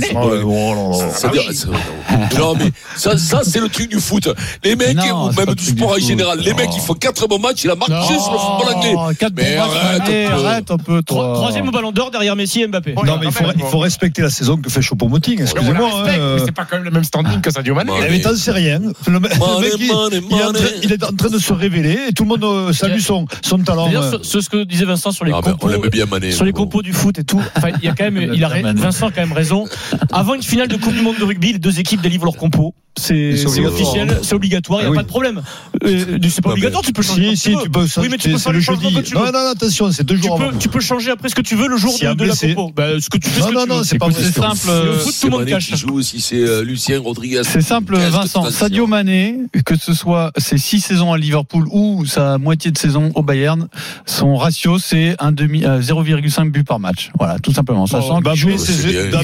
Non, 2.37 2.55
mais 2.55 2.71
ça, 2.95 3.43
c'est 3.43 3.59
le 3.59 3.69
truc 3.69 3.89
du 3.89 3.99
foot. 3.99 4.29
Les 4.63 4.75
mecs, 4.75 4.97
ou 4.97 5.31
même 5.31 5.55
du 5.55 5.65
sport 5.65 5.91
en 5.91 5.99
général, 5.99 6.39
les 6.39 6.53
mecs, 6.53 6.75
ils 6.75 6.81
font 6.81 6.93
4 6.93 7.27
bons 7.27 7.39
matchs, 7.39 7.63
il 7.63 7.69
a 7.69 7.75
marché 7.75 8.19
sur 8.19 8.31
le 8.31 8.37
football 8.37 8.75
anglais. 8.75 8.95
Mais 9.35 9.57
arrête, 9.57 10.24
arrête 10.31 10.71
un 10.71 10.77
peu, 10.77 11.01
toi. 11.03 11.33
Troisième 11.35 11.67
au 11.67 11.71
ballon 11.71 11.91
d'or 11.91 12.11
derrière 12.11 12.35
Messi 12.35 12.61
et 12.61 12.67
Mbappé. 12.67 12.93
Non, 12.95 13.17
mais 13.19 13.27
il 13.27 13.31
faut, 13.31 13.45
il 13.55 13.63
faut 13.63 13.79
respecter 13.79 14.21
la 14.21 14.29
saison 14.29 14.57
que 14.57 14.69
fait 14.69 14.81
Choupo-Moting, 14.81 15.41
excusez-moi. 15.41 15.89
hein, 15.93 16.07
euh. 16.19 16.39
c'est 16.45 16.51
pas 16.51 16.65
quand 16.65 16.75
même 16.77 16.85
le 16.85 16.91
même 16.91 17.03
standing 17.03 17.41
que 17.41 17.51
Sadio 17.51 17.73
Mané. 17.75 17.91
Mais 18.09 18.21
t'en 18.21 18.35
sais 18.35 18.51
rien. 18.51 18.79
Le 19.07 19.19
me- 19.19 19.27
le 19.29 19.61
mec, 19.61 19.73
il, 19.79 19.87
Mané, 19.87 20.21
il 20.29 20.37
est 20.37 20.43
en 20.43 20.51
train, 20.53 20.65
il 20.83 20.93
est 20.93 21.03
en 21.03 21.15
train 21.15 21.29
de 21.29 21.37
se 21.39 21.53
révéler 21.53 21.97
et 22.09 22.13
tout 22.13 22.23
le 22.23 22.29
monde 22.29 22.43
euh, 22.43 22.73
salue 22.73 22.99
son, 22.99 23.25
son 23.43 23.57
talent. 23.59 23.87
D'ailleurs, 23.87 24.03
euh. 24.03 24.17
ce, 24.21 24.29
ce- 24.29 24.41
ce 24.41 24.49
que 24.49 24.63
disait 24.63 24.85
Vincent 24.85 25.11
sur 25.11 25.25
les 25.25 25.31
Ah, 25.33 25.41
compos, 25.41 25.69
on 25.73 25.87
bien 25.89 26.05
Mané. 26.05 26.31
sur 26.31 26.45
les 26.45 26.51
compos 26.53 26.81
du 26.81 26.93
foot 26.93 27.17
et 27.19 27.23
tout, 27.23 27.41
enfin, 27.55 27.69
il 27.81 27.85
y 27.85 27.89
a 27.89 27.93
quand 27.95 28.09
même, 28.11 28.31
il 28.33 28.43
a, 28.43 28.49
Vincent 28.73 29.07
a 29.07 29.11
quand 29.11 29.21
même 29.21 29.33
raison. 29.33 29.65
Avant 30.11 30.33
une 30.33 30.43
finale 30.43 30.67
de 30.67 30.75
Coupe 30.77 30.93
du 30.93 31.01
Monde 31.01 31.17
de 31.19 31.23
rugby, 31.23 31.53
les 31.53 31.59
deux 31.59 31.79
équipes 31.79 32.01
délivrent 32.01 32.25
leurs 32.25 32.37
compos. 32.37 32.73
C'est 32.97 33.33
officiel, 33.65 34.19
c'est 34.21 34.35
obligatoire, 34.35 34.79
il 34.79 34.83
n'y 34.83 34.87
a 34.87 34.89
ah 34.89 34.91
oui. 34.91 34.95
pas 34.97 35.03
de 35.03 35.07
problème. 35.09 35.41
Euh, 35.83 36.17
c'est 36.29 36.41
pas 36.41 36.49
Non, 36.49 36.55
mais- 36.55 36.61
obligatoire, 36.61 36.81
tu 36.83 36.93
peux 36.93 37.01
changer. 37.01 37.35
Si, 37.35 37.51
si, 37.51 37.57
tu 37.61 37.69
peux, 37.69 37.85
Oui, 37.97 38.07
mais 38.09 38.17
tu 38.17 38.29
peux 38.29 38.37
faire 38.37 38.53
le 38.53 38.59
le 38.59 38.63
jeudi. 38.63 39.13
non, 39.13 39.25
non, 39.33 39.49
attention, 39.51 39.91
c'est 39.91 40.05
deux 40.05 40.14
tu 40.21 40.29
peux, 40.29 40.57
tu 40.57 40.69
peux 40.69 40.79
changer 40.79 41.11
après 41.11 41.29
ce 41.29 41.35
que 41.35 41.41
tu 41.41 41.55
veux 41.55 41.67
le 41.67 41.77
jour 41.77 41.93
de, 41.99 42.25
la 42.25 42.35
compo. 42.35 42.71
Bah, 42.75 42.99
ce 42.99 43.09
que 43.09 43.17
tu 43.17 43.29
fais, 43.29 43.51
non, 43.51 43.65
non, 43.65 43.83
c'est 43.83 43.97
pas 43.97 44.07
C'est 44.11 44.33
simple. 44.33 44.67
Euh, 44.69 45.03
tout 45.21 45.27
le 45.29 45.37
monde 45.37 45.45
cache. 45.45 45.71
C'est 46.19 46.35
euh, 46.35 46.63
Lucien 46.63 46.99
Rodriguez. 46.99 47.41
C'est 47.43 47.61
simple, 47.61 47.97
Vincent. 47.97 48.49
Sadio 48.51 48.87
Mané, 48.87 49.37
que 49.65 49.75
ce 49.77 49.93
soit 49.93 50.31
ses 50.37 50.57
six 50.57 50.79
saisons 50.79 51.13
à 51.13 51.17
Liverpool 51.17 51.67
ou 51.71 52.05
sa 52.05 52.37
moitié 52.37 52.71
de 52.71 52.77
saison 52.77 53.11
au 53.15 53.23
Bayern, 53.23 53.67
son 54.05 54.35
ratio 54.35 54.77
c'est 54.79 55.15
un 55.19 55.31
demi, 55.31 55.63
euh, 55.65 55.81
0,5 55.81 56.51
buts 56.51 56.63
par 56.63 56.79
match. 56.79 57.11
Voilà, 57.17 57.39
tout 57.39 57.53
simplement. 57.53 57.85
Sachant 57.85 58.21
qu'il 58.21 58.29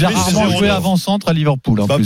a 0.04 0.10
rarement 0.10 0.58
joué 0.58 0.70
avant-centre 0.70 1.28
à 1.30 1.34
Liverpool. 1.34 1.82
Hein, 1.82 1.98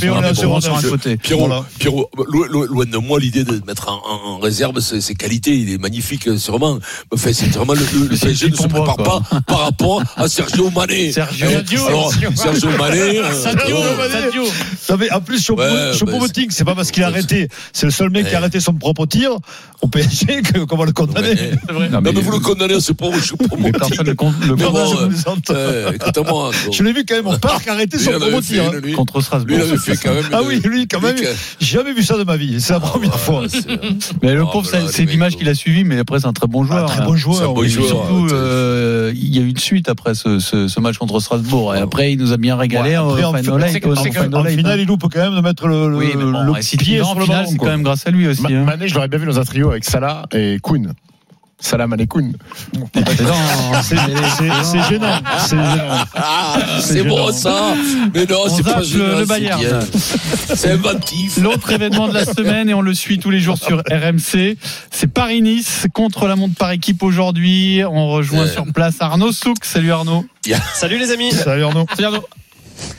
Pierrot, 1.80 2.10
loin 2.50 2.86
de 2.86 2.98
moi 2.98 3.20
l'idée 3.20 3.44
de 3.44 3.62
mettre 3.66 3.90
en 3.90 4.40
réserve 4.40 4.80
ses 4.80 5.16
qualités. 5.16 5.56
Il 5.56 5.72
est 5.72 5.78
magnifique, 5.78 6.30
sûrement. 6.38 6.80
Enfin, 7.14 7.32
c'est 7.34 7.48
vraiment 7.48 7.74
le 7.74 8.08
PSG 8.08 8.52
prépare 8.76 8.96
quoi. 8.96 9.22
pas 9.22 9.42
par 9.42 9.60
rapport 9.60 10.04
à 10.16 10.28
Sergio 10.28 10.70
Mané. 10.72 11.12
Sergio, 11.12 11.48
Alors, 11.88 12.14
Sergio 12.36 12.70
Mané. 12.78 13.20
Euh, 13.20 13.34
Sadio, 13.34 13.78
Sadio. 14.12 14.44
Non, 14.90 14.98
mais 14.98 15.12
en 15.12 15.22
plus, 15.22 15.40
Choupo-Moting, 15.46 16.48
c'est 16.50 16.66
pas 16.66 16.76
parce 16.76 16.92
qu'il 16.92 17.04
a 17.04 17.08
arrêté, 17.08 17.48
c'est 17.74 17.86
le 17.86 17.92
seul 17.92 18.10
mec 18.10 18.28
qui 18.28 18.36
a 18.36 18.38
arrêté 18.38 18.60
son 18.60 18.74
propre 18.74 19.06
tir 19.06 19.32
au 19.82 19.88
PSG 19.88 20.42
qu'on 20.68 20.78
va 20.78 20.86
le 20.86 20.94
condamner. 20.94 21.36
Non, 21.92 22.02
mais 22.02 22.12
vous 22.12 22.32
le 22.32 22.40
condamnez, 22.40 22.80
c'est 22.80 22.94
pas 22.94 23.08
Choupo-Moting. 23.10 24.16
Je 26.72 26.84
l'ai 26.84 26.94
vu 26.94 27.06
quand 27.06 27.16
même 27.16 27.28
au 27.28 27.38
parc 27.38 27.68
arrêter 27.68 27.98
son 27.98 28.12
propre 28.12 28.42
tir. 28.42 28.64
Hein. 28.66 28.94
Contre 28.96 29.22
Strasbourg. 29.22 29.60
Ah 30.32 30.42
oui, 30.46 30.62
lui, 30.64 30.88
quand 30.88 31.02
même. 31.02 31.16
Jamais 31.60 31.94
vu 31.94 32.04
ça 32.04 32.18
de 32.18 32.24
ma 32.24 32.38
vie. 32.38 32.60
C'est 32.62 32.74
la 32.74 32.80
première 32.80 33.20
fois. 33.20 33.44
Mais 34.22 34.34
le 34.34 34.46
pauvre, 34.46 34.70
c'est 34.92 35.06
l'image 35.06 35.36
qu'il 35.38 35.50
a 35.50 35.56
suivie, 35.56 35.84
mais 35.84 36.00
après, 36.00 36.20
c'est 36.20 36.28
un 36.28 36.34
très 36.34 36.48
bon 36.48 36.64
joueur. 36.64 36.86
Très 36.86 37.02
hein. 37.02 37.06
bon 37.06 37.16
joueur. 37.16 37.38
Surtout, 37.38 38.28
euh, 38.66 39.12
il 39.16 39.36
y 39.36 39.40
a 39.40 39.42
eu 39.42 39.50
une 39.50 39.58
suite 39.58 39.90
après 39.90 40.16
ce, 40.16 40.40
ce, 40.40 40.80
match 40.80 40.98
contre 40.98 41.20
Strasbourg. 41.20 41.76
Et 41.76 41.80
après, 41.80 42.14
il 42.14 42.20
nous 42.20 42.34
a 42.34 42.38
bien 42.38 42.56
régalé 42.56 42.98
en, 42.98 43.10
en, 43.10 43.16
finale, 43.16 43.70
c'est, 43.70 43.82
c'est 43.82 43.88
en, 43.88 44.44
finale. 44.44 44.80
Il 44.80 44.88
loupe 44.88 45.06
quand 45.12 45.20
même 45.20 45.36
de 45.36 45.42
mettre 45.42 45.68
le, 45.68 45.90
le, 45.90 45.98
oui, 45.98 46.12
bon, 46.14 46.44
le 46.44 46.54
pied 46.78 47.04
sur 47.04 47.16
le 47.16 47.24
final, 47.24 47.46
C'est 47.48 47.58
quand 47.58 47.66
même 47.66 47.84
grâce 47.84 48.06
à 48.08 48.12
lui 48.12 48.28
aussi. 48.28 48.42
Ma, 48.42 48.74
hein. 48.74 48.78
je 48.86 48.94
l'aurais 48.94 49.08
bien 49.08 49.20
vu 49.20 49.26
dans 49.26 49.40
un 49.40 49.44
trio 49.44 49.70
avec 49.70 49.84
Salah 49.84 50.24
et 50.34 50.58
Kuhn. 50.62 50.94
Salam 51.58 51.94
alaikum. 51.94 52.34
C'est 53.84 53.96
gênant. 54.90 55.20
C'est 56.82 57.04
bon 57.04 57.32
ça. 57.32 57.74
Mais 58.14 58.26
non, 58.26 58.48
c'est 58.50 58.64
pas. 58.64 58.82
Le 58.82 59.26
Bayern. 59.26 59.86
C'est 60.54 60.78
motif. 60.78 61.38
L'autre 61.38 61.72
événement 61.72 62.08
de 62.08 62.14
la 62.14 62.26
semaine, 62.26 62.70
et 62.70 62.74
on 62.74 62.82
le 62.82 62.94
suit 62.94 63.20
tous 63.20 63.32
les 63.32 63.40
jours 63.40 63.58
sur 63.58 63.80
RMC, 63.80 64.58
c'est 64.92 65.08
Paris-Nice 65.08 65.88
contre 65.94 66.28
la 66.28 66.36
montre 66.36 66.56
par 66.56 66.72
équipe 66.72 67.02
aujourd'hui. 67.02 67.82
On 67.90 68.10
rejoint 68.10 68.48
sur 68.48 68.66
place 68.66 68.96
Arnaud 69.00 69.32
Souk. 69.32 69.64
Salut 69.64 69.92
Arnaud. 69.92 70.26
Salut 70.74 71.00
les 71.00 71.12
amis. 71.12 71.32
Salut 71.32 71.64
Arnaud. 71.64 71.86
Salut 71.96 72.06
Arnaud. 72.06 72.26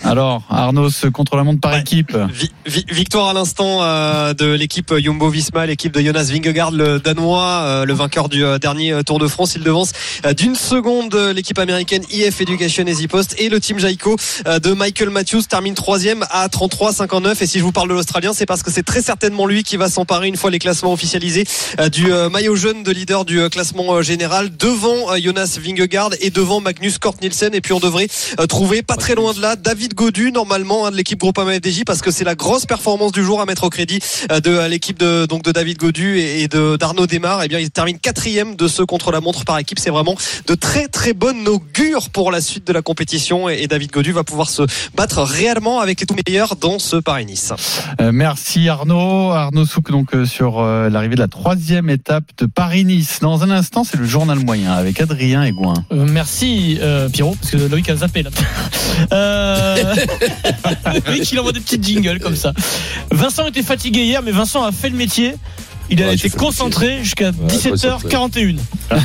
Alors, 0.05 0.43
Arnaud, 0.51 0.89
ce 0.89 1.09
contre-la-montre 1.09 1.61
par 1.61 1.77
équipe. 1.77 2.17
Victoire 2.65 3.29
à 3.29 3.33
l'instant 3.33 3.83
euh, 3.83 4.35
de 4.35 4.47
l'équipe 4.53 4.95
Jumbo 4.97 5.29
Visma, 5.29 5.67
l'équipe 5.67 5.93
de 5.93 6.01
Jonas 6.01 6.31
Vingegaard, 6.31 6.71
le 6.71 7.01
Danois, 7.01 7.43
euh, 7.43 7.85
le 7.85 7.93
vainqueur 7.93 8.29
du 8.29 8.45
euh, 8.45 8.59
dernier 8.59 9.03
Tour 9.05 9.19
de 9.19 9.27
France. 9.27 9.55
Il 9.57 9.65
devance 9.65 9.93
d'une 10.37 10.55
seconde 10.55 11.15
l'équipe 11.35 11.59
américaine 11.59 12.05
IF 12.11 12.41
Education 12.41 12.87
Easy 12.87 13.09
Post 13.09 13.35
et 13.39 13.49
le 13.49 13.59
Team 13.59 13.79
Jaico 13.79 14.17
de 14.47 14.73
Michael 14.73 15.11
Matthews 15.11 15.43
termine 15.49 15.75
troisième 15.75 16.25
à 16.31 16.47
33,59. 16.47 17.43
Et 17.43 17.47
si 17.47 17.59
je 17.59 17.65
vous 17.65 17.73
parle 17.73 17.89
de 17.89 17.95
l'Australien, 17.95 18.33
c'est 18.33 18.47
parce 18.47 18.63
que 18.63 18.71
c'est 18.71 18.85
très 18.85 19.03
certainement 19.03 19.47
lui 19.47 19.65
qui 19.65 19.77
va 19.77 19.89
s'emparer 19.89 20.29
une 20.29 20.37
fois 20.37 20.51
les 20.51 20.59
classements 20.59 20.93
officialisés 20.93 21.45
du 21.93 22.07
maillot 22.31 22.57
jaune 22.57 22.83
de 22.83 22.93
leader 22.93 23.25
du 23.25 23.49
classement 23.51 24.03
général 24.03 24.57
devant 24.57 25.17
Jonas 25.17 25.59
Vingegaard 25.61 26.11
et 26.21 26.31
devant 26.31 26.61
Magnus 26.61 26.99
Kort 26.99 27.17
Nielsen. 27.21 27.55
Et 27.55 27.61
puis 27.61 27.73
on 27.73 27.81
devrait 27.81 28.09
trouver 28.49 28.83
pas 28.83 28.97
très 28.97 29.15
loin 29.15 29.33
de 29.33 29.41
là 29.41 29.57
David 29.67 29.95
Godu 29.95 30.31
normalement 30.31 30.87
hein, 30.87 30.93
de 30.93 30.97
l'équipe 30.97 31.19
Groupama 31.19 31.55
FDJ 31.55 31.83
parce 31.85 32.01
que 32.01 32.13
c'est 32.13 32.23
la 32.23 32.37
grosse 32.37 32.67
performance 32.67 33.11
du 33.11 33.25
jour 33.25 33.41
à 33.41 33.47
mettre 33.47 33.65
au 33.65 33.69
crédit 33.69 33.99
euh, 34.31 34.39
de 34.39 34.51
euh, 34.51 34.69
l'équipe 34.69 34.97
de 34.97 35.27
donc 35.27 35.43
de 35.43 35.51
David 35.51 35.79
Godu 35.79 36.21
et 36.21 36.47
de 36.47 36.77
d'Arnaud 36.77 37.09
Desmar 37.09 37.43
Eh 37.43 37.49
bien 37.49 37.59
il 37.59 37.73
termine 37.73 37.99
quatrième 37.99 38.55
de 38.55 38.69
ce 38.69 38.85
contre 38.85 39.11
la 39.11 39.21
montre 39.21 39.45
par 39.45 39.59
équipe. 39.59 39.81
C'est 39.81 39.91
vraiment 39.91 40.15
de 40.47 40.55
très 40.55 40.87
très 40.87 41.15
bonne 41.15 41.49
augure 41.49 42.11
pour 42.11 42.31
la 42.31 42.41
suite 42.41 42.65
de 42.65 42.73
la 42.73 42.81
compétition. 42.81 43.49
Et, 43.49 43.67
David 43.67 43.91
Godu 43.91 44.13
va 44.13 44.23
pouvoir 44.23 44.51
se 44.51 44.63
battre 44.95 45.23
réellement 45.23 45.81
avec 45.81 45.99
les 45.99 46.07
tout 46.07 46.15
meilleurs 46.15 46.55
dans 46.55 46.79
ce 46.79 46.95
Paris 46.95 47.27
Nice 47.27 47.53
euh, 48.01 48.13
merci 48.13 48.69
Arnaud. 48.69 49.33
Arnaud 49.33 49.67
Souk 49.67 49.91
donc 49.91 50.11
sur 50.27 50.63
l'arrivée 50.63 51.17
de 51.17 51.21
la 51.21 51.27
troisième 51.27 51.91
étape 51.91 52.23
de 52.39 52.47
Paris 52.47 52.85
Nice 52.85 53.19
dans 53.21 53.43
un 53.43 53.51
instant 53.51 53.83
c'est 53.83 53.97
le 53.97 54.07
journal 54.07 54.39
moyen 54.39 54.71
avec 54.71 55.01
Adrien 55.01 55.43
Egouin 55.43 55.75
merci 55.91 56.79
Pierrot 57.13 57.35
parce 57.41 57.51
que 57.51 57.57
Loïc 57.57 57.91
a 57.91 57.97
zappé 57.97 58.23
là. 58.23 58.31
Euh, 59.57 59.95
qu'il 61.25 61.39
envoie 61.41 61.53
des 61.53 61.61
petites 61.61 61.85
jingles 61.85 62.21
comme 62.21 62.37
ça. 62.37 62.53
Vincent 63.11 63.47
était 63.47 63.63
fatigué 63.63 64.05
hier, 64.05 64.23
mais 64.23 64.33
Vincent 64.33 64.65
a 64.65 64.73
fait 64.73 64.91
le 64.91 64.97
métier. 64.97 65.35
Il 65.91 66.03
a 66.03 66.07
Ouais, 66.09 66.15
été 66.15 66.29
le 66.29 66.37
concentré 66.39 66.99
jusqu'à 67.03 67.31
concentré. 67.33 67.71
17h41. 68.09 68.57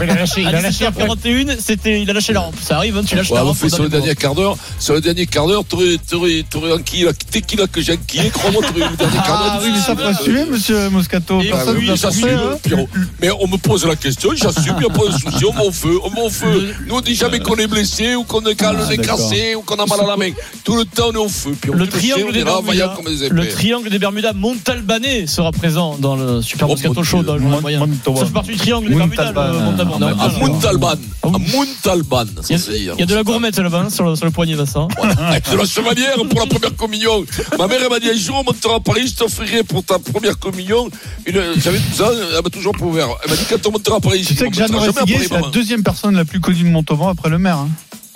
Il 0.04 0.10
a 0.10 0.16
lâché, 0.16 0.42
il 0.42 0.48
a 0.48 0.58
À 0.58 0.62
lâché 0.62 0.86
après. 0.86 1.06
17h41, 1.06 1.58
c'était, 1.60 2.02
il 2.02 2.10
a 2.10 2.14
lâché 2.14 2.34
la 2.34 2.42
rampe. 2.42 2.56
Ça 2.62 2.78
arrive, 2.78 2.98
hein, 2.98 3.04
tu 3.06 3.16
lâches 3.16 3.30
Ouais, 3.30 3.36
la 3.38 3.44
on 3.46 3.48
rampe. 3.50 3.68
sur 3.70 3.84
le 3.84 3.90
dernier 3.90 4.16
quart 4.16 4.34
d'heure. 4.36 4.58
Sur 4.80 4.94
le 4.96 5.02
dernier 5.02 5.26
quart 5.26 5.48
d'heure, 5.48 5.64
t'aurais, 5.64 5.98
t'aurais, 6.10 6.44
t'aurais 6.50 6.72
enquillé 6.74 7.06
la 7.06 7.14
tequila 7.14 7.68
que 7.68 7.82
j'ai 7.82 7.94
enquillé. 7.94 8.30
Crois-moi, 8.32 8.62
t'aurais 8.68 8.86
eu 8.88 8.90
le 8.92 8.98
dernier 8.98 9.18
quart 9.18 9.28
d'heure. 9.44 9.54
Ah 9.54 9.60
oui, 9.64 9.70
mais 9.74 9.80
ça 9.80 9.96
faut 9.96 10.02
assumer, 10.04 10.46
monsieur 10.46 10.90
Moscato. 10.90 11.40
Ah 11.42 11.44
Personne 11.52 11.78
oui, 11.78 11.88
ne 11.90 11.96
j'assume. 11.96 12.40
Pierrot. 12.64 12.90
Mais 13.22 13.30
on 13.40 13.48
me 13.48 13.58
pose 13.58 13.86
la 13.86 13.96
question, 13.96 14.32
j'assume, 14.36 14.76
il 14.78 14.86
n'y 14.88 14.92
a 14.92 14.94
pas 14.94 15.06
de 15.08 15.12
souci, 15.12 15.46
on 15.46 15.54
m'en 15.54 15.72
feu, 15.72 16.00
on 16.04 16.10
m'en 16.10 16.30
feu. 16.30 16.74
Nous, 16.88 16.96
on 16.96 17.02
dit 17.02 17.16
jamais 17.16 17.40
qu'on 17.40 17.56
est 17.56 17.68
blessé 17.68 18.16
ou 18.16 18.24
qu'on 18.24 18.42
est, 18.46 18.56
qu'on 18.56 18.76
Ah, 18.78 18.92
est 18.94 18.98
cassé 18.98 19.56
ou 19.56 19.62
qu'on 19.62 19.76
a 19.76 19.86
mal 19.86 20.00
à 20.02 20.08
la 20.08 20.18
main. 20.18 20.32
Tout 20.64 20.76
le 20.78 20.86
temps, 20.86 21.10
on 21.10 21.14
est 21.14 21.18
au 21.18 21.30
feu. 21.30 21.56
Le 21.68 21.74
le 21.74 21.88
triangle 21.88 22.32
des 22.34 22.44
Bermudas, 22.44 22.96
le 23.30 23.48
triangle 23.50 23.90
des 23.90 24.00
Bermudas 24.00 24.34
Montalbanais 24.34 25.28
sera 25.28 25.52
présent 25.52 25.98
dans 26.00 26.16
le 26.16 26.42
Super 26.42 26.70
Oh, 26.74 27.04
Show 27.04 27.18
Dieu. 27.18 27.26
dans 27.28 27.36
le 27.36 27.42
moyen. 27.42 27.86
Ça 28.06 28.26
fait 28.26 28.32
partie 28.34 28.52
du 28.52 28.58
triangle 28.58 28.90
des 28.90 28.96
Bermudas, 28.96 29.26
Montalban. 29.32 29.48
le 29.54 29.60
Montalban. 29.60 30.00
Ah. 30.20 30.26
À 31.24 31.30
Montalban, 31.30 32.26
Il 32.50 32.84
y 33.00 33.02
a- 33.02 33.06
de 33.06 33.16
la 33.16 33.24
gourmette 33.24 33.58
là-bas 33.58 33.84
hein, 33.86 33.90
sur 33.90 34.06
le, 34.06 34.32
poignet, 34.32 34.56
Vincent. 34.56 34.88
De 34.88 35.58
la 35.58 35.66
chevalière 35.66 36.16
pour 36.30 36.40
la 36.40 36.46
première 36.48 36.76
communion. 36.76 37.24
Ma 37.58 37.68
mère, 37.68 37.80
elle 37.84 37.90
m'a 37.90 38.00
dit 38.00 38.10
un 38.10 38.16
jour, 38.18 38.38
on 38.40 38.44
montera 38.44 38.76
à 38.76 38.80
Paris, 38.80 39.08
je 39.08 39.16
t'offrirai 39.16 39.64
pour 39.64 39.84
ta 39.84 40.00
première 40.00 40.38
communion. 40.40 40.90
Une, 41.26 41.42
j'avais 41.58 41.80
ça, 41.94 42.10
elle 42.36 42.44
m'a 42.44 42.50
toujours 42.50 42.74
pas 42.74 42.86
ouvert. 42.86 43.08
Elle 43.24 43.30
m'a 43.32 43.36
dit, 43.36 43.46
quand 43.50 43.68
on 43.68 43.72
montera 43.72 43.98
à 43.98 44.00
Paris, 44.00 44.24
Tu 44.28 44.36
sais 44.36 44.50
que 44.50 44.56
Jeanne 44.56 44.76
Rességuier, 44.76 45.20
c'est 45.28 45.34
la 45.34 45.50
deuxième 45.50 45.84
personne 45.84 46.16
la 46.16 46.26
plus 46.26 46.40
connue 46.40 46.64
de 46.64 46.70
Montauban 46.70 47.10
après 47.10 47.30
le 47.30 47.38
maire. 47.38 47.60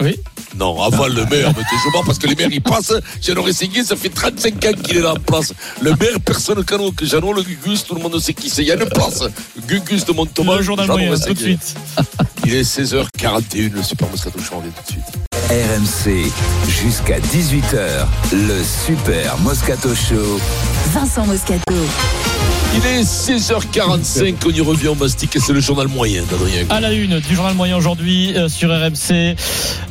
Oui. 0.02 0.20
Non, 0.58 0.82
avant 0.82 1.08
le 1.08 1.26
maire, 1.26 1.52
mais 1.56 1.92
mort 1.92 2.04
parce 2.06 2.18
que 2.18 2.28
les 2.28 2.36
maires, 2.36 2.50
ils 2.52 2.62
passent. 2.62 2.94
Jeannot 3.22 3.44
Rességuier, 3.44 3.84
ça 3.84 3.96
fait 3.96 4.10
35 4.10 4.66
ans 4.66 4.72
qu'il 4.84 4.98
est 4.98 5.02
là 5.02 5.14
en 5.14 5.20
place. 5.20 5.54
Le 5.82 5.92
maire, 5.92 6.20
personne 6.24 6.58
ne 6.58 6.64
connaît 6.64 6.92
que 6.92 7.06
Jeannot, 7.06 7.34
le 7.34 7.44
Gugus, 7.44 7.84
tout 7.84 7.96
le 7.96 8.02
monde 8.02 8.20
sait 8.20 8.34
qui 8.34 8.50
c'est. 8.50 8.62
Il 8.62 8.68
y 8.68 8.72
a 8.72 8.76
une 8.76 8.90
place. 8.90 9.24
Gugus 9.68 10.06
de 10.06 10.14
Montauban. 10.14 10.56
Le 10.56 10.62
journal 10.62 10.88
Jeannot 10.88 11.00
moyen, 11.00 11.18
tout 11.20 11.34
de 11.34 11.40
suite. 11.40 11.76
Il 12.46 12.54
est 12.54 12.62
16h41, 12.62 13.74
le 13.74 13.84
Super 13.84 14.10
Moscato 14.10 14.40
Show, 14.40 14.54
on 14.54 14.58
revient 14.60 14.72
tout 14.72 14.84
de 14.84 14.92
suite. 14.92 15.26
RMC, 15.50 16.32
jusqu'à 16.68 17.20
18h, 17.20 18.06
le 18.34 18.64
Super 18.86 19.38
Moscato 19.40 19.94
Show. 19.94 20.40
Vincent 20.96 21.26
Moscato. 21.26 21.76
Il 22.78 22.86
est 22.86 23.04
16h45, 23.04 24.36
on 24.46 24.50
y 24.50 24.60
revient 24.62 24.88
en 24.90 24.96
mastic 24.96 25.34
et 25.36 25.40
c'est 25.40 25.54
le 25.54 25.62
journal 25.62 25.88
moyen 25.88 26.24
d'Adrien. 26.30 26.64
À 26.70 26.80
la 26.82 26.92
une 26.94 27.20
du 27.20 27.36
journal 27.36 27.54
moyen 27.54 27.78
aujourd'hui 27.78 28.34
euh, 28.36 28.50
sur 28.50 28.70
RMC. 28.70 29.36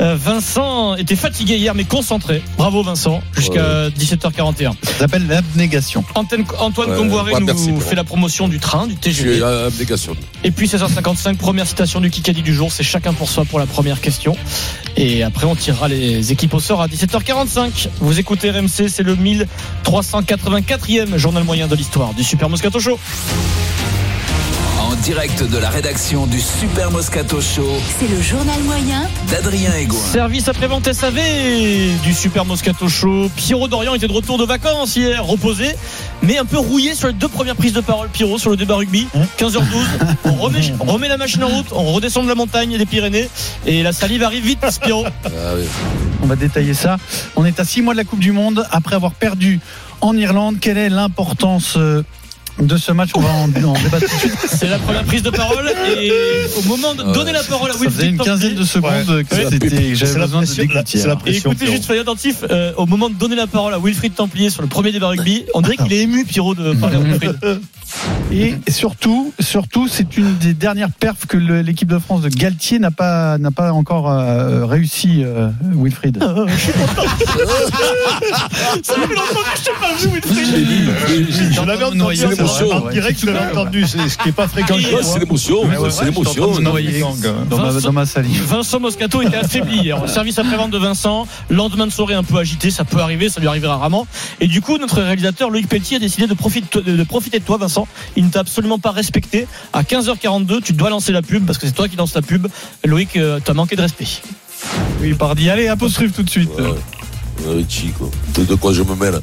Euh, 0.01 0.17
Vincent 0.23 0.95
était 0.97 1.17
fatigué 1.17 1.57
hier 1.57 1.75
mais 1.75 1.85
concentré. 1.85 2.43
Bravo 2.59 2.83
Vincent, 2.83 3.23
jusqu'à 3.35 3.89
17h41. 3.89 4.73
Ça 4.83 4.99
s'appelle 4.99 5.27
l'abnégation. 5.27 6.05
Antoine 6.15 6.45
Ouais, 6.91 6.97
Comboiré 6.97 7.33
ouais, 7.33 7.41
nous 7.41 7.47
merci, 7.47 7.71
fait 7.81 7.95
la 7.95 8.05
promotion 8.05 8.49
du 8.49 8.59
train, 8.59 8.87
du 8.87 8.97
Je 9.03 9.11
suis 9.11 9.25
TGV. 9.25 9.43
à 9.43 9.65
abnégation. 9.67 10.15
Et 10.43 10.51
puis 10.51 10.67
16h55, 10.67 11.37
première 11.37 11.67
citation 11.67 12.01
du 12.01 12.11
Kikadi 12.11 12.43
du 12.43 12.55
jour, 12.55 12.71
c'est 12.71 12.83
chacun 12.83 13.15
pour 13.15 13.31
soi 13.31 13.45
pour 13.47 13.59
la 13.59 13.67
première 13.67 14.01
question. 14.03 14.37
Et 14.97 15.23
après 15.23 15.47
on 15.47 15.57
tirera 15.57 15.89
les 15.89 16.33
équipes 16.33 16.53
au 16.55 16.61
sort 16.61 16.83
à 16.83 16.87
17h45. 16.89 17.89
Vous 18.01 18.19
écoutez 18.21 18.51
RMC, 18.51 18.89
c'est 18.89 19.03
le 19.03 19.17
1384e 19.17 20.94
journal 21.17 21.45
moyen 21.45 21.67
de 21.67 21.75
l'histoire 21.75 22.15
du 22.15 22.23
Super 22.23 22.49
Moscato 22.49 22.79
Show. 22.79 22.99
En 24.95 24.97
direct 24.99 25.43
de 25.43 25.59
la 25.59 25.71
rédaction 25.71 26.25
du 26.27 26.41
Super 26.41 26.93
Moscato 26.93 27.41
Show 27.41 27.69
C'est 27.99 28.07
le 28.07 28.23
journal 28.23 28.61
moyen 28.63 29.09
d'Adrien 29.29 29.73
Egoin. 29.75 29.99
Service 29.99 30.47
après-vente 30.47 30.93
SAV 30.93 31.19
du 32.05 32.15
Super 32.15 32.45
Moscato 32.45 32.89
Show. 32.89 33.29
Pierrot 33.35 33.67
Dorian 33.67 33.95
était 33.95 34.07
de 34.07 34.13
retour 34.13 34.39
de 34.39 34.45
vacances 34.45 34.95
hier, 34.95 35.25
reposé, 35.25 35.75
mais 36.23 36.39
un 36.39 36.45
peu 36.45 36.59
rouillé 36.59 36.95
sur 36.95 37.09
les 37.09 37.15
deux 37.15 37.27
premières 37.27 37.57
prises 37.57 37.73
de 37.73 37.81
parole. 37.81 38.09
Pierrot 38.09 38.39
sur 38.39 38.51
le 38.51 38.57
débat 38.57 38.77
rugby, 38.77 39.09
15h12. 39.39 39.65
On 40.27 40.33
remet, 40.41 40.61
on 40.79 40.85
remet 40.85 41.09
la 41.09 41.17
machine 41.17 41.43
en 41.43 41.49
route, 41.49 41.67
on 41.73 41.93
redescend 41.93 42.23
de 42.23 42.29
la 42.29 42.37
montagne 42.37 42.79
des 42.79 42.87
Pyrénées 42.87 43.29
et 43.67 43.83
la 43.83 43.93
salive 43.93 44.23
arrive 44.23 44.45
vite, 44.45 44.65
Pierrot. 44.81 45.07
Ah. 45.25 45.29
On 46.23 46.27
va 46.27 46.37
détailler 46.37 46.75
ça. 46.75 46.99
On 47.35 47.45
est 47.45 47.59
à 47.59 47.65
six 47.65 47.83
mois 47.83 47.95
de 47.95 47.99
la 47.99 48.05
Coupe 48.05 48.21
du 48.21 48.31
Monde 48.31 48.65
après 48.71 48.95
avoir 48.95 49.13
perdu 49.13 49.59
en 50.01 50.17
Irlande. 50.17 50.59
Quelle 50.61 50.79
est 50.79 50.89
l'importance 50.89 51.75
euh, 51.79 52.05
de 52.61 52.77
ce 52.77 52.93
match 52.93 53.11
On 53.15 53.21
va 53.21 53.31
en, 53.31 53.45
en 53.45 53.49
débattre 53.49 54.07
tout 54.09 54.15
de 54.15 54.21
suite. 54.21 54.39
C'est 54.49 54.69
la 54.69 54.79
première 54.79 55.05
prise 55.05 55.23
de 55.23 55.31
parole 55.31 55.71
et 55.99 56.11
au 56.59 56.63
moment 56.69 56.95
de 56.95 57.03
donner 57.13 57.33
la 57.33 57.43
parole 57.43 57.71
à 57.71 57.75
Ça 57.75 57.85
faisait 57.91 58.09
une 58.09 58.19
quinzaine 58.19 58.55
de 58.55 58.65
secondes 58.65 59.23
que 59.29 59.37
c'était- 59.51 59.95
j'avais 59.95 60.21
besoin 60.21 60.43
de 60.43 60.47
Et 60.61 60.67
pression. 61.17 61.51
écoutez 61.53 61.67
juste, 61.71 61.85
soyez 61.85 62.01
attentif, 62.01 62.45
euh, 62.51 62.73
au 62.77 62.87
moment 62.87 63.11
de 63.11 63.15
donner 63.15 63.37
la 63.37 63.47
parole 63.47 63.75
à 63.75 63.79
Wilfried 63.79 64.15
Templier 64.15 64.51
sur 64.51 64.63
le 64.63 64.69
premier 64.69 64.93
débat 64.93 65.09
rugby, 65.09 65.45
on 65.55 65.61
dirait 65.63 65.77
qu'il 65.77 65.93
est 65.93 66.03
ému, 66.03 66.25
Pierrot, 66.25 66.55
de 66.55 66.73
parler 66.75 66.97
à 66.97 67.01
Wilfried. 67.01 67.37
Et 68.33 68.57
surtout, 68.69 69.33
surtout, 69.39 69.87
c'est 69.89 70.17
une 70.17 70.37
des 70.39 70.53
dernières 70.55 70.91
perfs 70.91 71.27
que 71.27 71.37
l'équipe 71.37 71.89
de 71.89 71.99
France 71.99 72.23
de 72.23 72.29
Galtier 72.29 72.79
n'a 72.81 72.91
pas, 72.91 73.39
n'a 73.39 73.51
pas 73.53 73.73
encore 73.73 74.11
euh, 74.11 74.67
réussi, 74.67 75.23
euh, 75.23 75.49
Wilfried. 75.77 76.19
Ça 78.83 78.95
fait 78.95 79.01
longtemps 79.15 79.45
que 79.53 79.59
je 79.59 79.65
t'ai 79.65 79.71
pas 79.81 79.95
vu, 79.97 80.09
Wilfried. 80.09 81.53
Je 81.53 81.61
l'avais 81.67 81.85
entendu 81.85 82.17
En 82.45 82.91
direct, 82.91 83.21
je 83.21 83.31
entendu, 83.31 83.87
c'est 83.87 84.09
ce 84.09 84.19
qui 84.19 84.27
n'est 84.27 84.33
pas 84.33 84.49
fréquent. 84.49 84.77
moi. 84.91 85.03
c'est 85.03 85.19
l'émotion, 85.19 85.63
Ouais, 85.63 85.77
ouais, 85.77 85.91
c'est 85.91 86.05
l'émotion. 86.05 86.53
Dans 87.49 87.59
ma, 87.59 87.73
dans 87.73 87.93
ma 87.93 88.07
salive. 88.07 88.43
Vincent 88.45 88.81
Moscato 88.81 89.23
était 89.23 89.37
affaibli 89.37 89.79
hier. 89.79 90.09
Service 90.09 90.39
après-vente 90.39 90.71
de 90.71 90.79
Vincent. 90.79 91.27
Lendemain 91.51 91.87
de 91.87 91.93
soirée 91.93 92.15
un 92.15 92.25
peu 92.25 92.39
agité, 92.39 92.71
ça 92.71 92.85
peut 92.85 92.99
arriver, 93.01 93.29
ça 93.29 93.41
lui 93.41 93.49
arrivera 93.49 93.77
rarement. 93.77 94.07
Et 94.41 94.47
du 94.47 94.61
coup, 94.61 94.79
notre 94.79 95.01
réalisateur 95.03 95.51
Loïc 95.51 95.69
Pelletier 95.69 95.97
a 95.97 96.01
décidé 96.01 96.27
de 96.27 96.35
profiter 96.35 96.81
de, 96.81 96.97
de 96.97 97.05
profiter 97.05 97.39
de 97.39 97.45
toi, 97.45 97.57
Vincent. 97.57 97.87
Il 98.17 98.25
ne 98.25 98.31
t'a 98.31 98.41
absolument 98.41 98.79
pas 98.79 98.91
respecté. 98.91 99.47
À 99.73 99.83
15h42, 99.83 100.63
tu 100.63 100.73
dois 100.73 100.91
lancer 100.91 101.13
la 101.13 101.23
pub 101.23 101.47
parce 101.47 101.59
que 101.59 101.67
c'est 101.67 101.73
toi 101.73 101.89
qui 101.89 101.97
lance 101.97 102.15
la 102.15 102.23
pub. 102.23 102.47
Loïc, 102.85 103.17
euh, 103.17 103.41
t'as 103.45 103.55
manqué 103.55 103.77
de 103.77 103.83
respect. 103.83 104.07
Oui, 105.01 105.15
pardi. 105.15 105.51
Allez, 105.51 105.69
apostrophe 105.69 106.13
tout 106.13 106.23
de 106.23 106.31
suite. 106.31 106.51
Ouais. 106.59 106.65
Ouais, 107.47 107.65
Chico. 107.69 108.11
De 108.37 108.45
de 108.45 108.55
quoi 108.55 108.73
je 108.73 108.83
me 108.83 108.95
mêle 108.95 109.19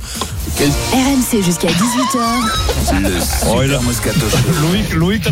Quel- 0.58 0.70
RMC 0.70 1.44
jusqu'à 1.44 1.70
18h. 1.70 3.02
Le 3.02 3.20
Super 3.22 3.82
Moscato 3.84 4.20
Show. 4.30 4.98
Loïc. 4.98 5.24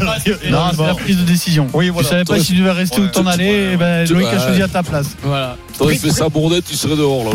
Non, 0.50 0.60
c'est 0.76 0.84
la 0.86 0.96
prise 0.96 1.18
de 1.18 1.24
décision. 1.24 1.68
Oui, 1.74 1.90
voilà. 1.90 2.08
Tu 2.08 2.12
savais 2.14 2.24
pas 2.26 2.40
si 2.40 2.54
tu 2.54 2.60
devais 2.60 2.72
rester 2.72 3.02
ou 3.02 3.08
t'en 3.08 3.24
tu- 3.24 3.30
aller. 3.30 3.76
ben, 3.78 4.06
tu- 4.08 4.14
Loïc 4.14 4.28
a 4.28 4.40
choisi 4.40 4.62
à 4.62 4.68
ta 4.68 4.82
place. 4.84 5.08
Voilà. 5.24 5.58
T'aurais 5.78 5.96
fait 5.96 6.10
ça, 6.10 6.28
Bourdet, 6.30 6.62
tu 6.62 6.76
serais 6.76 6.96
dehors 6.98 7.24
là. 7.26 7.32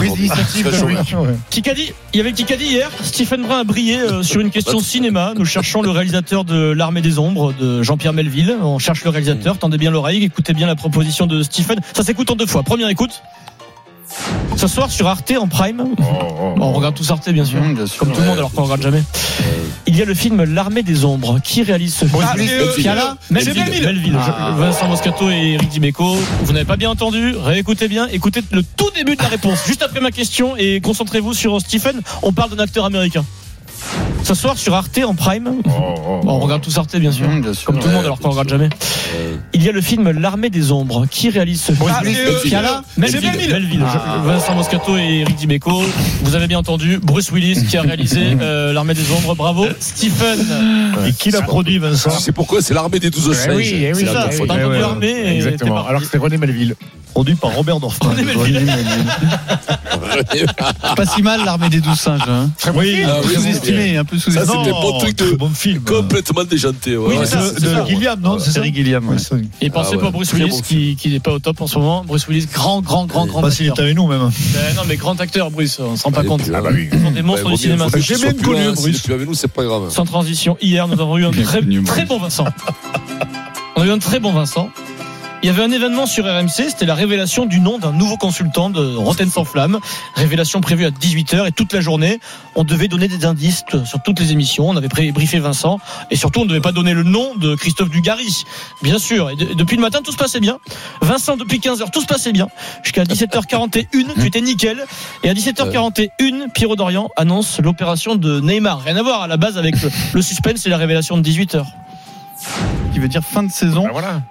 Kikadi, 1.50 1.92
il 2.12 2.16
y 2.16 2.20
avait 2.20 2.32
Kikadi 2.32 2.64
hier. 2.64 2.90
Stephen 3.02 3.42
Brun 3.42 3.60
a 3.60 3.64
brillé 3.64 3.98
euh, 4.00 4.22
sur 4.22 4.40
une 4.40 4.50
question 4.50 4.80
cinéma. 4.80 5.32
Nous 5.36 5.44
cherchons 5.44 5.82
le 5.82 5.90
réalisateur 5.90 6.44
de 6.44 6.72
L'Armée 6.72 7.00
des 7.02 7.18
Ombres 7.18 7.52
de 7.58 7.82
Jean-Pierre 7.82 8.12
Melville. 8.12 8.56
On 8.62 8.78
cherche 8.78 9.04
le 9.04 9.10
réalisateur. 9.10 9.58
Tendez 9.58 9.78
bien 9.78 9.90
l'oreille, 9.90 10.24
écoutez 10.24 10.52
bien 10.52 10.66
la 10.66 10.76
proposition 10.76 11.26
de 11.26 11.42
Stephen. 11.42 11.80
Ça 11.94 12.02
s'écoute 12.02 12.30
en 12.30 12.36
deux 12.36 12.46
fois. 12.46 12.62
Première 12.62 12.88
écoute. 12.88 13.22
Ce 14.56 14.68
soir 14.68 14.90
sur 14.90 15.08
Arte 15.08 15.32
en 15.38 15.48
prime. 15.48 15.84
Bon, 15.96 16.56
on 16.60 16.72
regarde 16.72 16.94
tous 16.94 17.10
Arte 17.10 17.28
bien 17.30 17.44
sûr. 17.44 17.60
Mmh, 17.60 17.74
bien 17.74 17.86
sûr. 17.86 17.98
Comme 17.98 18.12
tout 18.12 18.20
le 18.20 18.26
monde 18.26 18.38
alors 18.38 18.52
qu'on 18.52 18.62
regarde 18.64 18.82
jamais. 18.82 19.02
Il 19.86 19.96
y 19.96 20.02
a 20.02 20.04
le 20.04 20.14
film 20.14 20.44
L'Armée 20.44 20.82
des 20.82 21.04
Ombres. 21.04 21.40
Qui 21.42 21.62
réalise 21.62 21.94
ce 21.94 22.06
film 22.06 22.22
Ah, 22.24 22.34
c'est, 22.36 22.50
euh, 22.52 22.66
Melville. 23.30 23.54
Melville. 23.64 23.84
Melville. 23.84 24.16
Ah. 24.18 24.54
Vincent 24.56 24.88
Moscato 24.88 25.30
et 25.30 25.54
Eric 25.54 25.68
Dimeco. 25.68 26.16
Vous 26.42 26.52
n'avez 26.52 26.64
pas 26.64 26.76
bien 26.76 26.90
entendu. 26.90 27.34
Réécoutez 27.36 27.88
bien. 27.88 28.06
Écoutez 28.08 28.42
le 28.52 28.62
tout 28.62 28.90
début 28.94 29.16
de 29.16 29.22
la 29.22 29.28
réponse. 29.28 29.58
Juste 29.66 29.82
après 29.82 30.00
ma 30.00 30.10
question 30.10 30.56
et 30.56 30.80
concentrez-vous 30.80 31.34
sur 31.34 31.60
Stephen. 31.60 32.00
On 32.22 32.32
parle 32.32 32.50
d'un 32.50 32.62
acteur 32.62 32.84
américain. 32.84 33.24
Ce 34.22 34.34
soir 34.34 34.56
sur 34.56 34.74
Arte 34.74 34.98
en 35.06 35.14
prime. 35.14 35.50
Bon, 35.64 36.22
on 36.26 36.38
regarde 36.40 36.62
tous 36.62 36.76
Arte 36.78 36.96
bien 36.96 37.12
sûr. 37.12 37.28
Mmh, 37.28 37.42
bien 37.42 37.52
sûr. 37.54 37.66
Comme 37.66 37.78
tout 37.78 37.88
le 37.88 37.94
monde 37.94 38.04
alors 38.04 38.18
qu'on 38.18 38.30
regarde 38.30 38.48
jamais. 38.48 38.64
Ouais. 38.66 39.38
Il 39.52 39.62
y 39.62 39.68
a 39.68 39.72
le 39.72 39.80
film 39.80 40.10
L'Armée 40.10 40.50
des 40.50 40.72
Ombres. 40.72 41.06
Qui 41.10 41.30
réalise 41.30 41.60
ce 41.62 41.72
film 41.72 41.88
Ah, 41.90 42.00
c'est, 42.02 42.16
euh, 42.54 42.80
Melville. 42.96 43.20
Melville. 43.30 43.50
Melville. 43.52 43.84
Ah. 43.86 44.16
Je- 44.22 44.28
Vincent 44.28 44.54
Moscato 44.54 44.96
et 44.96 45.20
Eric 45.20 45.36
Dimeco. 45.36 45.82
Vous 46.22 46.34
avez 46.34 46.46
bien 46.46 46.58
entendu. 46.58 46.98
Bruce 47.02 47.30
Willis 47.30 47.64
qui 47.68 47.76
a 47.76 47.82
réalisé 47.82 48.36
euh, 48.40 48.72
L'Armée 48.72 48.94
des 48.94 49.10
Ombres. 49.12 49.34
Bravo. 49.34 49.66
Stephen. 49.78 50.40
Et 51.06 51.12
qui 51.12 51.30
l'a 51.30 51.42
produit, 51.42 51.78
Vincent 51.78 52.10
sais 52.10 52.32
pourquoi? 52.32 52.62
C'est 52.62 52.74
l'armée 52.74 52.98
des 53.00 53.10
12 53.10 53.32
singes. 53.36 53.48
Eh 53.52 53.54
oui, 53.56 53.70
eh 53.74 53.92
oui, 53.92 54.00
C'est 54.00 54.06
ça, 54.12 54.28
c'est. 54.30 54.46
T'as 54.46 54.56
l'armée 54.56 55.36
Exactement. 55.36 55.86
Alors 55.86 56.00
que 56.00 56.06
c'était 56.06 56.18
René 56.18 56.38
Melville. 56.38 56.74
Produit 57.14 57.36
par 57.36 57.54
Robert 57.54 57.78
Dorfman. 57.78 58.12
Pas 60.96 61.06
si 61.06 61.22
mal 61.22 61.44
l'armée 61.44 61.68
des 61.68 61.80
douze 61.80 61.98
singes. 61.98 62.20
Hein. 62.28 62.50
Oui, 62.74 63.02
Ah 63.06 63.18
Un 63.18 63.20
peu 63.22 63.28
oui, 63.28 63.34
sous-estimé, 63.36 63.96
un 63.96 64.04
peu 64.04 64.18
Ça, 64.18 64.24
sous-estimé. 64.32 64.46
c'était 64.64 64.70
Non, 64.72 64.80
bon 64.82 64.98
truc 64.98 65.16
de 65.16 65.24
très 65.26 65.36
bon 65.36 65.48
film. 65.50 65.80
complètement 65.84 66.44
déjanté. 66.44 66.96
ouais. 66.96 67.06
Oui, 67.10 67.16
c'est 67.24 67.36
ça, 67.38 67.50
de, 67.52 67.58
ça. 67.60 67.84
Gilliam, 67.86 68.20
non 68.20 68.38
C'est 68.40 68.46
ça 68.50 68.54
Terry 68.60 68.74
Gilliam. 68.74 69.04
ouais. 69.06 69.12
Ouais, 69.14 69.18
ça. 69.18 69.36
Et 69.60 69.70
pensez 69.70 69.92
Ah 69.94 69.98
pas 70.00 70.06
à 70.08 70.10
Bruce 70.10 70.32
Willis 70.32 70.50
bon 70.50 70.60
qui, 70.60 70.96
qui 70.96 71.08
n'est 71.10 71.20
pas 71.20 71.32
au 71.32 71.38
top 71.38 71.60
en 71.60 71.66
ce 71.68 71.78
moment. 71.78 72.04
Bruce 72.04 72.26
Willis, 72.26 72.46
grand, 72.52 72.80
grand, 72.82 73.06
grand, 73.06 73.26
grand 73.26 73.42
Pas 73.42 73.50
s'il 73.52 73.66
est 73.66 73.78
avec 73.78 73.94
nous, 73.94 74.06
même. 74.08 74.22
Euh, 74.22 74.72
non, 74.74 74.82
mais 74.88 74.96
grand 74.96 75.18
acteur, 75.20 75.50
Bruce, 75.52 75.78
on 75.80 75.96
s'en 75.96 76.08
rend 76.08 76.12
pas 76.12 76.24
compte. 76.24 76.42
Ah 76.52 76.60
bah 76.60 76.70
oui. 76.72 76.88
Ce 76.92 76.98
sont 76.98 77.10
des 77.12 77.20
Ouais, 77.20 77.22
monstres 77.22 77.50
du 77.50 77.56
cinéma. 77.56 77.86
J'ai 77.96 78.16
même 78.18 78.36
connu 78.42 78.60
s'il 78.64 78.74
Bruce. 78.74 79.00
plus 79.02 79.14
avec 79.14 79.28
nous, 79.28 79.34
c'est 79.34 79.48
pas 79.48 79.64
grave. 79.64 79.88
Sans 79.90 80.04
transition, 80.04 80.56
hier, 80.60 80.88
nous 80.88 81.00
avons 81.00 81.16
eu 81.18 81.24
un 81.26 81.30
très 81.30 82.04
bon 82.06 82.18
Vincent. 82.18 82.46
On 83.76 83.82
a 83.82 83.86
eu 83.86 83.90
un 83.90 83.98
très 83.98 84.20
bon 84.20 84.32
Vincent. 84.32 84.68
Il 85.44 85.48
y 85.48 85.50
avait 85.50 85.62
un 85.62 85.70
événement 85.72 86.06
sur 86.06 86.24
RMC, 86.24 86.48
c'était 86.70 86.86
la 86.86 86.94
révélation 86.94 87.44
du 87.44 87.60
nom 87.60 87.76
d'un 87.78 87.92
nouveau 87.92 88.16
consultant 88.16 88.70
de 88.70 88.96
Rotten 88.96 89.28
sans 89.28 89.44
flamme. 89.44 89.78
Révélation 90.14 90.62
prévue 90.62 90.86
à 90.86 90.90
18h 90.90 91.46
et 91.46 91.52
toute 91.52 91.74
la 91.74 91.82
journée, 91.82 92.18
on 92.54 92.64
devait 92.64 92.88
donner 92.88 93.08
des 93.08 93.26
indices 93.26 93.62
sur 93.84 94.02
toutes 94.02 94.20
les 94.20 94.32
émissions. 94.32 94.70
On 94.70 94.76
avait 94.78 94.88
briefé 94.88 95.38
Vincent 95.40 95.80
et 96.10 96.16
surtout 96.16 96.40
on 96.40 96.44
ne 96.44 96.48
devait 96.48 96.62
pas 96.62 96.72
donner 96.72 96.94
le 96.94 97.02
nom 97.02 97.34
de 97.34 97.56
Christophe 97.56 97.90
Dugarry. 97.90 98.44
Bien 98.82 98.98
sûr. 98.98 99.28
Et 99.28 99.36
de- 99.36 99.52
depuis 99.52 99.76
le 99.76 99.82
matin, 99.82 100.00
tout 100.02 100.12
se 100.12 100.16
passait 100.16 100.40
bien. 100.40 100.56
Vincent, 101.02 101.36
depuis 101.36 101.58
15h, 101.58 101.90
tout 101.90 102.00
se 102.00 102.06
passait 102.06 102.32
bien. 102.32 102.48
Jusqu'à 102.82 103.04
17h41, 103.04 104.14
tu 104.18 104.26
étais 104.26 104.40
nickel. 104.40 104.86
Et 105.24 105.28
à 105.28 105.34
17h41, 105.34 106.48
Pierrot 106.54 106.76
Dorian 106.76 107.10
annonce 107.16 107.60
l'opération 107.60 108.16
de 108.16 108.40
Neymar. 108.40 108.80
Rien 108.82 108.96
à 108.96 109.02
voir 109.02 109.20
à 109.20 109.26
la 109.26 109.36
base 109.36 109.58
avec 109.58 109.78
le, 109.82 109.90
le 110.14 110.22
suspense 110.22 110.64
et 110.64 110.70
la 110.70 110.78
révélation 110.78 111.18
de 111.18 111.22
18h. 111.22 111.66
Qui 112.92 112.98
veut 113.00 113.08
dire 113.08 113.22
fin 113.24 113.42
de 113.42 113.50
saison 113.50 113.86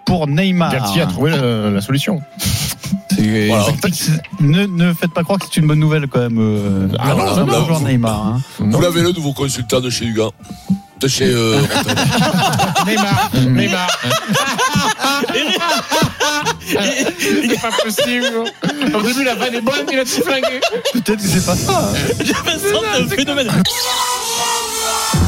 pour 0.06 0.28
Neymar. 0.28 0.72
Gatti 0.72 1.00
a 1.02 1.06
trouvé 1.06 1.32
la, 1.32 1.70
la 1.70 1.82
solution. 1.82 2.22
Ne, 4.40 4.66
ne 4.66 4.94
faites 4.94 5.14
pas 5.14 5.24
croire 5.24 5.40
que 5.40 5.46
c'est 5.46 5.60
une 5.60 5.68
bonne 5.68 5.80
nouvelle 5.80 6.08
quand 6.08 6.20
même. 6.20 6.38
euh, 6.40 6.88
Ah, 7.00 7.14
vous- 7.80 7.86
Neymar. 7.88 8.26
hein. 8.28 8.42
Vous 8.60 8.82
l'avez 8.82 9.02
le 9.02 9.12
nouveau 9.12 9.34
consultant 9.34 9.80
de 9.82 9.90
chez 9.90 10.06
Hugo. 10.06 10.32
De 11.00 11.08
chez. 11.08 11.26
euh, 11.28 11.60
Neymar, 12.88 13.30
Neymar. 13.48 13.88
C'est 17.20 17.62
pas 17.62 17.72
possible. 17.84 18.26
Au 18.94 19.02
début, 19.02 19.24
la 19.24 19.36
vanne 19.36 19.56
est 19.56 19.62
bonne, 19.62 19.86
il 19.92 20.00
a 20.00 20.06
tout 20.06 20.22
flingué. 20.26 20.60
Peut-être 20.94 21.18
que 21.22 21.28
c'est 21.28 21.46
pas 21.46 21.56
ça. 21.56 21.92
Vincent, 22.46 22.82
c'est 22.98 23.04
un 23.04 23.08
phénomène. 23.08 23.48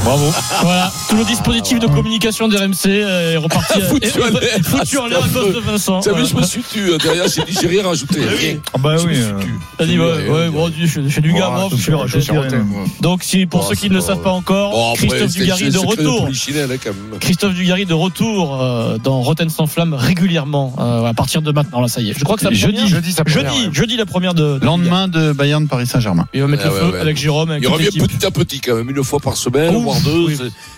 Bravo. 0.06 0.32
Voilà, 0.62 0.92
tout 1.10 1.16
le 1.18 1.26
dispositif 1.26 1.80
de 1.80 1.88
communication 1.88 2.48
d'RMC 2.48 2.86
est 2.90 3.38
reparti. 3.38 3.82
à- 3.82 3.86
Foutu 3.90 4.22
en 4.22 4.28
l'air. 4.28 4.42
Foutu 4.64 4.98
en 5.00 5.08
l'air 5.08 5.24
à 5.24 5.28
cause 5.28 5.56
de 5.56 5.60
Vincent. 5.60 6.00
Vu, 6.02 6.10
Voilà. 6.12 6.26
je 6.26 6.36
me 6.36 6.44
suis 6.44 6.62
tu 6.72 6.80
euh, 6.92 6.98
derrière, 7.00 7.26
j'ai 7.28 7.42
dit, 7.44 7.58
j'ai 7.60 7.68
rien 7.68 7.84
rajouté. 7.88 8.20
Rien. 8.24 8.58
Ah 8.74 8.78
bah 8.78 8.96
oui. 8.98 9.16
suis 9.16 9.24
euh, 9.24 9.40
tu. 9.42 9.54
T'as 9.80 9.86
dit, 9.88 9.98
ouais, 9.98 10.30
ouais, 10.30 10.50
bon, 10.50 10.70
du- 10.70 10.86
du 10.86 11.34
gars, 11.34 11.52
je 11.72 11.76
suis 11.78 11.94
rajouté, 11.94 12.22
je- 12.22 12.32
rien. 12.32 12.66
Donc, 13.02 13.24
si, 13.24 13.48
pour 13.48 13.68
ceux 13.68 13.74
qui 13.76 13.90
ne 13.90 13.96
le 13.96 14.02
savent 14.02 14.22
pas 14.22 14.30
encore, 14.32 14.92
après, 14.94 15.08
Christophe 15.08 15.34
Dugarry 15.34 15.70
de 15.72 15.78
retour. 15.80 16.28
Hein. 16.30 17.18
Christophe 17.20 17.54
Dugarry 17.56 17.86
de 17.88 17.94
retour 17.96 18.62
euh, 18.62 18.98
dans 19.00 19.22
Rotten 19.22 19.50
sans 19.50 19.66
flamme 19.66 19.96
régulièrement 19.96 20.76
euh, 20.80 21.06
à 21.06 21.14
partir 21.16 21.42
de 21.42 21.52
maintenant 21.52 21.82
là 21.82 21.88
ça 21.88 22.02
y 22.02 22.12
est. 22.12 22.14
Je 22.18 22.24
crois 22.24 22.36
que 22.36 22.44
ça 22.44 22.52
Jeudi. 22.52 22.88
Jeudi, 22.88 23.12
ça 23.12 23.24
jeudi, 23.26 23.70
jeudi 23.72 23.98
la 23.98 24.06
première 24.06 24.36
de, 24.36 24.60
de 24.60 24.66
Lendemain 24.66 25.08
de 25.08 25.32
Bayern 25.34 25.68
Paris 25.68 25.88
Saint-Germain. 25.88 26.28
Il 26.34 26.42
va 26.42 26.48
mettre 26.48 26.64
Ah 26.68 26.70
le 26.86 26.92
feu 26.92 27.00
avec 27.02 27.18
Jérôme 27.18 27.58
Il 27.60 27.68
revient 27.68 27.90
petit 27.90 28.24
à 28.26 28.30
petit 28.32 28.60
quand 28.60 28.76
même, 28.76 28.90
une 28.92 29.04
fois 29.04 29.20
par 29.20 29.36
semaine, 29.36 29.74
Oui. 30.06 30.38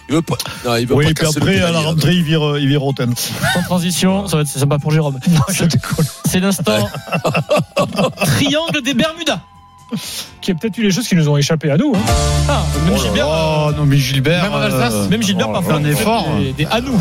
Il 0.09 0.15
veut 0.15 0.21
pas. 0.21 0.37
Non, 0.65 0.75
il 0.75 0.87
veut 0.87 0.95
Oui, 0.95 1.05
pas 1.05 1.11
et 1.11 1.13
puis 1.13 1.27
après, 1.27 1.59
à 1.59 1.71
la 1.71 1.79
rentrée, 1.79 2.13
il 2.13 2.23
vire, 2.23 2.57
il 2.57 2.67
vire 2.67 2.81
Roten. 2.81 3.13
Sans 3.15 3.63
transition, 3.63 4.27
ça 4.27 4.37
va 4.37 4.43
être 4.43 4.47
sympa 4.47 4.79
pour 4.79 4.91
Jérôme. 4.91 5.19
C'est 6.25 6.39
l'instant 6.39 6.89
triangle 8.25 8.81
des 8.81 8.93
Bermudas. 8.93 9.41
Qui 10.41 10.51
a 10.51 10.55
peut-être 10.55 10.77
eu 10.77 10.83
les 10.83 10.91
choses 10.91 11.07
qui 11.07 11.15
nous 11.15 11.27
ont 11.27 11.35
échappé 11.37 11.69
à 11.71 11.77
nous. 11.77 11.93
hein. 11.95 11.99
Ah, 12.49 12.63
même 12.85 12.93
Oh 12.95 13.01
Gilbert, 13.01 13.27
là, 13.27 13.71
non 13.77 13.85
mais 13.85 13.97
Gilbert. 13.97 14.43
même 14.43 14.53
en 14.53 14.57
Alsace, 14.57 14.93
euh, 14.93 15.09
même 15.09 15.21
Gilbert 15.21 15.49
oh 15.49 15.53
par 15.53 15.61
là 15.63 15.69
là, 15.69 15.75
un 15.75 15.85
effort. 15.85 16.25
Des, 16.39 16.53
des 16.53 16.65
à 16.65 16.79
nous. 16.79 16.97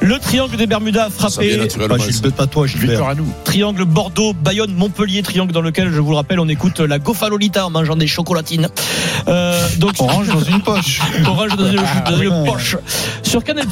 Le 0.00 0.18
triangle 0.18 0.56
des 0.56 0.66
Bermudas 0.66 1.10
frappé. 1.10 1.56
Pas 1.58 1.98
Gilbert, 1.98 2.32
pas 2.32 2.46
toi, 2.46 2.66
Gilbert. 2.66 3.04
à 3.08 3.14
nous. 3.14 3.26
Triangle 3.44 3.84
Bordeaux, 3.84 4.32
Bayonne, 4.32 4.74
Montpellier, 4.74 5.22
triangle 5.22 5.52
dans 5.52 5.60
lequel, 5.62 5.90
je 5.90 6.00
vous 6.00 6.10
le 6.10 6.16
rappelle, 6.16 6.38
on 6.38 6.48
écoute 6.48 6.80
la 6.80 6.98
Gofalolita 6.98 7.66
en 7.66 7.70
mangeant 7.70 7.96
des 7.96 8.06
chocolatines. 8.06 8.68
Euh, 9.26 9.66
donc 9.78 9.94
Orange 9.98 10.28
dans 10.28 10.42
une 10.42 10.60
poche. 10.60 11.00
Orange 11.26 11.56
dans 11.56 11.70
une, 11.70 11.80
dans 12.08 12.18
une 12.20 12.44
poche. 12.44 12.76
Sur 13.22 13.42
Canal 13.42 13.66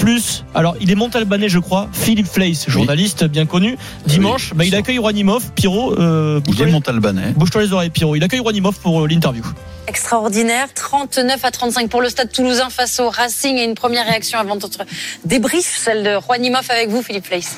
alors 0.55 0.75
il 0.81 0.91
est 0.91 0.95
montalbanais, 0.95 1.49
je 1.49 1.59
crois, 1.59 1.89
Philippe 1.93 2.27
Fleiss, 2.27 2.69
journaliste 2.69 3.25
bien 3.25 3.47
connu. 3.47 3.77
Dimanche, 4.07 4.53
bah, 4.55 4.65
il 4.65 4.75
accueille 4.75 4.99
Rouanimov, 4.99 5.53
Pierrot. 5.55 5.95
Euh, 5.99 6.41
Il 6.49 6.61
est 6.61 6.67
montalbanais. 6.67 7.33
bouge-toi 7.37 7.63
les 7.63 7.73
oreilles, 7.73 7.91
Pierrot. 7.91 8.17
Il 8.17 8.25
accueille 8.25 8.41
Pour 8.61 9.03
euh, 9.03 9.09
l'interview. 9.09 9.45
Extraordinaire, 9.87 10.69
39 10.75 11.45
à 11.45 11.51
35 11.51 11.89
pour 11.89 12.03
le 12.03 12.09
Stade 12.11 12.31
Toulousain 12.31 12.69
face 12.69 13.01
au 13.01 13.09
Racing 13.09 13.57
et 13.57 13.65
une 13.65 13.75
première 13.75 14.07
réaction 14.07 14.39
avant 14.39 14.57
notre 14.57 14.85
débrief, 15.25 15.79
celle 15.83 16.03
de 16.03 16.19
Juanimov 16.21 16.67
avec 16.69 16.91
vous, 16.91 17.03
Philippe 17.03 17.27
Fleiss. 17.27 17.57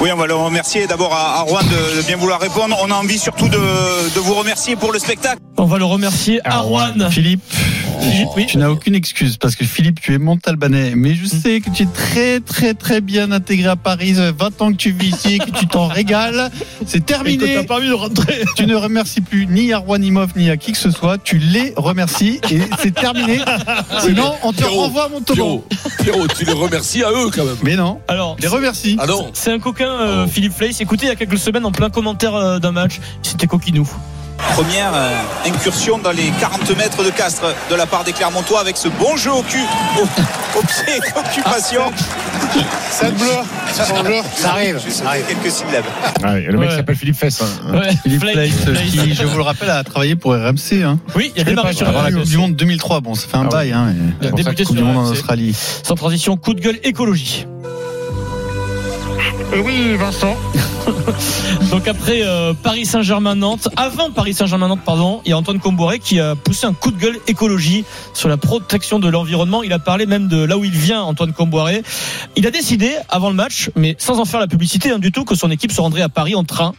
Oui, 0.00 0.10
on 0.12 0.16
va 0.16 0.26
le 0.26 0.34
remercier 0.34 0.86
d'abord 0.86 1.14
à, 1.14 1.40
Rouen 1.42 1.62
de, 1.62 1.96
de 1.98 2.06
bien 2.06 2.16
vouloir 2.16 2.40
répondre. 2.40 2.76
On 2.82 2.90
a 2.90 2.94
envie 2.94 3.18
surtout 3.18 3.48
de, 3.48 3.58
de 4.14 4.20
vous 4.20 4.34
remercier 4.34 4.74
pour 4.76 4.92
le 4.92 4.98
spectacle. 4.98 5.40
On 5.58 5.64
va 5.64 5.78
le 5.78 5.84
remercier 5.84 6.40
à 6.44 6.58
Rouen. 6.58 7.08
Philippe, 7.10 7.42
Philippe, 8.00 8.28
oui. 8.36 8.46
tu 8.46 8.58
n'as 8.58 8.68
aucune 8.68 8.94
excuse 8.94 9.38
parce 9.38 9.56
que 9.56 9.64
Philippe, 9.64 10.00
tu 10.00 10.12
es 10.12 10.18
montalbanais, 10.18 10.92
mais 10.94 11.14
je 11.14 11.24
sais 11.24 11.60
que 11.60 11.70
tu 11.70 11.84
es 11.84 11.86
très 11.86 12.40
très 12.40 12.74
très 12.74 13.00
bien 13.00 13.32
intégré 13.32 13.68
à 13.68 13.76
Paris. 13.76 14.16
Ça 14.16 14.26
fait 14.26 14.34
20 14.38 14.62
ans 14.62 14.70
que 14.72 14.76
tu 14.76 14.92
vis 14.92 15.08
ici, 15.08 15.38
que 15.38 15.50
tu 15.50 15.66
t'en 15.66 15.86
régales. 15.86 16.50
C'est 16.86 16.98
Et 16.98 17.00
que 17.00 17.06
terminé. 17.06 17.62
pas 17.64 17.76
envie 17.78 17.88
de 17.88 17.94
rentrer. 17.94 18.44
Tu 18.54 18.66
ne 18.66 18.74
remercies 18.74 19.22
plus 19.22 19.46
ni 19.46 19.72
Arwanimov 19.72 20.32
ni 20.36 20.50
à 20.50 20.58
qui 20.58 20.72
que 20.72 20.78
ce 20.78 20.90
soit. 20.90 21.16
Tu 21.18 21.38
les 21.38 21.72
remercies 21.76 22.38
et 22.50 22.60
c'est 22.82 22.94
terminé. 22.94 23.38
Sinon, 24.00 24.34
on 24.42 24.52
te 24.52 24.58
Pierrot, 24.58 24.82
renvoie 24.82 25.04
à 25.04 25.08
Montauban. 25.08 25.34
Pierrot, 25.34 25.64
Pierrot, 26.02 26.28
tu 26.28 26.44
les 26.44 26.52
remercies 26.52 27.02
à 27.02 27.10
eux 27.10 27.30
quand 27.34 27.44
même. 27.44 27.56
Mais 27.62 27.76
non, 27.76 28.00
Alors, 28.08 28.36
les 28.40 28.48
remercie. 28.48 28.96
Ah 29.00 29.06
non. 29.06 29.30
c'est 29.32 29.52
un 29.52 29.58
coquin, 29.58 29.88
euh, 29.90 30.24
Oh. 30.26 30.28
Philippe 30.30 30.52
Fleiss. 30.52 30.80
Écoutez, 30.80 31.06
il 31.06 31.08
y 31.08 31.12
a 31.12 31.16
quelques 31.16 31.38
semaines, 31.38 31.64
en 31.64 31.72
plein 31.72 31.88
commentaire 31.90 32.34
euh, 32.34 32.58
d'un 32.58 32.72
match, 32.72 33.00
c'était 33.22 33.46
coquinou. 33.46 33.88
Première 34.38 34.92
euh, 34.94 35.10
incursion 35.46 35.98
dans 35.98 36.12
les 36.12 36.30
40 36.40 36.76
mètres 36.76 37.02
de 37.04 37.10
Castres 37.10 37.54
de 37.70 37.74
la 37.74 37.84
part 37.86 38.04
des 38.04 38.12
Clermontois 38.12 38.60
avec 38.60 38.76
ce 38.76 38.88
bon 38.88 39.16
jeu 39.16 39.32
au 39.32 39.42
cul, 39.42 39.62
au, 39.98 40.02
au 40.58 40.62
pied, 40.62 40.94
occupation. 41.16 41.82
Ça 42.90 43.10
bleu. 43.10 43.26
Ça 43.72 44.50
arrive. 44.52 44.80
Juste 44.82 45.02
quelques 45.28 45.50
syllabes. 45.52 45.84
Ah 46.22 46.32
oui, 46.34 46.44
le 46.46 46.56
mec 46.58 46.70
Ouais. 46.70 46.76
s'appelle 46.76 46.96
Philippe 46.96 47.16
Fess. 47.18 47.42
hein. 47.42 47.74
Ouais, 47.78 47.90
Philippe 48.02 48.22
Fleiss. 48.22 48.54
qui, 48.90 49.14
je 49.14 49.24
vous 49.24 49.36
le 49.36 49.42
rappelle, 49.42 49.68
a 49.70 49.84
travaillé 49.84 50.16
pour 50.16 50.32
RMC. 50.32 50.82
Hein. 50.82 50.98
Oui, 51.14 51.32
il 51.34 51.38
y 51.38 51.42
a 51.42 51.44
démarré 51.44 51.72
sur 51.74 51.90
la 51.90 52.00
RMC. 52.00 52.12
Coupe 52.14 52.22
du 52.24 52.36
Monde 52.38 52.56
2003. 52.56 53.00
Bon, 53.00 53.14
ça 53.14 53.26
fait 53.28 53.36
un 53.36 53.44
Ah 53.46 53.50
bail. 53.50 53.72
Hein, 53.72 53.92
mais- 53.94 54.12
Il 54.22 54.26
a 54.26 54.30
ça, 54.30 54.36
débuté 54.36 54.64
Coupe 54.64 54.76
sur 54.76 54.84
du 54.84 54.90
Monde 54.90 55.06
en. 55.06 55.10
Australie. 55.10 55.54
Sans 55.82 55.94
transition, 55.96 56.36
coup 56.36 56.54
de 56.54 56.60
gueule 56.60 56.78
écologie. 56.82 57.46
oui, 59.64 59.96
Vincent. 59.96 60.36
Donc 61.70 61.88
après 61.88 62.22
euh, 62.22 62.54
Paris 62.54 62.86
Saint-Germain-Nantes, 62.86 63.68
avant 63.76 64.10
Paris 64.10 64.34
Saint-Germain-Nantes, 64.34 64.80
pardon, 64.84 65.20
il 65.24 65.30
y 65.30 65.32
a 65.32 65.38
Antoine 65.38 65.58
Comboiré 65.58 65.98
qui 65.98 66.20
a 66.20 66.34
poussé 66.34 66.66
un 66.66 66.72
coup 66.72 66.90
de 66.90 66.98
gueule 66.98 67.18
écologie 67.26 67.84
sur 68.14 68.28
la 68.28 68.36
protection 68.36 68.98
de 68.98 69.08
l'environnement. 69.08 69.62
Il 69.62 69.72
a 69.72 69.78
parlé 69.78 70.06
même 70.06 70.28
de 70.28 70.42
là 70.42 70.58
où 70.58 70.64
il 70.64 70.70
vient, 70.70 71.02
Antoine 71.02 71.32
Comboiré. 71.32 71.82
Il 72.36 72.46
a 72.46 72.50
décidé, 72.50 72.96
avant 73.08 73.30
le 73.30 73.36
match, 73.36 73.70
mais 73.76 73.96
sans 73.98 74.20
en 74.20 74.24
faire 74.24 74.40
la 74.40 74.46
publicité 74.46 74.90
hein, 74.90 74.98
du 74.98 75.12
tout, 75.12 75.24
que 75.24 75.34
son 75.34 75.50
équipe 75.50 75.72
se 75.72 75.80
rendrait 75.80 76.02
à 76.02 76.08
Paris 76.08 76.34
en 76.34 76.44
train. 76.44 76.72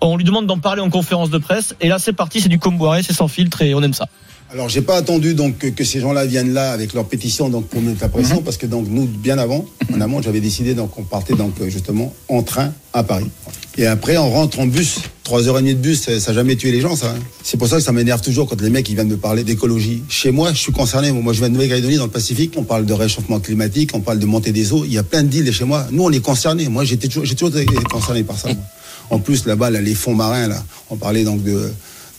On 0.00 0.16
lui 0.16 0.24
demande 0.24 0.46
d'en 0.46 0.58
parler 0.58 0.82
en 0.82 0.90
conférence 0.90 1.30
de 1.30 1.38
presse. 1.38 1.74
Et 1.80 1.88
là, 1.88 1.98
c'est 1.98 2.12
parti, 2.12 2.40
c'est 2.40 2.48
du 2.48 2.58
Comboiré, 2.58 3.02
c'est 3.02 3.12
sans 3.12 3.28
filtre 3.28 3.62
et 3.62 3.74
on 3.74 3.82
aime 3.82 3.94
ça. 3.94 4.06
Alors 4.52 4.68
j'ai 4.68 4.82
pas 4.82 4.96
attendu 4.96 5.32
donc 5.32 5.56
que, 5.56 5.68
que 5.68 5.82
ces 5.82 5.98
gens-là 5.98 6.26
viennent 6.26 6.52
là 6.52 6.72
avec 6.72 6.92
leur 6.92 7.06
pétition 7.06 7.48
donc 7.48 7.68
pour 7.68 7.80
mettre 7.80 8.02
la 8.02 8.10
pression 8.10 8.42
parce 8.42 8.58
que 8.58 8.66
donc 8.66 8.86
nous 8.86 9.06
bien 9.06 9.38
avant 9.38 9.64
en 9.90 10.00
amont 10.02 10.20
j'avais 10.20 10.40
décidé 10.40 10.74
donc 10.74 10.98
on 10.98 11.04
partait 11.04 11.32
donc 11.32 11.54
justement 11.68 12.12
en 12.28 12.42
train 12.42 12.70
à 12.92 13.02
Paris. 13.02 13.30
Et 13.78 13.86
après 13.86 14.18
on 14.18 14.30
rentre 14.30 14.60
en 14.60 14.66
bus. 14.66 14.98
Trois 15.24 15.48
heures 15.48 15.58
et 15.58 15.62
demie 15.62 15.74
de 15.74 15.80
bus 15.80 16.02
ça, 16.02 16.20
ça 16.20 16.32
a 16.32 16.34
jamais 16.34 16.56
tué 16.56 16.70
les 16.70 16.82
gens 16.82 16.96
ça 16.96 17.14
hein. 17.16 17.20
c'est 17.42 17.56
pour 17.56 17.66
ça 17.66 17.76
que 17.76 17.82
ça 17.82 17.92
m'énerve 17.92 18.20
toujours 18.20 18.46
quand 18.46 18.60
les 18.60 18.68
mecs 18.68 18.86
ils 18.90 18.94
viennent 18.94 19.08
me 19.08 19.16
parler 19.16 19.42
d'écologie. 19.42 20.02
Chez 20.10 20.30
moi 20.30 20.52
je 20.52 20.58
suis 20.58 20.72
concerné. 20.72 21.12
Moi 21.12 21.32
je 21.32 21.38
viens 21.38 21.48
de 21.48 21.54
Nouvelle-Calédonie 21.54 21.96
dans 21.96 22.04
le 22.04 22.10
Pacifique. 22.10 22.52
On 22.58 22.64
parle 22.64 22.84
de 22.84 22.92
réchauffement 22.92 23.40
climatique 23.40 23.92
on 23.94 24.00
parle 24.00 24.18
de 24.18 24.26
montée 24.26 24.52
des 24.52 24.74
eaux. 24.74 24.84
Il 24.84 24.92
y 24.92 24.98
a 24.98 25.02
plein 25.02 25.22
d'îles 25.22 25.50
chez 25.50 25.64
moi. 25.64 25.86
Nous 25.90 26.04
on 26.04 26.10
est 26.10 26.20
concernés. 26.20 26.68
Moi 26.68 26.84
j'étais 26.84 27.08
toujours 27.08 27.24
j'ai 27.24 27.36
toujours 27.36 27.56
été 27.56 27.74
concerné 27.90 28.22
par 28.22 28.36
ça 28.36 28.48
moi. 28.48 28.62
en 29.08 29.18
plus 29.18 29.46
là-bas 29.46 29.70
là, 29.70 29.80
les 29.80 29.94
fonds 29.94 30.14
marins 30.14 30.48
là 30.48 30.62
on 30.90 30.96
parlait 30.96 31.24
donc 31.24 31.42
de 31.42 31.72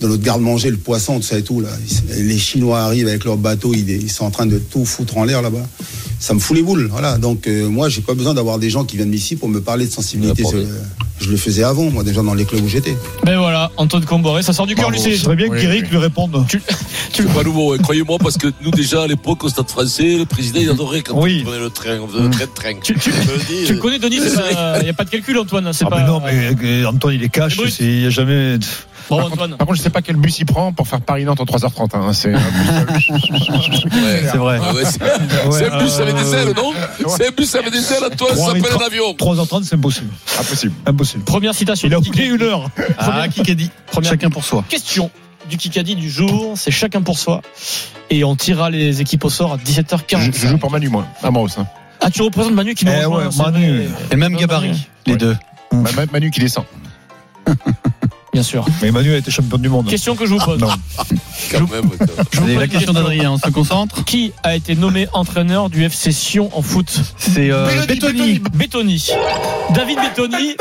de 0.03 0.07
notre 0.09 0.23
garde-manger, 0.23 0.69
le 0.69 0.77
poisson, 0.77 1.17
tout 1.17 1.23
ça 1.25 1.37
et 1.37 1.43
tout. 1.43 1.61
Là. 1.61 1.69
Les 2.15 2.37
Chinois 2.37 2.81
arrivent 2.81 3.07
avec 3.07 3.23
leurs 3.23 3.37
bateaux, 3.37 3.73
ils, 3.73 3.89
ils 3.89 4.11
sont 4.11 4.25
en 4.25 4.31
train 4.31 4.45
de 4.45 4.59
tout 4.59 4.85
foutre 4.85 5.17
en 5.17 5.23
l'air 5.23 5.41
là-bas. 5.41 5.65
Ça 6.19 6.33
me 6.33 6.39
fout 6.39 6.55
les 6.55 6.63
boules. 6.63 6.87
Voilà. 6.91 7.17
Donc 7.17 7.47
euh, 7.47 7.67
moi, 7.69 7.89
j'ai 7.89 8.01
pas 8.01 8.13
besoin 8.13 8.33
d'avoir 8.33 8.59
des 8.59 8.69
gens 8.69 8.83
qui 8.85 8.97
viennent 8.97 9.13
ici 9.13 9.35
pour 9.35 9.49
me 9.49 9.59
parler 9.61 9.85
de 9.87 9.91
sensibilité. 9.91 10.43
Je, 10.51 11.25
je 11.25 11.29
le 11.31 11.37
faisais 11.37 11.63
avant, 11.63 11.89
moi 11.89 12.03
déjà 12.03 12.21
dans 12.21 12.33
les 12.33 12.43
clubs 12.45 12.63
où 12.63 12.67
j'étais. 12.67 12.95
Ben 13.25 13.37
voilà, 13.37 13.71
Antoine 13.77 14.03
Comboiré, 14.05 14.41
ça 14.43 14.51
sort 14.53 14.67
du 14.67 14.75
cœur. 14.75 14.89
Lucie. 14.91 15.15
Ce 15.17 15.23
serait 15.23 15.35
bien 15.37 15.47
que 15.47 15.53
Oui, 15.53 15.63
Eric 15.63 15.83
oui. 15.85 15.89
lui 15.91 15.97
réponde. 15.97 16.45
C'est 17.13 17.31
pas 17.33 17.43
nouveau, 17.43 17.73
hein, 17.73 17.77
croyez-moi, 17.81 18.17
parce 18.19 18.37
que 18.37 18.47
nous 18.63 18.71
déjà 18.71 19.03
à 19.03 19.07
l'époque 19.07 19.43
au 19.43 19.49
Stade 19.49 19.69
Français, 19.69 20.17
le 20.17 20.25
président 20.25 20.59
il 20.61 20.69
adorait 20.69 21.01
quand 21.01 21.21
Oui. 21.21 21.43
on 21.45 21.49
prenait 21.49 21.63
le 21.63 21.69
train, 21.69 21.99
on 22.01 22.07
faisait 22.07 22.23
le 22.23 22.29
train 22.29 22.45
de 22.45 22.51
train. 22.53 22.73
Tu, 22.81 22.95
tu- 22.95 23.11
Je 23.11 23.31
le 23.31 23.37
dis, 23.37 23.65
tu 23.65 23.71
euh, 23.71 23.75
le 23.75 23.81
connais, 23.81 23.99
Denis, 23.99 24.17
il 24.17 24.83
n'y 24.83 24.89
a 24.89 24.93
pas 24.93 25.03
de 25.05 25.09
calcul, 25.09 25.37
Antoine. 25.37 25.71
C'est 25.73 25.85
Ah, 25.85 25.89
pas. 25.89 25.99
mais 26.01 26.07
non, 26.07 26.19
mais 26.21 26.55
euh, 26.83 26.85
Antoine, 26.87 27.15
il 27.15 27.23
est 27.23 27.29
cash. 27.29 27.57
Il 27.79 27.99
n'y 27.99 28.05
a 28.05 28.09
jamais. 28.09 28.57
Bon, 29.09 29.17
Par 29.17 29.29
contre, 29.29 29.57
par 29.57 29.67
contre, 29.67 29.75
je 29.77 29.81
sais 29.81 29.89
pas 29.89 30.01
quel 30.01 30.15
bus 30.15 30.39
il 30.39 30.45
prend 30.45 30.71
pour 30.73 30.87
faire 30.87 31.01
Paris-Nantes 31.01 31.39
en 31.41 31.45
3h30. 31.45 31.95
hein. 31.95 32.13
C'est 32.13 32.33
un 32.33 32.37
bus- 32.37 33.09
ouais. 33.85 34.23
C'est 34.31 34.37
vrai. 34.37 34.59
Ah 34.63 34.73
ouais, 34.73 34.83
c'est 34.85 35.69
un 35.69 35.77
bus 35.79 35.93
avec 35.99 36.15
des 36.15 36.33
ailes, 36.33 36.53
non 36.55 36.73
C'est 37.09 37.27
un 37.27 37.31
bus 37.31 37.55
avec 37.55 37.71
des 37.71 37.77
ailes, 37.93 38.03
Antoine, 38.11 38.35
ça 38.37 38.45
s'appelle 38.45 38.63
un 38.81 38.85
avion. 38.85 39.13
3h30, 39.13 39.63
c'est 39.63 39.75
impossible. 39.75 40.09
Impossible. 40.39 40.73
Impossible. 40.85 41.23
Première 41.23 41.53
citation. 41.53 41.87
Il 41.87 41.93
a 41.93 41.99
du 41.99 42.09
oublié 42.09 42.25
Kikadi. 42.25 42.43
une 42.43 42.49
heure. 42.49 42.69
Ah, 42.97 43.27
qui 43.27 43.41
a 43.51 43.55
dit 43.55 43.69
Première 43.91 44.11
Chacun 44.11 44.29
pour 44.29 44.43
soi. 44.43 44.63
question 44.69 45.09
du 45.49 45.57
Kikadi 45.57 45.95
du 45.95 46.09
jour, 46.09 46.53
c'est 46.55 46.71
chacun 46.71 47.01
pour 47.01 47.19
soi. 47.19 47.41
Et 48.09 48.23
on 48.23 48.35
tirera 48.35 48.69
les 48.69 49.01
équipes 49.01 49.25
au 49.25 49.29
sort 49.29 49.53
à 49.53 49.57
Je, 49.57 49.63
17h40. 49.71 50.31
je 50.33 50.47
joue 50.47 50.57
pour 50.57 50.71
Manu, 50.71 50.89
moi. 50.89 51.05
À 51.21 51.31
Maros. 51.31 51.47
Hein. 51.57 51.65
Ah, 51.99 52.09
tu 52.09 52.21
représentes 52.21 52.53
Manu 52.53 52.73
qui 52.75 52.85
nous 52.85 52.91
Eh 52.93 53.05
rejoint, 53.05 53.25
ouais, 53.25 53.31
c'est 53.31 53.41
Manu. 53.43 53.81
Et 54.11 54.15
même 54.15 54.35
gabarit, 54.35 54.87
les 55.05 55.15
deux. 55.17 55.35
Ma- 55.71 55.91
Ma- 55.91 56.05
Manu 56.11 56.31
qui 56.31 56.39
descend. 56.39 56.65
Bien 58.33 58.43
sûr. 58.43 58.65
Mais 58.81 58.91
Manu 58.91 59.13
a 59.13 59.17
été 59.17 59.29
champion 59.31 59.57
du 59.57 59.69
monde. 59.69 59.87
Question 59.87 60.15
que 60.15 60.25
je 60.25 60.33
vous 60.33 60.39
pose. 60.39 60.59
Quand 61.51 61.69
même. 61.71 62.57
La 62.59 62.67
question 62.67 62.93
d'Adrien, 62.93 63.31
on 63.31 63.37
se 63.37 63.49
concentre 63.49 64.03
Qui 64.05 64.31
a 64.43 64.55
été 64.55 64.75
nommé 64.75 65.07
entraîneur 65.13 65.69
du 65.69 65.83
FC 65.83 66.11
Sion 66.11 66.49
en 66.57 66.61
foot 66.61 67.01
C'est 67.17 67.51
euh, 67.51 67.85
Bettoni. 67.87 68.39
Bettoni. 68.53 69.09
David 69.73 69.97
Bettoni. 69.99 70.55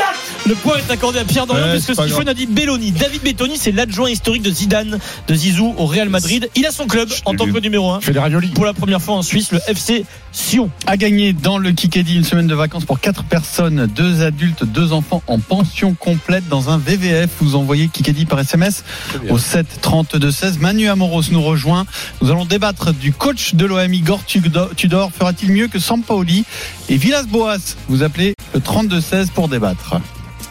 Le 0.45 0.55
point 0.55 0.75
est 0.77 0.91
accordé 0.91 1.19
à 1.19 1.25
Pierre 1.25 1.45
Dorian 1.47 1.63
Ouais, 1.63 1.73
parce 1.73 1.85
que 1.85 1.93
c'est 1.93 1.95
pas 1.95 2.03
Stephen 2.07 2.23
grave. 2.25 2.29
a 2.29 2.33
dit 2.33 2.45
Belloni. 2.47 2.91
David 2.91 3.21
Bettoni, 3.23 3.57
c'est 3.57 3.71
l'adjoint 3.71 4.09
historique 4.09 4.41
de 4.43 4.51
Zidane, 4.51 4.99
de 5.27 5.35
Zizou 5.35 5.73
au 5.77 5.85
Real 5.85 6.09
Madrid. 6.09 6.49
Il 6.55 6.65
a 6.65 6.71
son 6.71 6.87
club 6.87 7.09
en 7.25 7.33
tant 7.35 7.45
que 7.45 7.59
numéro 7.59 7.91
1. 7.91 7.99
Il 7.99 8.05
fait 8.05 8.13
des 8.13 8.19
raviolis. 8.19 8.49
Pour 8.49 8.65
la 8.65 8.73
première 8.73 9.01
fois 9.01 9.15
en 9.15 9.21
Suisse, 9.21 9.51
le 9.51 9.59
FC 9.67 10.05
Sion. 10.31 10.69
a 10.87 10.97
gagné 10.97 11.31
dans 11.33 11.57
le 11.57 11.71
Kikedi 11.71 12.15
une 12.15 12.23
semaine 12.23 12.47
de 12.47 12.55
vacances 12.55 12.85
pour 12.85 12.99
quatre 12.99 13.23
personnes, 13.23 13.85
deux 13.95 14.23
adultes, 14.23 14.63
deux 14.65 14.91
enfants 14.91 15.21
en 15.27 15.39
pension 15.39 15.93
complète 15.93 16.47
dans 16.49 16.69
un 16.69 16.77
VVF. 16.77 17.29
Vous 17.39 17.55
envoyez 17.55 17.87
Kikedi 17.87 18.25
par 18.25 18.39
SMS 18.39 18.83
au 19.29 19.37
7 19.37 19.65
32 19.81 20.31
16. 20.31 20.59
Manu 20.73 20.89
Amoros 20.89 21.29
nous 21.29 21.41
rejoint. 21.43 21.85
Nous 22.19 22.31
allons 22.31 22.45
débattre 22.45 22.93
du 22.93 23.13
coach 23.13 23.53
de 23.53 23.67
l'OM 23.67 23.93
Igor 23.93 24.25
Tudor. 24.25 24.73
Tudor. 24.75 25.11
Fera-t-il 25.11 25.51
mieux 25.51 25.67
que 25.67 25.77
Sampaoli 25.77 26.45
et 26.89 26.97
Villas-Boas 26.97 27.75
Vous 27.89 28.01
appelez 28.01 28.33
le 28.55 28.59
32 28.59 28.99
16 28.99 29.29
pour 29.29 29.47
débattre. 29.47 29.97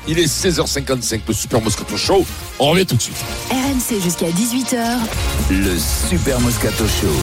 Il 0.07 0.20
est 0.20 0.27
16h55, 0.27 1.23
le 1.27 1.35
Super 1.35 1.61
Moscato 1.61 1.97
Show. 1.97 2.25
On 2.61 2.70
revient 2.70 2.87
tout 2.87 2.95
de 2.95 3.03
suite. 3.03 3.16
RMC 3.51 4.01
jusqu'à 4.01 4.31
18h. 4.31 4.79
Le 5.51 5.77
Super 6.09 6.39
Moscato 6.39 6.85
Show. 6.87 7.16